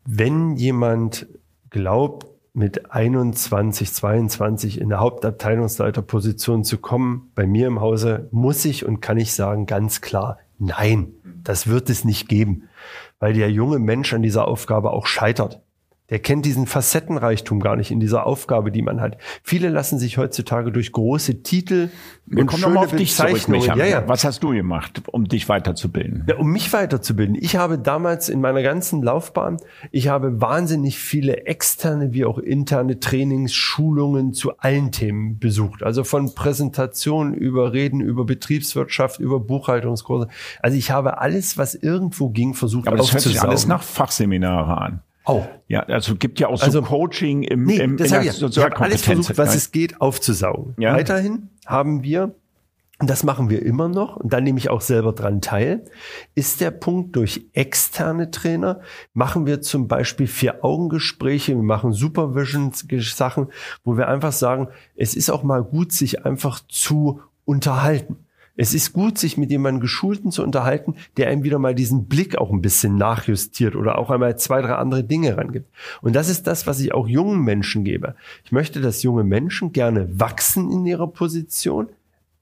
[0.05, 1.27] wenn jemand
[1.71, 8.85] glaubt, mit 21, 22 in der Hauptabteilungsleiterposition zu kommen, bei mir im Hause, muss ich
[8.85, 11.13] und kann ich sagen, ganz klar, nein,
[11.45, 12.69] das wird es nicht geben,
[13.21, 15.63] weil der junge Mensch an dieser Aufgabe auch scheitert.
[16.11, 19.17] Der kennt diesen Facettenreichtum gar nicht in dieser Aufgabe, die man hat.
[19.43, 21.89] Viele lassen sich heutzutage durch große Titel
[22.27, 23.15] Wir und schöne auf dich.
[23.15, 24.09] Zurück, ja, ja.
[24.09, 26.25] Was hast du gemacht, um dich weiterzubilden?
[26.29, 27.37] Ja, um mich weiterzubilden.
[27.41, 29.59] Ich habe damals in meiner ganzen Laufbahn,
[29.91, 35.83] ich habe wahnsinnig viele externe wie auch interne Trainings, Schulungen zu allen Themen besucht.
[35.83, 40.29] Also von Präsentationen über Reden, über Betriebswirtschaft, über Buchhaltungskurse.
[40.61, 44.77] Also ich habe alles, was irgendwo ging, versucht Aber das hört sich alles nach Fachseminare
[44.77, 45.03] an.
[45.31, 45.47] Oh.
[45.69, 48.59] Ja, also gibt ja auch so also, Coaching im, nee, im das in ich, ich
[48.59, 50.75] habe alles versucht, was es geht, aufzusaugen.
[50.79, 50.95] Ja.
[50.95, 52.35] Weiterhin haben wir,
[52.99, 55.85] und das machen wir immer noch, und da nehme ich auch selber dran teil,
[56.35, 58.81] ist der Punkt durch externe Trainer,
[59.15, 63.49] machen wir zum Beispiel Vier-Augen-Gespräche, wir machen Supervision-Sachen,
[63.85, 68.17] wo wir einfach sagen, es ist auch mal gut, sich einfach zu unterhalten.
[68.63, 72.37] Es ist gut, sich mit jemandem Geschulten zu unterhalten, der einem wieder mal diesen Blick
[72.37, 75.71] auch ein bisschen nachjustiert oder auch einmal zwei, drei andere Dinge rangibt.
[76.03, 78.17] Und das ist das, was ich auch jungen Menschen gebe.
[78.45, 81.89] Ich möchte, dass junge Menschen gerne wachsen in ihrer Position,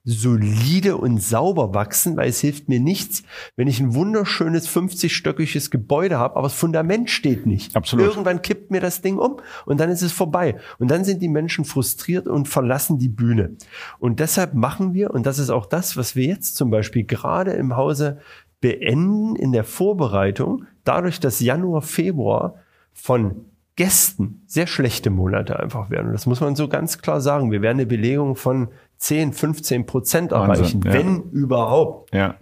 [0.05, 3.23] solide und sauber wachsen, weil es hilft mir nichts,
[3.55, 7.75] wenn ich ein wunderschönes 50-stöckiges Gebäude habe, aber das Fundament steht nicht.
[7.75, 8.05] Absolut.
[8.05, 10.55] Irgendwann kippt mir das Ding um und dann ist es vorbei.
[10.79, 13.57] Und dann sind die Menschen frustriert und verlassen die Bühne.
[13.99, 17.51] Und deshalb machen wir, und das ist auch das, was wir jetzt zum Beispiel gerade
[17.51, 18.19] im Hause
[18.61, 22.55] beenden in der Vorbereitung, dadurch, dass Januar, Februar
[22.93, 23.45] von
[23.75, 26.07] Gästen sehr schlechte Monate einfach werden.
[26.07, 27.51] Und das muss man so ganz klar sagen.
[27.51, 28.67] Wir werden eine Belegung von
[28.99, 30.93] 10, 15 Prozent erreichen, ja.
[30.93, 32.13] wenn überhaupt.
[32.13, 32.35] Ja.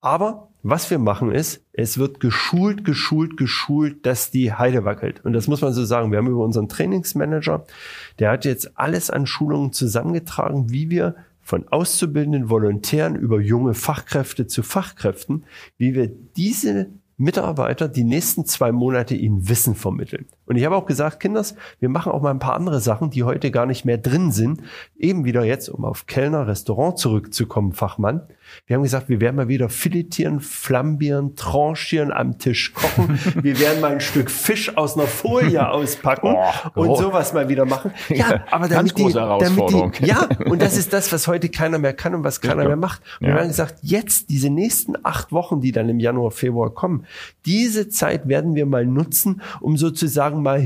[0.00, 5.24] Aber was wir machen ist, es wird geschult, geschult, geschult, dass die Heide wackelt.
[5.24, 6.10] Und das muss man so sagen.
[6.10, 7.64] Wir haben über unseren Trainingsmanager,
[8.18, 14.46] der hat jetzt alles an Schulungen zusammengetragen, wie wir von auszubildenden Volontären über junge Fachkräfte
[14.46, 15.44] zu Fachkräften,
[15.78, 20.26] wie wir diese Mitarbeiter die nächsten zwei Monate ihnen Wissen vermitteln.
[20.46, 23.24] Und ich habe auch gesagt, Kinders, wir machen auch mal ein paar andere Sachen, die
[23.24, 24.62] heute gar nicht mehr drin sind.
[24.96, 28.22] Eben wieder jetzt, um auf Kellner, Restaurant zurückzukommen, Fachmann.
[28.66, 33.18] Wir haben gesagt, wir werden mal wieder filetieren, flambieren, tranchieren, am Tisch kochen.
[33.42, 36.34] wir werden mal ein Stück Fisch aus einer Folie auspacken
[36.74, 37.92] Oh, und sowas mal wieder machen.
[38.08, 39.92] Ja, aber Ganz damit die, große damit Herausforderung.
[40.00, 42.76] die, ja, und das ist das, was heute keiner mehr kann und was keiner mehr
[42.76, 43.02] macht.
[43.20, 43.34] Und Ja.
[43.34, 47.04] wir haben gesagt, jetzt diese nächsten acht Wochen, die dann im Januar, Februar kommen,
[47.46, 50.60] diese Zeit werden wir mal nutzen, um sozusagen mal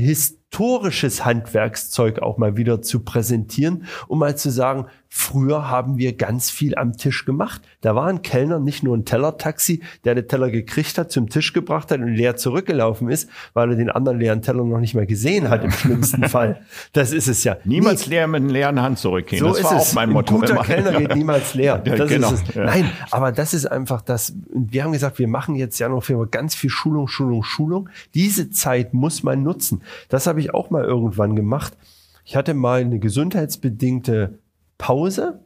[0.53, 6.49] historisches Handwerkszeug auch mal wieder zu präsentieren, um mal zu sagen, früher haben wir ganz
[6.49, 7.61] viel am Tisch gemacht.
[7.81, 11.53] Da war ein Kellner nicht nur ein Tellertaxi, der den Teller gekriegt hat, zum Tisch
[11.53, 15.05] gebracht hat und leer zurückgelaufen ist, weil er den anderen leeren Teller noch nicht mehr
[15.05, 16.61] gesehen hat im schlimmsten Fall.
[16.93, 17.57] Das ist es ja.
[17.63, 19.39] Niemals leer mit einer leeren Hand zurückgehen.
[19.39, 19.89] So das ist war es.
[19.89, 20.35] auch mein Ein Motto.
[20.35, 20.63] guter immer.
[20.63, 21.77] Kellner geht niemals leer.
[21.77, 22.55] Das genau, ist es.
[22.55, 24.33] Nein, aber das ist einfach das.
[24.51, 27.89] Wir haben gesagt, wir machen jetzt Januar, Februar ganz viel Schulung, Schulung, Schulung.
[28.15, 29.83] Diese Zeit muss man nutzen.
[30.09, 31.77] Das habe ich auch mal irgendwann gemacht.
[32.25, 34.39] Ich hatte mal eine gesundheitsbedingte
[34.77, 35.43] Pause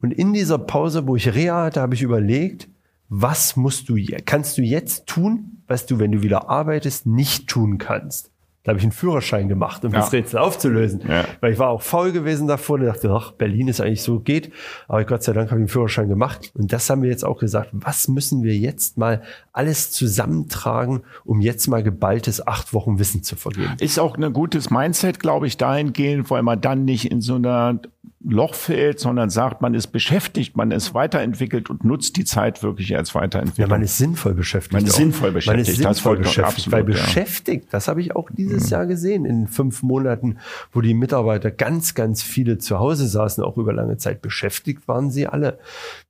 [0.00, 2.68] und in dieser Pause, wo ich Reha hatte, habe ich überlegt,
[3.08, 7.78] was musst du, kannst du jetzt tun, was du, wenn du wieder arbeitest, nicht tun
[7.78, 8.30] kannst.
[8.68, 10.00] Da habe ich einen Führerschein gemacht, um Ja.
[10.00, 11.00] das Rätsel aufzulösen.
[11.08, 11.24] Ja.
[11.40, 14.52] Weil ich war auch faul gewesen davor und dachte, ach, Berlin ist eigentlich so geht.
[14.88, 16.50] Aber Gott sei Dank habe ich einen Führerschein gemacht.
[16.54, 17.70] Und das haben wir jetzt auch gesagt.
[17.72, 19.22] Was müssen wir jetzt mal
[19.54, 23.72] alles zusammentragen, um jetzt mal geballtes acht Wochen Wissen zu vergeben?
[23.80, 27.80] Ist auch ein gutes Mindset, glaube ich, dahingehend, weil man dann nicht in so einer
[28.20, 32.96] Loch fällt, sondern sagt, man ist beschäftigt, man ist weiterentwickelt und nutzt die Zeit wirklich
[32.96, 33.68] als Ja, Weiterentwicklung.
[33.70, 34.72] man ist sinnvoll beschäftigt.
[34.72, 34.96] Man ist auch.
[34.98, 36.66] sinnvoll Man beschäftigt, ist das sinnvoll vollkommen- beschäftigt.
[36.66, 37.00] absolut, weil ja.
[37.00, 37.04] Mhm.
[37.06, 40.38] beschäftigt, das habe ich auch dieses Jahr gesehen, in fünf Monaten,
[40.72, 45.12] wo die Mitarbeiter ganz, ganz viele zu Hause saßen, auch über lange Zeit beschäftigt waren
[45.12, 45.60] sie alle.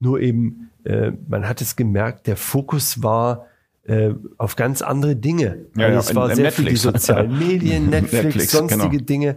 [0.01, 3.45] Nur eben, äh, man hat es gemerkt, der Fokus war
[3.85, 5.59] äh, auf ganz andere Dinge.
[5.77, 6.83] Ja, Also ja, es war in- in sehr viel die Netflix.
[7.07, 9.05] sozialen Medien, Netflix, Netflix, sonstige genau.
[9.05, 9.37] Dinge.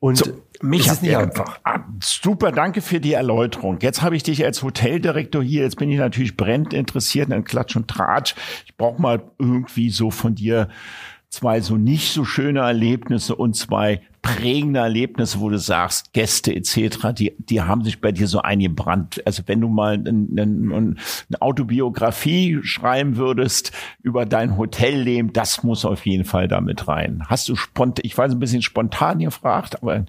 [0.00, 0.32] Und So,
[0.64, 1.58] es Micha, ist nicht einfach.
[1.64, 3.78] ah, Super, danke für die Erläuterung.
[3.80, 5.62] Jetzt habe ich dich als Hoteldirektor hier.
[5.62, 8.34] Jetzt bin ich natürlich brennend interessiert an Klatsch und Tratsch.
[8.66, 10.68] Ich brauche mal irgendwie so von dir
[11.28, 17.12] zwei so nicht so schöne Erlebnisse und zwei prägende Erlebnisse, wo du sagst, Gäste etc.,
[17.12, 19.22] die, die haben sich bei dir so eingebrannt.
[19.26, 20.98] Also wenn du mal ein, ein, ein,
[21.28, 23.72] eine Autobiografie schreiben würdest
[24.02, 27.22] über dein Hotelleben, das muss auf jeden Fall damit rein.
[27.26, 30.06] Hast du spontan, ich weiß ein bisschen spontan gefragt, aber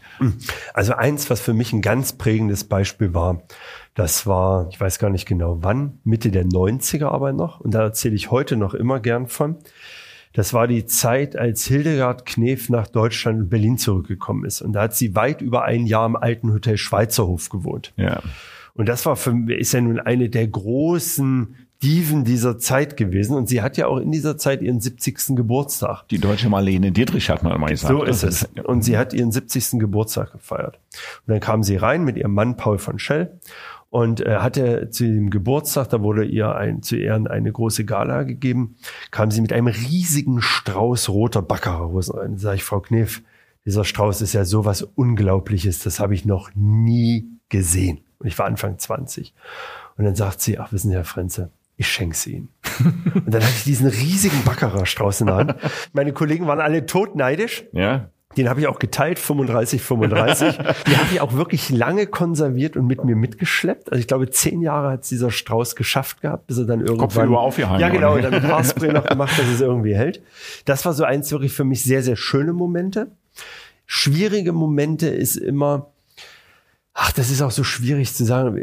[0.74, 3.42] Also eins, was für mich ein ganz prägendes Beispiel war,
[3.96, 7.82] das war, ich weiß gar nicht genau wann, Mitte der 90er aber noch, und da
[7.82, 9.58] erzähle ich heute noch immer gern von.
[10.36, 14.62] Das war die Zeit, als Hildegard Knef nach Deutschland und Berlin zurückgekommen ist.
[14.62, 17.94] Und da hat sie weit über ein Jahr im alten Hotel Schweizerhof gewohnt.
[17.98, 18.22] ja.
[18.78, 23.38] Und das war für mich, ist ja nun eine der großen Diven dieser Zeit gewesen.
[23.38, 25.36] Und sie hat ja auch in dieser Zeit ihren 70.
[25.36, 26.08] Geburtstag.
[26.10, 27.94] Die deutsche Marlene Dietrich hat man mal gesagt.
[27.94, 28.50] So ist es.
[28.64, 29.80] Und sie hat ihren 70.
[29.80, 30.80] Geburtstag gefeiert.
[31.26, 33.40] Und dann kam sie rein mit ihrem Mann Paul von Schell
[33.90, 38.24] und äh, hatte zu dem Geburtstag, da wurde ihr ein, zu Ehren eine große Gala
[38.24, 38.76] gegeben,
[39.12, 42.32] kam sie mit einem riesigen Strauß roter Baccarat-Rosen rein.
[42.34, 43.22] Da sage ich, Frau Knef,
[43.66, 48.02] dieser Strauß ist ja sowas Unglaubliches, das habe ich noch nie gesehen.
[48.20, 49.34] Und ich war Anfang 20.
[49.98, 52.50] Und dann sagt sie, ach, wissen Sie, Herr Frenze, ich schenke sie Ihnen.
[53.14, 55.56] Und dann hatte ich diesen riesigen Baccarat-Strauß in der Hand.
[55.94, 57.66] Meine Kollegen waren alle totneidisch.
[57.74, 58.10] Ja.
[58.38, 60.58] Den habe ich auch geteilt, 35, 35.
[60.58, 63.92] Die habe ich auch wirklich lange konserviert und mit mir mitgeschleppt.
[63.92, 67.10] Also ich glaube, zehn Jahre hat dieser Strauß geschafft gehabt, bis er dann irgendwann...
[67.10, 68.14] Kopfüber aufgehangen, Ja, genau.
[68.14, 68.24] oder?
[68.24, 70.22] Dann mit Haarspray noch gemacht, dass es irgendwie hält.
[70.66, 73.08] Das war so eins wirklich für mich sehr, sehr schöne Momente.
[73.86, 75.92] Schwierige Momente ist immer...
[76.98, 78.58] Ach, das ist auch so schwierig zu sagen.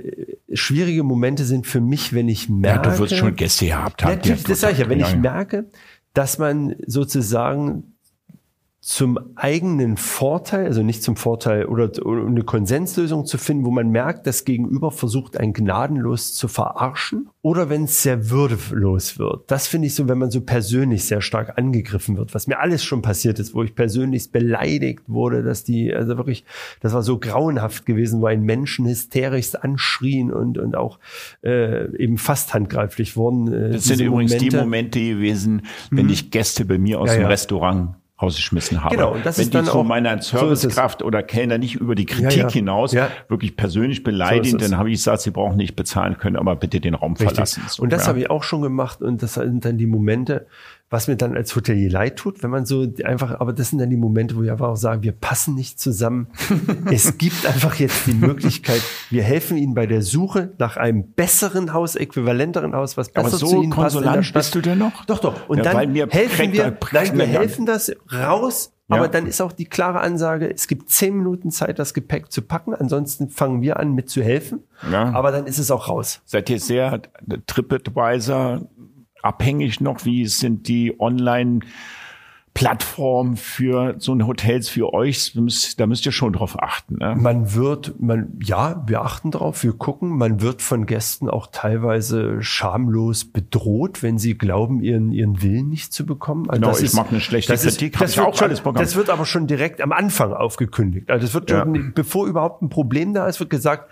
[0.53, 2.89] schwierige Momente sind für mich, wenn ich merke.
[2.89, 4.15] Ja, du wirst schon Gäste gehabt haben.
[4.17, 5.67] Natürlich, das sage ich ja, wenn ich merke,
[6.15, 7.92] dass man sozusagen
[8.85, 13.91] zum eigenen Vorteil, also nicht zum Vorteil oder, oder eine Konsenslösung zu finden, wo man
[13.91, 19.49] merkt, das Gegenüber versucht, einen gnadenlos zu verarschen oder wenn es sehr würdelos wird.
[19.53, 22.83] Das finde ich so, wenn man so persönlich sehr stark angegriffen wird, was mir alles
[22.83, 26.45] schon passiert ist, wo ich persönlich beleidigt wurde, dass die, also wirklich,
[26.81, 30.99] das war so grauenhaft gewesen, wo ein Menschen hysterisch anschrien und, und auch
[31.45, 33.53] äh, eben fast handgreiflich wurden.
[33.53, 34.51] Äh, das sind übrigens Momente.
[34.51, 36.13] die Momente gewesen, wenn mhm.
[36.13, 37.29] ich Gäste bei mir aus ja, dem ja.
[37.29, 38.97] Restaurant rausgeschmissen habe.
[38.97, 41.95] Genau, und das Wenn ist dann die zu meiner Servicekraft so oder Kellner nicht über
[41.95, 42.51] die Kritik ja, ja.
[42.51, 43.11] hinaus ja.
[43.29, 46.81] wirklich persönlich beleidigen, so dann habe ich gesagt, sie brauchen nicht bezahlen können, aber bitte
[46.81, 47.29] den Raum Richtig.
[47.29, 47.63] verlassen.
[47.69, 50.47] So, und das habe ich auch schon gemacht und das sind dann die Momente,
[50.93, 53.89] was mir dann als Hotelier leid tut, wenn man so einfach, aber das sind dann
[53.89, 56.29] die Momente, wo ich einfach auch sage, wir passen nicht zusammen.
[56.93, 61.73] es gibt einfach jetzt die Möglichkeit, wir helfen Ihnen bei der Suche nach einem besseren
[61.73, 63.97] Haus, äquivalenteren Haus, was besser aber so zu Ihnen passt.
[63.99, 64.43] Der Stadt.
[64.43, 65.07] bist du denn noch?
[65.07, 65.49] Doch, doch.
[65.49, 69.65] Und ja, dann helfen wir, nein, wir helfen das raus aber dann ist auch die
[69.65, 72.75] klare Ansage, es gibt zehn Minuten Zeit, das Gepäck zu packen.
[72.75, 74.65] Ansonsten fangen wir an, mit zu helfen.
[74.91, 75.13] Ja.
[75.13, 76.21] Aber dann ist es auch raus.
[76.25, 77.01] Seid ihr sehr
[77.47, 78.69] TripAdvisor
[79.23, 80.05] abhängig noch?
[80.05, 81.61] Wie sind die Online-
[82.55, 85.35] Plattform für so ein Hotels für euch,
[85.79, 86.97] da müsst ihr schon drauf achten.
[86.99, 87.17] Ne?
[87.19, 92.43] Man wird, man, ja, wir achten drauf, wir gucken, man wird von Gästen auch teilweise
[92.43, 96.51] schamlos bedroht, wenn sie glauben, ihren, ihren Willen nicht zu bekommen.
[96.51, 99.25] Also genau, ich mache eine schlechte das Kritik, ist, das, wird schon, das wird aber
[99.25, 101.11] schon direkt am Anfang aufgekündigt.
[101.11, 101.83] Also das wird schon, ja.
[101.95, 103.91] bevor überhaupt ein Problem da ist, wird gesagt,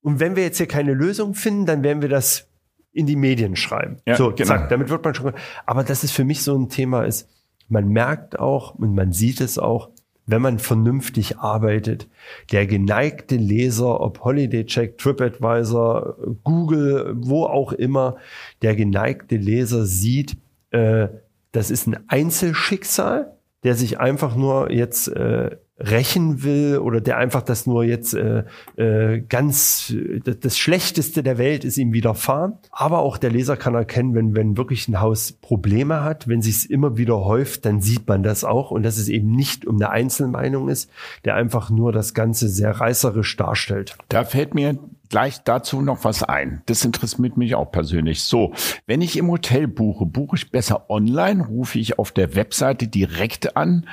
[0.00, 2.49] und wenn wir jetzt hier keine Lösung finden, dann werden wir das
[2.92, 3.98] in die Medien schreiben.
[4.06, 4.48] Ja, so, genau.
[4.48, 5.32] zack, damit wird man schon,
[5.66, 7.28] aber das ist für mich so ein Thema ist,
[7.68, 9.90] man merkt auch und man sieht es auch,
[10.26, 12.08] wenn man vernünftig arbeitet,
[12.52, 18.16] der geneigte Leser, ob Holiday Check, TripAdvisor, Google, wo auch immer,
[18.62, 20.36] der geneigte Leser sieht,
[20.70, 21.08] äh,
[21.52, 27.42] das ist ein Einzelschicksal, der sich einfach nur jetzt äh, rächen will oder der einfach
[27.42, 28.44] das nur jetzt äh,
[28.76, 29.92] äh, ganz
[30.24, 32.58] das, Schlechteste der Welt ist ihm widerfahren.
[32.70, 36.56] Aber auch der Leser kann erkennen, wenn wenn wirklich ein Haus Probleme hat, wenn sich
[36.56, 39.76] es immer wieder häuft, dann sieht man das auch und dass es eben nicht um
[39.76, 40.90] eine Einzelmeinung ist,
[41.24, 43.96] der einfach nur das Ganze sehr reißerisch darstellt.
[44.08, 44.78] Da fällt mir
[45.08, 46.62] gleich dazu noch was ein.
[46.66, 48.22] Das interessiert mich auch persönlich.
[48.22, 48.52] So,
[48.86, 53.56] wenn ich im Hotel buche, buche ich besser online, rufe ich auf der Webseite direkt
[53.56, 53.86] an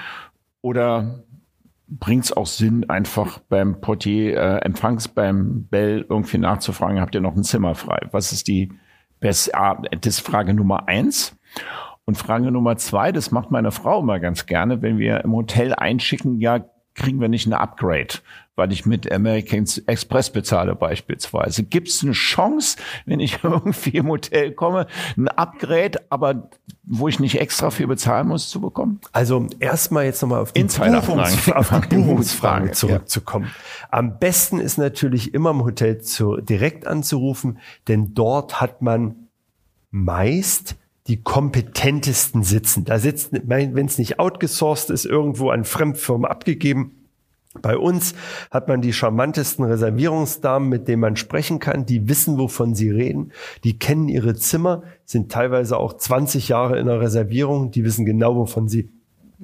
[0.62, 1.24] oder
[1.88, 7.22] bringt es auch Sinn, einfach beim Portier äh, Empfangs beim Bell irgendwie nachzufragen, habt ihr
[7.22, 8.00] noch ein Zimmer frei?
[8.12, 8.72] Was ist die
[9.20, 9.56] beste?
[9.56, 11.38] Ah, das ist Frage Nummer eins.
[12.06, 15.74] Und Frage Nummer zwei, das macht meine Frau immer ganz gerne, wenn wir im Hotel
[15.74, 16.66] einschicken, ja,
[16.98, 18.16] kriegen wir nicht ein Upgrade,
[18.56, 21.64] weil ich mit American Express bezahle beispielsweise.
[21.64, 26.50] Gibt es eine Chance, wenn ich irgendwie im Hotel komme, ein Upgrade, aber
[26.84, 29.00] wo ich nicht extra für bezahlen muss, zu bekommen?
[29.12, 33.46] Also erstmal jetzt nochmal auf die, Buchungs auf die Buchungsfrage zurückzukommen.
[33.46, 33.88] Ja.
[33.92, 39.28] Am besten ist natürlich immer im Hotel zu, direkt anzurufen, denn dort hat man
[39.92, 40.76] meist
[41.08, 42.86] die kompetentesten sitzen.
[42.86, 46.92] Da sitzt, wenn es nicht outgesourced ist, irgendwo an Fremdfirmen abgegeben.
[47.62, 48.14] Bei uns
[48.52, 51.86] hat man die charmantesten Reservierungsdamen, mit denen man sprechen kann.
[51.86, 53.32] Die wissen, wovon sie reden.
[53.64, 57.72] Die kennen ihre Zimmer, sind teilweise auch 20 Jahre in der Reservierung.
[57.72, 58.90] Die wissen genau, wovon sie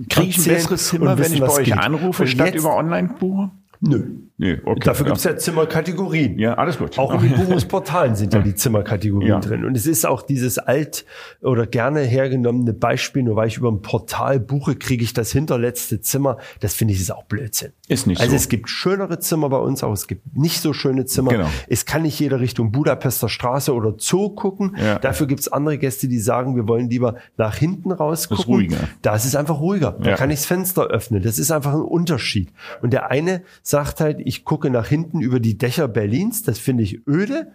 [0.09, 1.77] Kriege ich ein besseres Zimmer, wissen, wenn ich bei euch geht.
[1.77, 3.51] anrufe, statt über Online-Buche?
[3.79, 4.03] Nö.
[4.43, 4.81] Nö, okay.
[4.83, 6.37] Dafür gibt es ja Zimmerkategorien.
[6.37, 6.99] Ja, alles gut.
[6.99, 9.39] Auch in den Buchungsportalen sind ja die Zimmerkategorien ja.
[9.39, 9.63] drin.
[9.63, 11.05] Und es ist auch dieses alt
[11.41, 16.01] oder gerne hergenommene Beispiel, nur weil ich über ein Portal buche, kriege ich das hinterletzte
[16.01, 16.39] Zimmer.
[16.59, 17.71] Das finde ich ist auch Blödsinn.
[17.87, 18.35] Ist nicht also so.
[18.35, 21.31] es gibt schönere Zimmer bei uns, aber es gibt nicht so schöne Zimmer.
[21.31, 21.49] Genau.
[21.69, 24.75] Es kann nicht jeder Richtung Budapester Straße oder Zoo gucken.
[24.77, 24.99] Ja.
[24.99, 28.35] Dafür gibt es andere Gäste, die sagen, wir wollen lieber nach hinten raus gucken.
[28.35, 28.89] Das ist ruhiger.
[29.01, 29.91] Das ist einfach ruhiger.
[30.03, 31.23] Da kann ich das Fenster öffnen.
[31.23, 32.51] Das ist einfach ein Unterschied.
[32.81, 36.83] Und der eine sagt halt, ich gucke nach hinten über die Dächer Berlins, das finde
[36.83, 37.51] ich öde.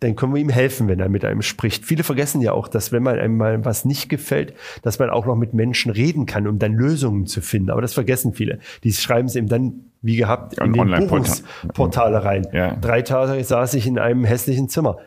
[0.00, 1.84] Dann können wir ihm helfen, wenn er mit einem spricht.
[1.84, 5.26] Viele vergessen ja auch, dass wenn man einem mal was nicht gefällt, dass man auch
[5.26, 7.70] noch mit Menschen reden kann, um dann Lösungen zu finden.
[7.70, 8.60] Aber das vergessen viele.
[8.84, 12.46] Die schreiben es eben dann, wie gehabt, in den Buchungsportale rein.
[12.52, 12.76] Ja.
[12.76, 14.98] Drei Tage saß ich in einem hässlichen Zimmer.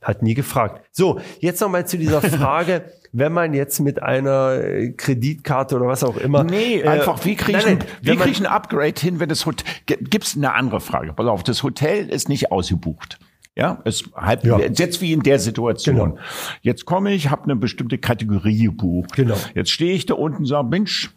[0.00, 0.84] Hat nie gefragt.
[0.90, 2.82] So, jetzt nochmal zu dieser Frage
[3.12, 6.44] wenn man jetzt mit einer äh, Kreditkarte oder was auch immer.
[6.44, 9.44] Nee, äh, einfach, wie kriege ich, nein, wie krieg ich ein Upgrade hin, wenn das
[9.44, 11.12] Hotel, gibt's eine andere Frage.
[11.12, 13.18] Pass auf, das Hotel ist nicht ausgebucht.
[13.54, 14.58] Ja, es halb, ja.
[14.58, 15.96] jetzt wie in der Situation.
[15.96, 16.18] Genau.
[16.62, 19.12] Jetzt komme ich, habe eine bestimmte Kategorie gebucht.
[19.14, 19.36] Genau.
[19.54, 21.10] Jetzt stehe ich da unten und sage, Mensch,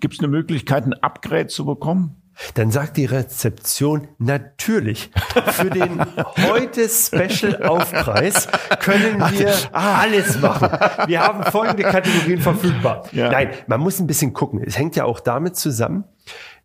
[0.00, 2.16] gibt es eine Möglichkeit, ein Upgrade zu bekommen?
[2.54, 5.10] Dann sagt die Rezeption natürlich.
[5.52, 6.00] Für den
[6.48, 8.48] heute Special Aufpreis
[8.80, 10.70] können wir alles machen.
[11.06, 13.08] Wir haben folgende Kategorien verfügbar.
[13.12, 13.30] Ja.
[13.30, 14.62] Nein, man muss ein bisschen gucken.
[14.64, 16.04] Es hängt ja auch damit zusammen,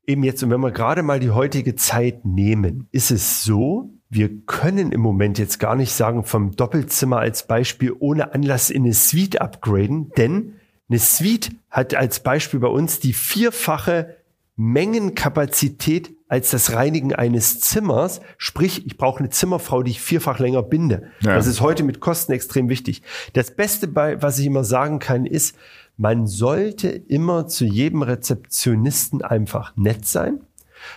[0.05, 4.29] eben jetzt, und wenn wir gerade mal die heutige Zeit nehmen, ist es so, wir
[4.45, 8.93] können im Moment jetzt gar nicht sagen, vom Doppelzimmer als Beispiel ohne Anlass in eine
[8.93, 10.53] Suite upgraden, denn
[10.89, 14.17] eine Suite hat als Beispiel bei uns die vierfache
[14.55, 18.21] Mengenkapazität als das Reinigen eines Zimmers.
[18.37, 21.11] Sprich, ich brauche eine Zimmerfrau, die ich vierfach länger binde.
[21.21, 21.35] Ja.
[21.35, 23.01] Das ist heute mit Kosten extrem wichtig.
[23.33, 25.55] Das Beste bei, was ich immer sagen kann, ist,
[25.97, 30.41] man sollte immer zu jedem Rezeptionisten einfach nett sein.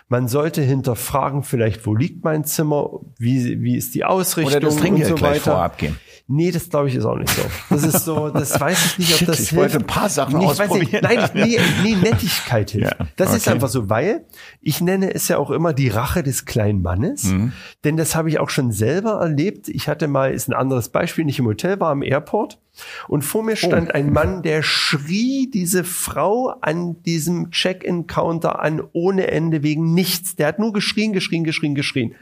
[0.09, 4.74] Man sollte hinterfragen, vielleicht, wo liegt mein Zimmer, wie, wie ist die Ausrichtung Oder das
[4.74, 5.53] und Trinkgeld so gleich weiter.
[5.53, 5.97] vorab gehen.
[6.28, 7.43] Nee, das glaube ich ist auch nicht so.
[7.70, 9.62] Das ist so, das weiß ich nicht, ob Shit, das ich hilft.
[9.62, 10.94] wollte ein paar Sachen Nee, ich weiß nicht.
[10.94, 11.03] ausprobieren.
[11.05, 12.98] Nein, nee, nee, Nettigkeit hilft.
[12.98, 13.55] Ja, Das ist okay.
[13.55, 14.24] einfach so, weil
[14.61, 17.24] ich nenne es ja auch immer die Rache des kleinen Mannes.
[17.24, 17.53] Mhm.
[17.85, 19.69] Denn das habe ich auch schon selber erlebt.
[19.69, 22.59] Ich hatte mal, ist ein anderes Beispiel, nicht im Hotel, war am Airport.
[23.07, 29.28] Und vor mir stand ein Mann, der schrie diese Frau an diesem Check-in-Counter an ohne
[29.28, 30.35] Ende wegen nichts.
[30.36, 32.15] Der hat nur geschrien, geschrien, geschrien, geschrien.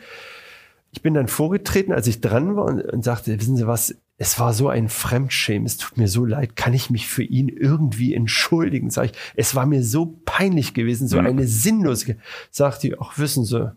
[0.95, 4.39] Ich bin dann vorgetreten, als ich dran war und, und sagte, wissen Sie was, es
[4.39, 8.15] war so ein Fremdschämen, es tut mir so leid, kann ich mich für ihn irgendwie
[8.15, 8.91] entschuldigen?
[8.91, 12.17] Sag ich, es war mir so peinlich gewesen, so eine Sinnlose.
[12.51, 13.73] Sagt die, ach wissen Sie,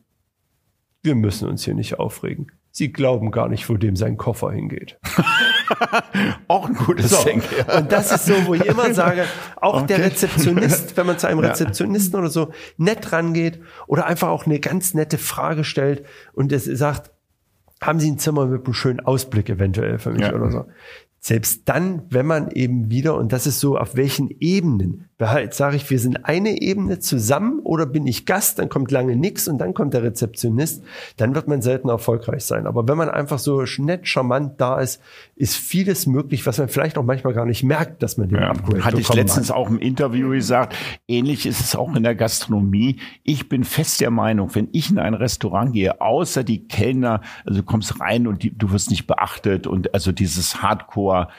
[1.04, 2.52] wir müssen uns hier nicht aufregen.
[2.72, 5.00] Sie glauben gar nicht, wo dem sein Koffer hingeht.
[6.48, 7.24] Auch ein gutes So.
[7.24, 7.42] Ding.
[7.68, 7.80] Ja.
[7.80, 9.26] Und das ist so, wo ich immer sage,
[9.56, 10.08] auch der Okay.
[10.08, 11.50] Rezeptionist, wenn man zu einem Ja.
[11.50, 16.66] Rezeptionisten oder so nett rangeht oder einfach auch eine ganz nette Frage stellt und es
[16.66, 17.12] sagt,
[17.82, 20.34] haben Sie ein Zimmer mit einem schönen Ausblick eventuell für mich Ja.
[20.34, 20.66] oder so.
[21.20, 25.76] Selbst dann, wenn man eben wieder, und das ist so, auf welchen Ebenen, behalt, sage
[25.78, 29.58] ich, wir sind eine Ebene zusammen oder bin ich Gast, dann kommt lange nix und
[29.58, 30.84] dann kommt der Rezeptionist,
[31.18, 32.68] dann wird man selten erfolgreich sein.
[32.68, 35.02] Aber wenn man einfach so nett, charmant da ist,
[35.36, 38.52] ist vieles möglich, was man vielleicht auch manchmal gar nicht merkt, dass man den Ja,
[38.52, 39.56] Upgrade hatte ich letztens hat.
[39.56, 40.76] auch im Interview gesagt.
[41.08, 42.98] Ähnlich ist es auch in der Gastronomie.
[43.24, 47.62] Ich bin fest der Meinung, wenn ich in ein Restaurant gehe, außer die Kellner, also
[47.62, 51.30] du kommst rein und die, du wirst nicht beachtet und also dieses Hardcore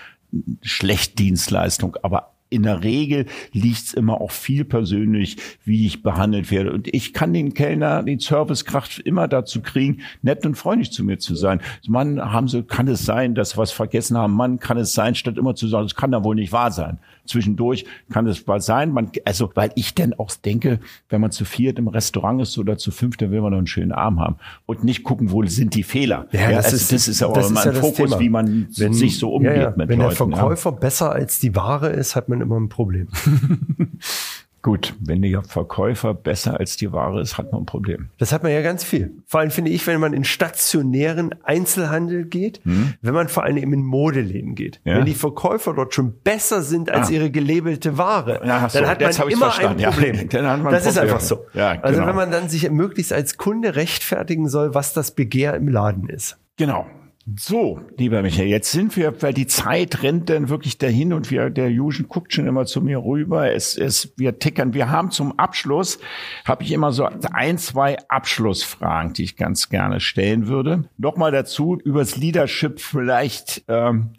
[0.62, 6.72] Schlechtdienstleistung, aber in der Regel liegt's immer auch viel persönlich, wie ich behandelt werde.
[6.72, 11.18] Und ich kann den Kellner, den Servicekraft immer dazu kriegen, nett und freundlich zu mir
[11.18, 11.60] zu sein.
[11.86, 14.32] Mann, haben sie, kann es sein, dass was vergessen haben?
[14.34, 16.98] Mann, kann es sein, statt immer zu sagen, das kann da wohl nicht wahr sein.
[17.28, 18.90] Zwischendurch kann es mal sein.
[18.90, 22.76] Man, also, weil ich denn auch denke, wenn man zu viert im Restaurant ist oder
[22.78, 24.36] zu fünf, dann will man noch einen schönen Abend haben
[24.66, 26.26] und nicht gucken, wo sind die Fehler.
[26.32, 28.20] Ja, das also ist- das ist aber das immer ist ja ein das Fokus, Thema.
[28.20, 29.74] wie man Wenn- sich so umgeht ja, ja.
[29.76, 30.16] mit Wenn Leuten.
[30.16, 30.36] der ja.
[30.36, 33.08] Verkäufer besser als die Ware ist, hat man immer ein Problem.
[34.62, 38.08] Gut, wenn der Verkäufer besser als die Ware ist, hat man ein Problem.
[38.18, 39.12] Das hat man ja ganz viel.
[39.26, 43.72] Vor allem finde ich, wenn man in stationären Einzelhandel geht, wenn man vor allem eben
[43.72, 44.76] in Modeläden geht.
[44.84, 44.92] Hm?
[44.92, 44.98] Ja.
[44.98, 47.12] Wenn die Verkäufer dort schon besser sind als Ah.
[47.12, 49.90] ihre gelabelte Ware, Ja, so, dann hat man immer ein ja.
[49.90, 50.16] Problem.
[50.18, 50.32] Hat
[50.62, 51.02] man das ist Problem.
[51.14, 51.46] einfach so.
[51.54, 52.08] Ja, Also genau.
[52.08, 56.36] wenn man dann sich möglichst als Kunde rechtfertigen soll, was das Begehr im Laden ist.
[56.56, 56.86] Genau.
[57.36, 61.50] So, lieber Michael, jetzt sind wir, weil die Zeit rennt dann wirklich dahin und wir,
[61.50, 63.52] der Juschen guckt schon immer zu mir rüber.
[63.52, 64.72] Es, es, wir tickern.
[64.72, 65.98] Wir haben zum Abschluss,
[66.46, 70.84] habe ich immer so ein, zwei Abschlussfragen, die ich ganz gerne stellen würde.
[70.96, 74.10] Nochmal dazu, übers Leadership vielleicht, ähm,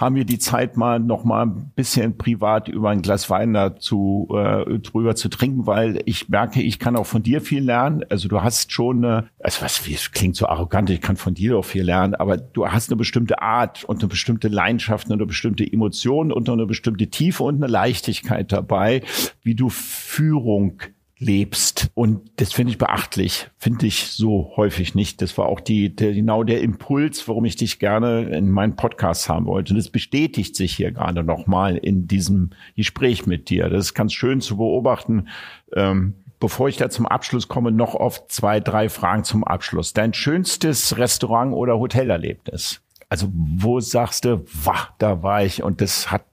[0.00, 4.28] haben wir die Zeit mal noch mal ein bisschen privat über ein Glas Wein dazu
[4.32, 8.02] äh, drüber zu trinken, weil ich merke, ich kann auch von dir viel lernen.
[8.08, 9.82] Also du hast schon eine, also was
[10.12, 13.42] klingt so arrogant, ich kann von dir auch viel lernen, aber du hast eine bestimmte
[13.42, 17.70] Art und eine bestimmte Leidenschaft und eine bestimmte Emotion und eine bestimmte Tiefe und eine
[17.70, 19.02] Leichtigkeit dabei,
[19.42, 20.80] wie du Führung
[21.20, 21.90] lebst.
[21.94, 25.22] Und das finde ich beachtlich, finde ich so häufig nicht.
[25.22, 29.28] Das war auch die, der, genau der Impuls, warum ich dich gerne in meinen Podcast
[29.28, 29.74] haben wollte.
[29.74, 33.68] Und das bestätigt sich hier gerade nochmal in diesem Gespräch mit dir.
[33.68, 35.28] Das ist ganz schön zu beobachten.
[35.76, 39.92] Ähm, bevor ich da zum Abschluss komme, noch auf zwei, drei Fragen zum Abschluss.
[39.92, 42.80] Dein schönstes Restaurant oder Hotelerlebnis?
[43.10, 46.24] Also wo sagst du, wah, da war ich und das hat,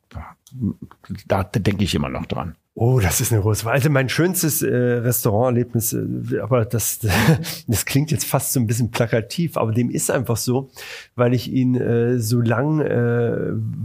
[1.28, 2.56] da denke ich immer noch dran.
[2.80, 3.74] Oh, das ist eine große Frage.
[3.74, 7.00] Also mein schönstes äh, Restauranterlebnis, äh, aber das,
[7.68, 10.70] das klingt jetzt fast so ein bisschen plakativ, aber dem ist einfach so,
[11.16, 13.36] weil ich ihn äh, so lang äh,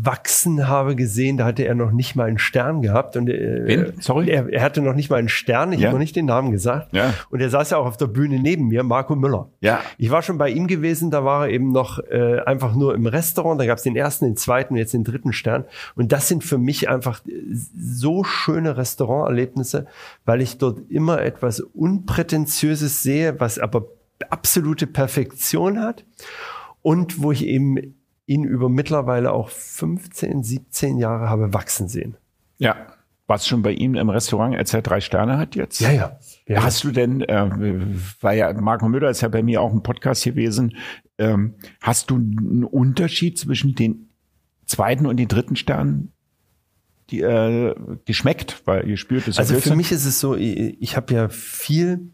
[0.02, 3.16] wachsen habe gesehen, da hatte er noch nicht mal einen Stern gehabt.
[3.16, 3.94] Und äh, Wen?
[3.98, 4.28] Sorry?
[4.28, 5.86] Er, er hatte noch nicht mal einen Stern, ich Ja.
[5.86, 6.92] habe noch nicht den Namen gesagt.
[6.92, 7.14] Ja.
[7.30, 9.48] Und er saß ja auch auf der Bühne neben mir, Marco Müller.
[9.62, 9.80] Ja.
[9.96, 13.06] Ich war schon bei ihm gewesen, da war er eben noch äh, einfach nur im
[13.06, 15.64] Restaurant, da gab es den ersten, den zweiten und jetzt den dritten Stern.
[15.94, 17.32] Und das sind für mich einfach äh,
[17.80, 19.86] so schöne Restauranterlebnisse,
[20.24, 23.86] weil ich dort immer etwas Unprätentiöses sehe, was aber
[24.30, 26.04] absolute Perfektion hat
[26.82, 27.96] und wo ich eben
[28.26, 32.16] ihn über mittlerweile auch 15, 17 Jahre habe wachsen sehen.
[32.58, 32.76] Ja.
[33.28, 35.80] Was schon bei ihm im Restaurant, als er drei Sterne hat jetzt?
[35.80, 36.18] Ja, ja.
[36.46, 36.62] ja.
[36.62, 37.48] Hast du denn, äh,
[38.20, 40.76] weil ja Marco Müller ist ja bei mir auch im Podcast gewesen,
[41.18, 44.10] ähm, hast du einen Unterschied zwischen den
[44.66, 46.12] zweiten und den dritten Sternen
[47.12, 47.74] die, äh,
[48.04, 48.62] geschmeckt?
[48.64, 49.38] Weil ihr spürt es.
[49.38, 52.10] Also für mich ist es so, ich, ich habe ja viel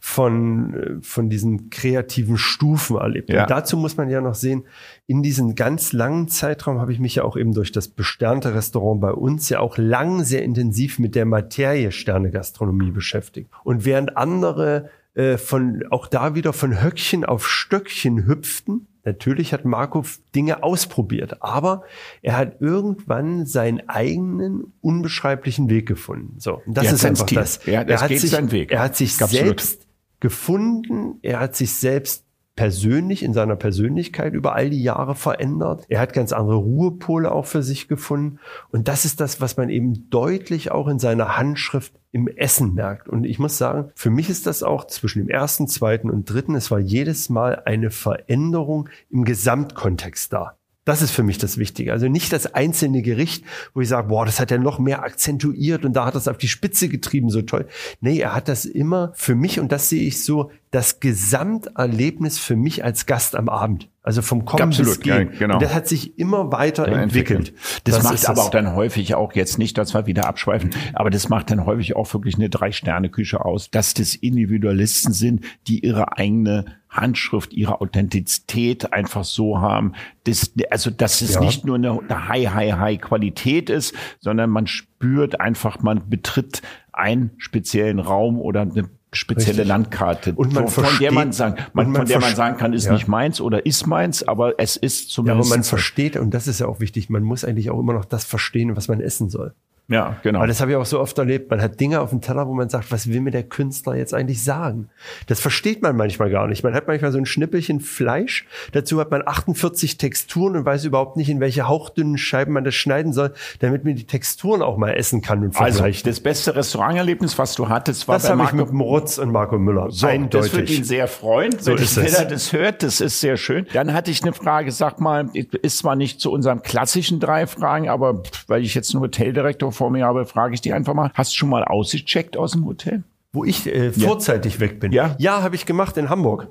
[0.00, 3.28] von, äh, von diesen kreativen Stufen erlebt.
[3.28, 3.42] Ja.
[3.42, 4.64] Und dazu muss man ja noch sehen,
[5.06, 9.00] in diesem ganz langen Zeitraum habe ich mich ja auch eben durch das besternte Restaurant
[9.00, 13.50] bei uns ja auch lang sehr intensiv mit der Materie Sterne Gastronomie beschäftigt.
[13.62, 19.64] Und während andere äh, von auch da wieder von Höckchen auf Stöckchen hüpften, Natürlich hat
[19.64, 20.04] Marco
[20.34, 21.84] Dinge ausprobiert, aber
[22.22, 26.38] er hat irgendwann seinen eigenen unbeschreiblichen Weg gefunden.
[26.38, 27.38] So, das er ist einfach Stil.
[27.38, 27.64] das.
[27.66, 28.72] Ja, das er hat sich, Weg.
[28.72, 29.86] Er hat sich selbst
[30.20, 32.24] gefunden, er hat sich selbst
[32.56, 35.84] persönlich in seiner Persönlichkeit über all die Jahre verändert.
[35.88, 38.38] Er hat ganz andere Ruhepole auch für sich gefunden.
[38.70, 43.08] Und das ist das, was man eben deutlich auch in seiner Handschrift im Essen merkt.
[43.08, 46.54] Und ich muss sagen, für mich ist das auch zwischen dem ersten, zweiten und dritten,
[46.54, 50.59] es war jedes Mal eine Veränderung im Gesamtkontext da.
[50.90, 51.92] Das ist für mich das Wichtige.
[51.92, 53.44] Also nicht das einzelne Gericht,
[53.74, 56.26] wo ich sage, boah, das hat er noch mehr akzentuiert und da hat er es
[56.26, 57.68] auf die Spitze getrieben, so toll.
[58.00, 62.56] Nee, er hat das immer für mich und das sehe ich so, das Gesamterlebnis für
[62.56, 63.88] mich als Gast am Abend.
[64.02, 65.30] Also vom Kommen Absolut, bis Gehen.
[65.32, 65.54] Ja, genau.
[65.54, 67.52] Und das hat sich immer weiter ja, entwickelt.
[67.84, 71.10] Das, das macht aber auch dann häufig auch jetzt nicht, dass wir wieder abschweifen, aber
[71.10, 76.16] das macht dann häufig auch wirklich eine Drei-Sterne-Küche aus, dass das Individualisten sind, die ihre
[76.18, 79.92] eigene Handschrift, ihre Authentizität einfach so haben.
[80.24, 81.40] Das, also, dass es ja.
[81.40, 86.62] nicht nur eine, eine High, High, High Qualität ist, sondern man spürt einfach, man betritt
[86.92, 89.68] einen speziellen Raum oder eine spezielle Richtig.
[89.68, 92.86] Landkarte, und man von, der man sagen, man, man von der man sagen kann, ist
[92.86, 92.92] ja.
[92.92, 95.48] nicht meins oder ist meins, aber es ist zumindest.
[95.48, 97.10] Ja, aber man versteht und das ist ja auch wichtig.
[97.10, 99.54] Man muss eigentlich auch immer noch das verstehen, was man essen soll.
[99.90, 100.40] Ja, genau.
[100.40, 101.50] Weil das habe ich auch so oft erlebt.
[101.50, 104.14] Man hat Dinge auf dem Teller, wo man sagt, was will mir der Künstler jetzt
[104.14, 104.88] eigentlich sagen?
[105.26, 106.62] Das versteht man manchmal gar nicht.
[106.62, 108.46] Man hat manchmal so ein Schnippelchen Fleisch.
[108.70, 112.76] Dazu hat man 48 Texturen und weiß überhaupt nicht, in welche hauchdünnen Scheiben man das
[112.76, 115.60] schneiden soll, damit man die Texturen auch mal essen kann und.
[115.60, 118.56] Also das beste Restauranterlebnis, was du hattest, war das bei Marco.
[118.56, 119.90] ich mit Moritz und Marco Müller.
[119.90, 120.52] So, Eindeutig.
[120.52, 122.84] Das würde ihn sehr freuen, so wenn jeder das hört.
[122.84, 123.66] Das ist sehr schön.
[123.72, 127.88] Dann hatte ich eine Frage, sag mal, ist zwar nicht zu unserem klassischen drei Fragen,
[127.88, 131.10] aber weil ich jetzt einen Hoteldirektor vor mir habe, frage ich ich dich einfach mal,
[131.14, 133.02] hast du schon mal ausgecheckt aus dem Hotel?
[133.32, 134.60] Wo ich äh, vorzeitig ja.
[134.60, 134.90] weg bin.
[134.90, 136.48] Ja, ja habe ich gemacht in Hamburg.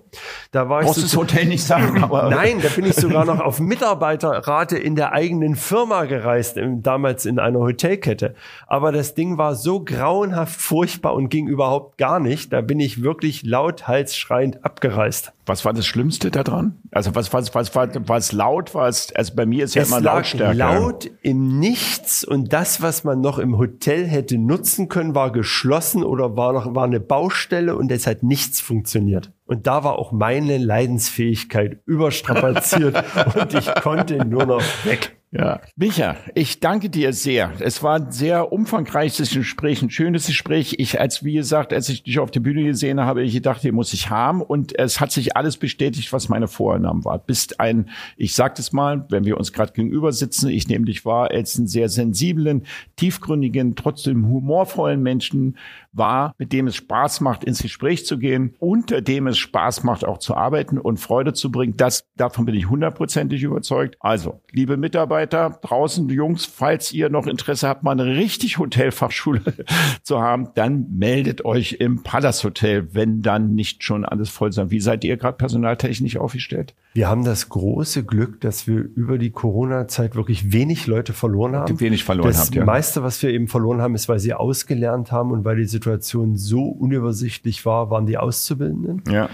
[0.51, 1.03] Da war Brauchst ich.
[1.03, 2.30] Brauchst so das Hotel nicht sagen, aber.
[2.30, 7.38] Nein, da bin ich sogar noch auf Mitarbeiterrate in der eigenen Firma gereist, damals in
[7.38, 8.34] einer Hotelkette.
[8.65, 12.53] Aber das Ding war so grauenhaft furchtbar und ging überhaupt gar nicht.
[12.53, 14.15] Da bin ich wirklich lauthals
[14.61, 15.34] abgereist.
[15.50, 16.78] Was war das Schlimmste daran?
[16.92, 18.76] Also was, was, was war, war es laut?
[18.76, 20.56] War es, also bei mir ist ja es immer Lautstärke.
[20.56, 26.04] laut im Nichts und das, was man noch im Hotel hätte nutzen können, war geschlossen
[26.04, 29.32] oder war noch, war eine Baustelle und es hat nichts funktioniert.
[29.46, 33.04] Und da war auch meine Leidensfähigkeit überstrapaziert
[33.36, 35.19] und ich konnte nur noch weg.
[35.31, 37.51] Ja, Micha, ich danke dir sehr.
[37.60, 40.77] Es war ein sehr umfangreiches Gespräch, ein schönes Gespräch.
[40.80, 43.72] Ich, als wie gesagt, als ich dich auf der Bühne gesehen habe, ich gedacht, hier
[43.72, 44.41] muss ich haben.
[44.41, 47.19] Und es hat sich alles bestätigt, was meine Vornamen war.
[47.19, 51.06] Bist ein, ich sag das mal, wenn wir uns gerade gegenüber sitzen, ich nehme dich
[51.06, 52.65] wahr, als einen sehr sensiblen,
[52.95, 55.57] tiefgründigen, trotzdem humorvollen Menschen
[55.91, 60.06] war, mit dem es Spaß macht, ins Gespräch zu gehen, unter dem es Spaß macht,
[60.06, 61.76] auch zu arbeiten und Freude zu bringen.
[61.77, 63.95] Das, davon bin ich hundertprozentig überzeugt.
[63.99, 69.41] Also, liebe Mitarbeiter draußen, Jungs, falls ihr noch Interesse habt, mal eine richtig Hotelfachschule
[70.04, 74.72] zu haben, dann meldet euch im Palace Hotel, wenn dann nicht schon alles voll sein.
[74.72, 76.74] Wie seid ihr gerade personaltechnisch aufgestellt?
[76.94, 81.80] Wir haben das große Glück, dass wir über die Corona-Zeit wirklich wenig Leute verloren haben.
[81.80, 82.62] Wenig verloren das habt, ja.
[82.62, 85.66] Das meiste, was wir eben verloren haben, ist, weil sie ausgelernt haben und weil die
[85.66, 89.04] Situation so unübersichtlich war, waren die Auszubildenden.
[89.12, 89.30] Ja.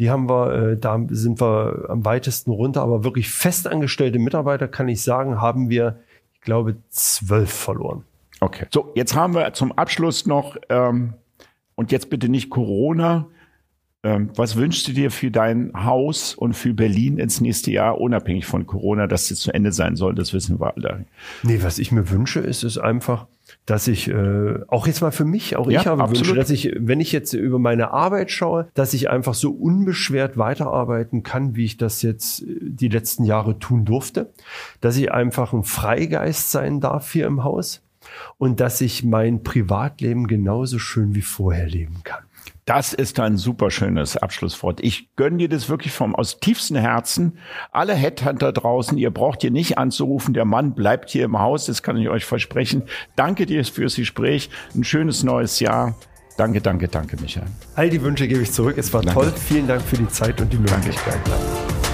[0.00, 4.88] Die haben wir, äh, da sind wir am weitesten runter, aber wirklich festangestellte Mitarbeiter, kann
[4.88, 6.00] ich sagen, haben wir,
[6.32, 8.04] ich glaube, zwölf verloren.
[8.40, 8.64] Okay.
[8.72, 11.12] So, jetzt haben wir zum Abschluss noch, ähm,
[11.74, 13.26] und jetzt bitte nicht Corona,
[14.02, 18.46] ähm, was wünschst du dir für dein Haus und für Berlin ins nächste Jahr, unabhängig
[18.46, 20.14] von Corona, dass es zu Ende sein soll?
[20.14, 21.04] Das wissen wir alle.
[21.42, 23.26] Nee, was ich mir wünsche, ist es einfach,
[23.70, 26.26] dass ich äh, auch jetzt mal für mich, auch ja, ich habe absolut.
[26.26, 30.36] Wünsche, dass ich, wenn ich jetzt über meine Arbeit schaue, dass ich einfach so unbeschwert
[30.36, 34.32] weiterarbeiten kann, wie ich das jetzt äh, die letzten Jahre tun durfte,
[34.80, 37.82] dass ich einfach ein Freigeist sein darf hier im Haus
[38.38, 42.24] und dass ich mein Privatleben genauso schön wie vorher leben kann.
[42.70, 44.78] Das ist ein super schönes Abschlusswort.
[44.80, 47.36] Ich gönne dir das wirklich vom aus tiefstem Herzen.
[47.72, 50.34] Alle Headhunter draußen, ihr braucht hier nicht anzurufen.
[50.34, 51.66] Der Mann bleibt hier im Haus.
[51.66, 52.84] Das kann ich euch versprechen.
[53.16, 54.50] Danke dir fürs Gespräch.
[54.72, 55.96] Ein schönes neues Jahr.
[56.36, 57.48] Danke, danke, danke, Michael.
[57.74, 58.78] All die Wünsche gebe ich zurück.
[58.78, 59.20] Es war danke.
[59.20, 59.32] toll.
[59.32, 61.18] Vielen Dank für die Zeit und die Möglichkeit.
[61.24, 61.89] Danke.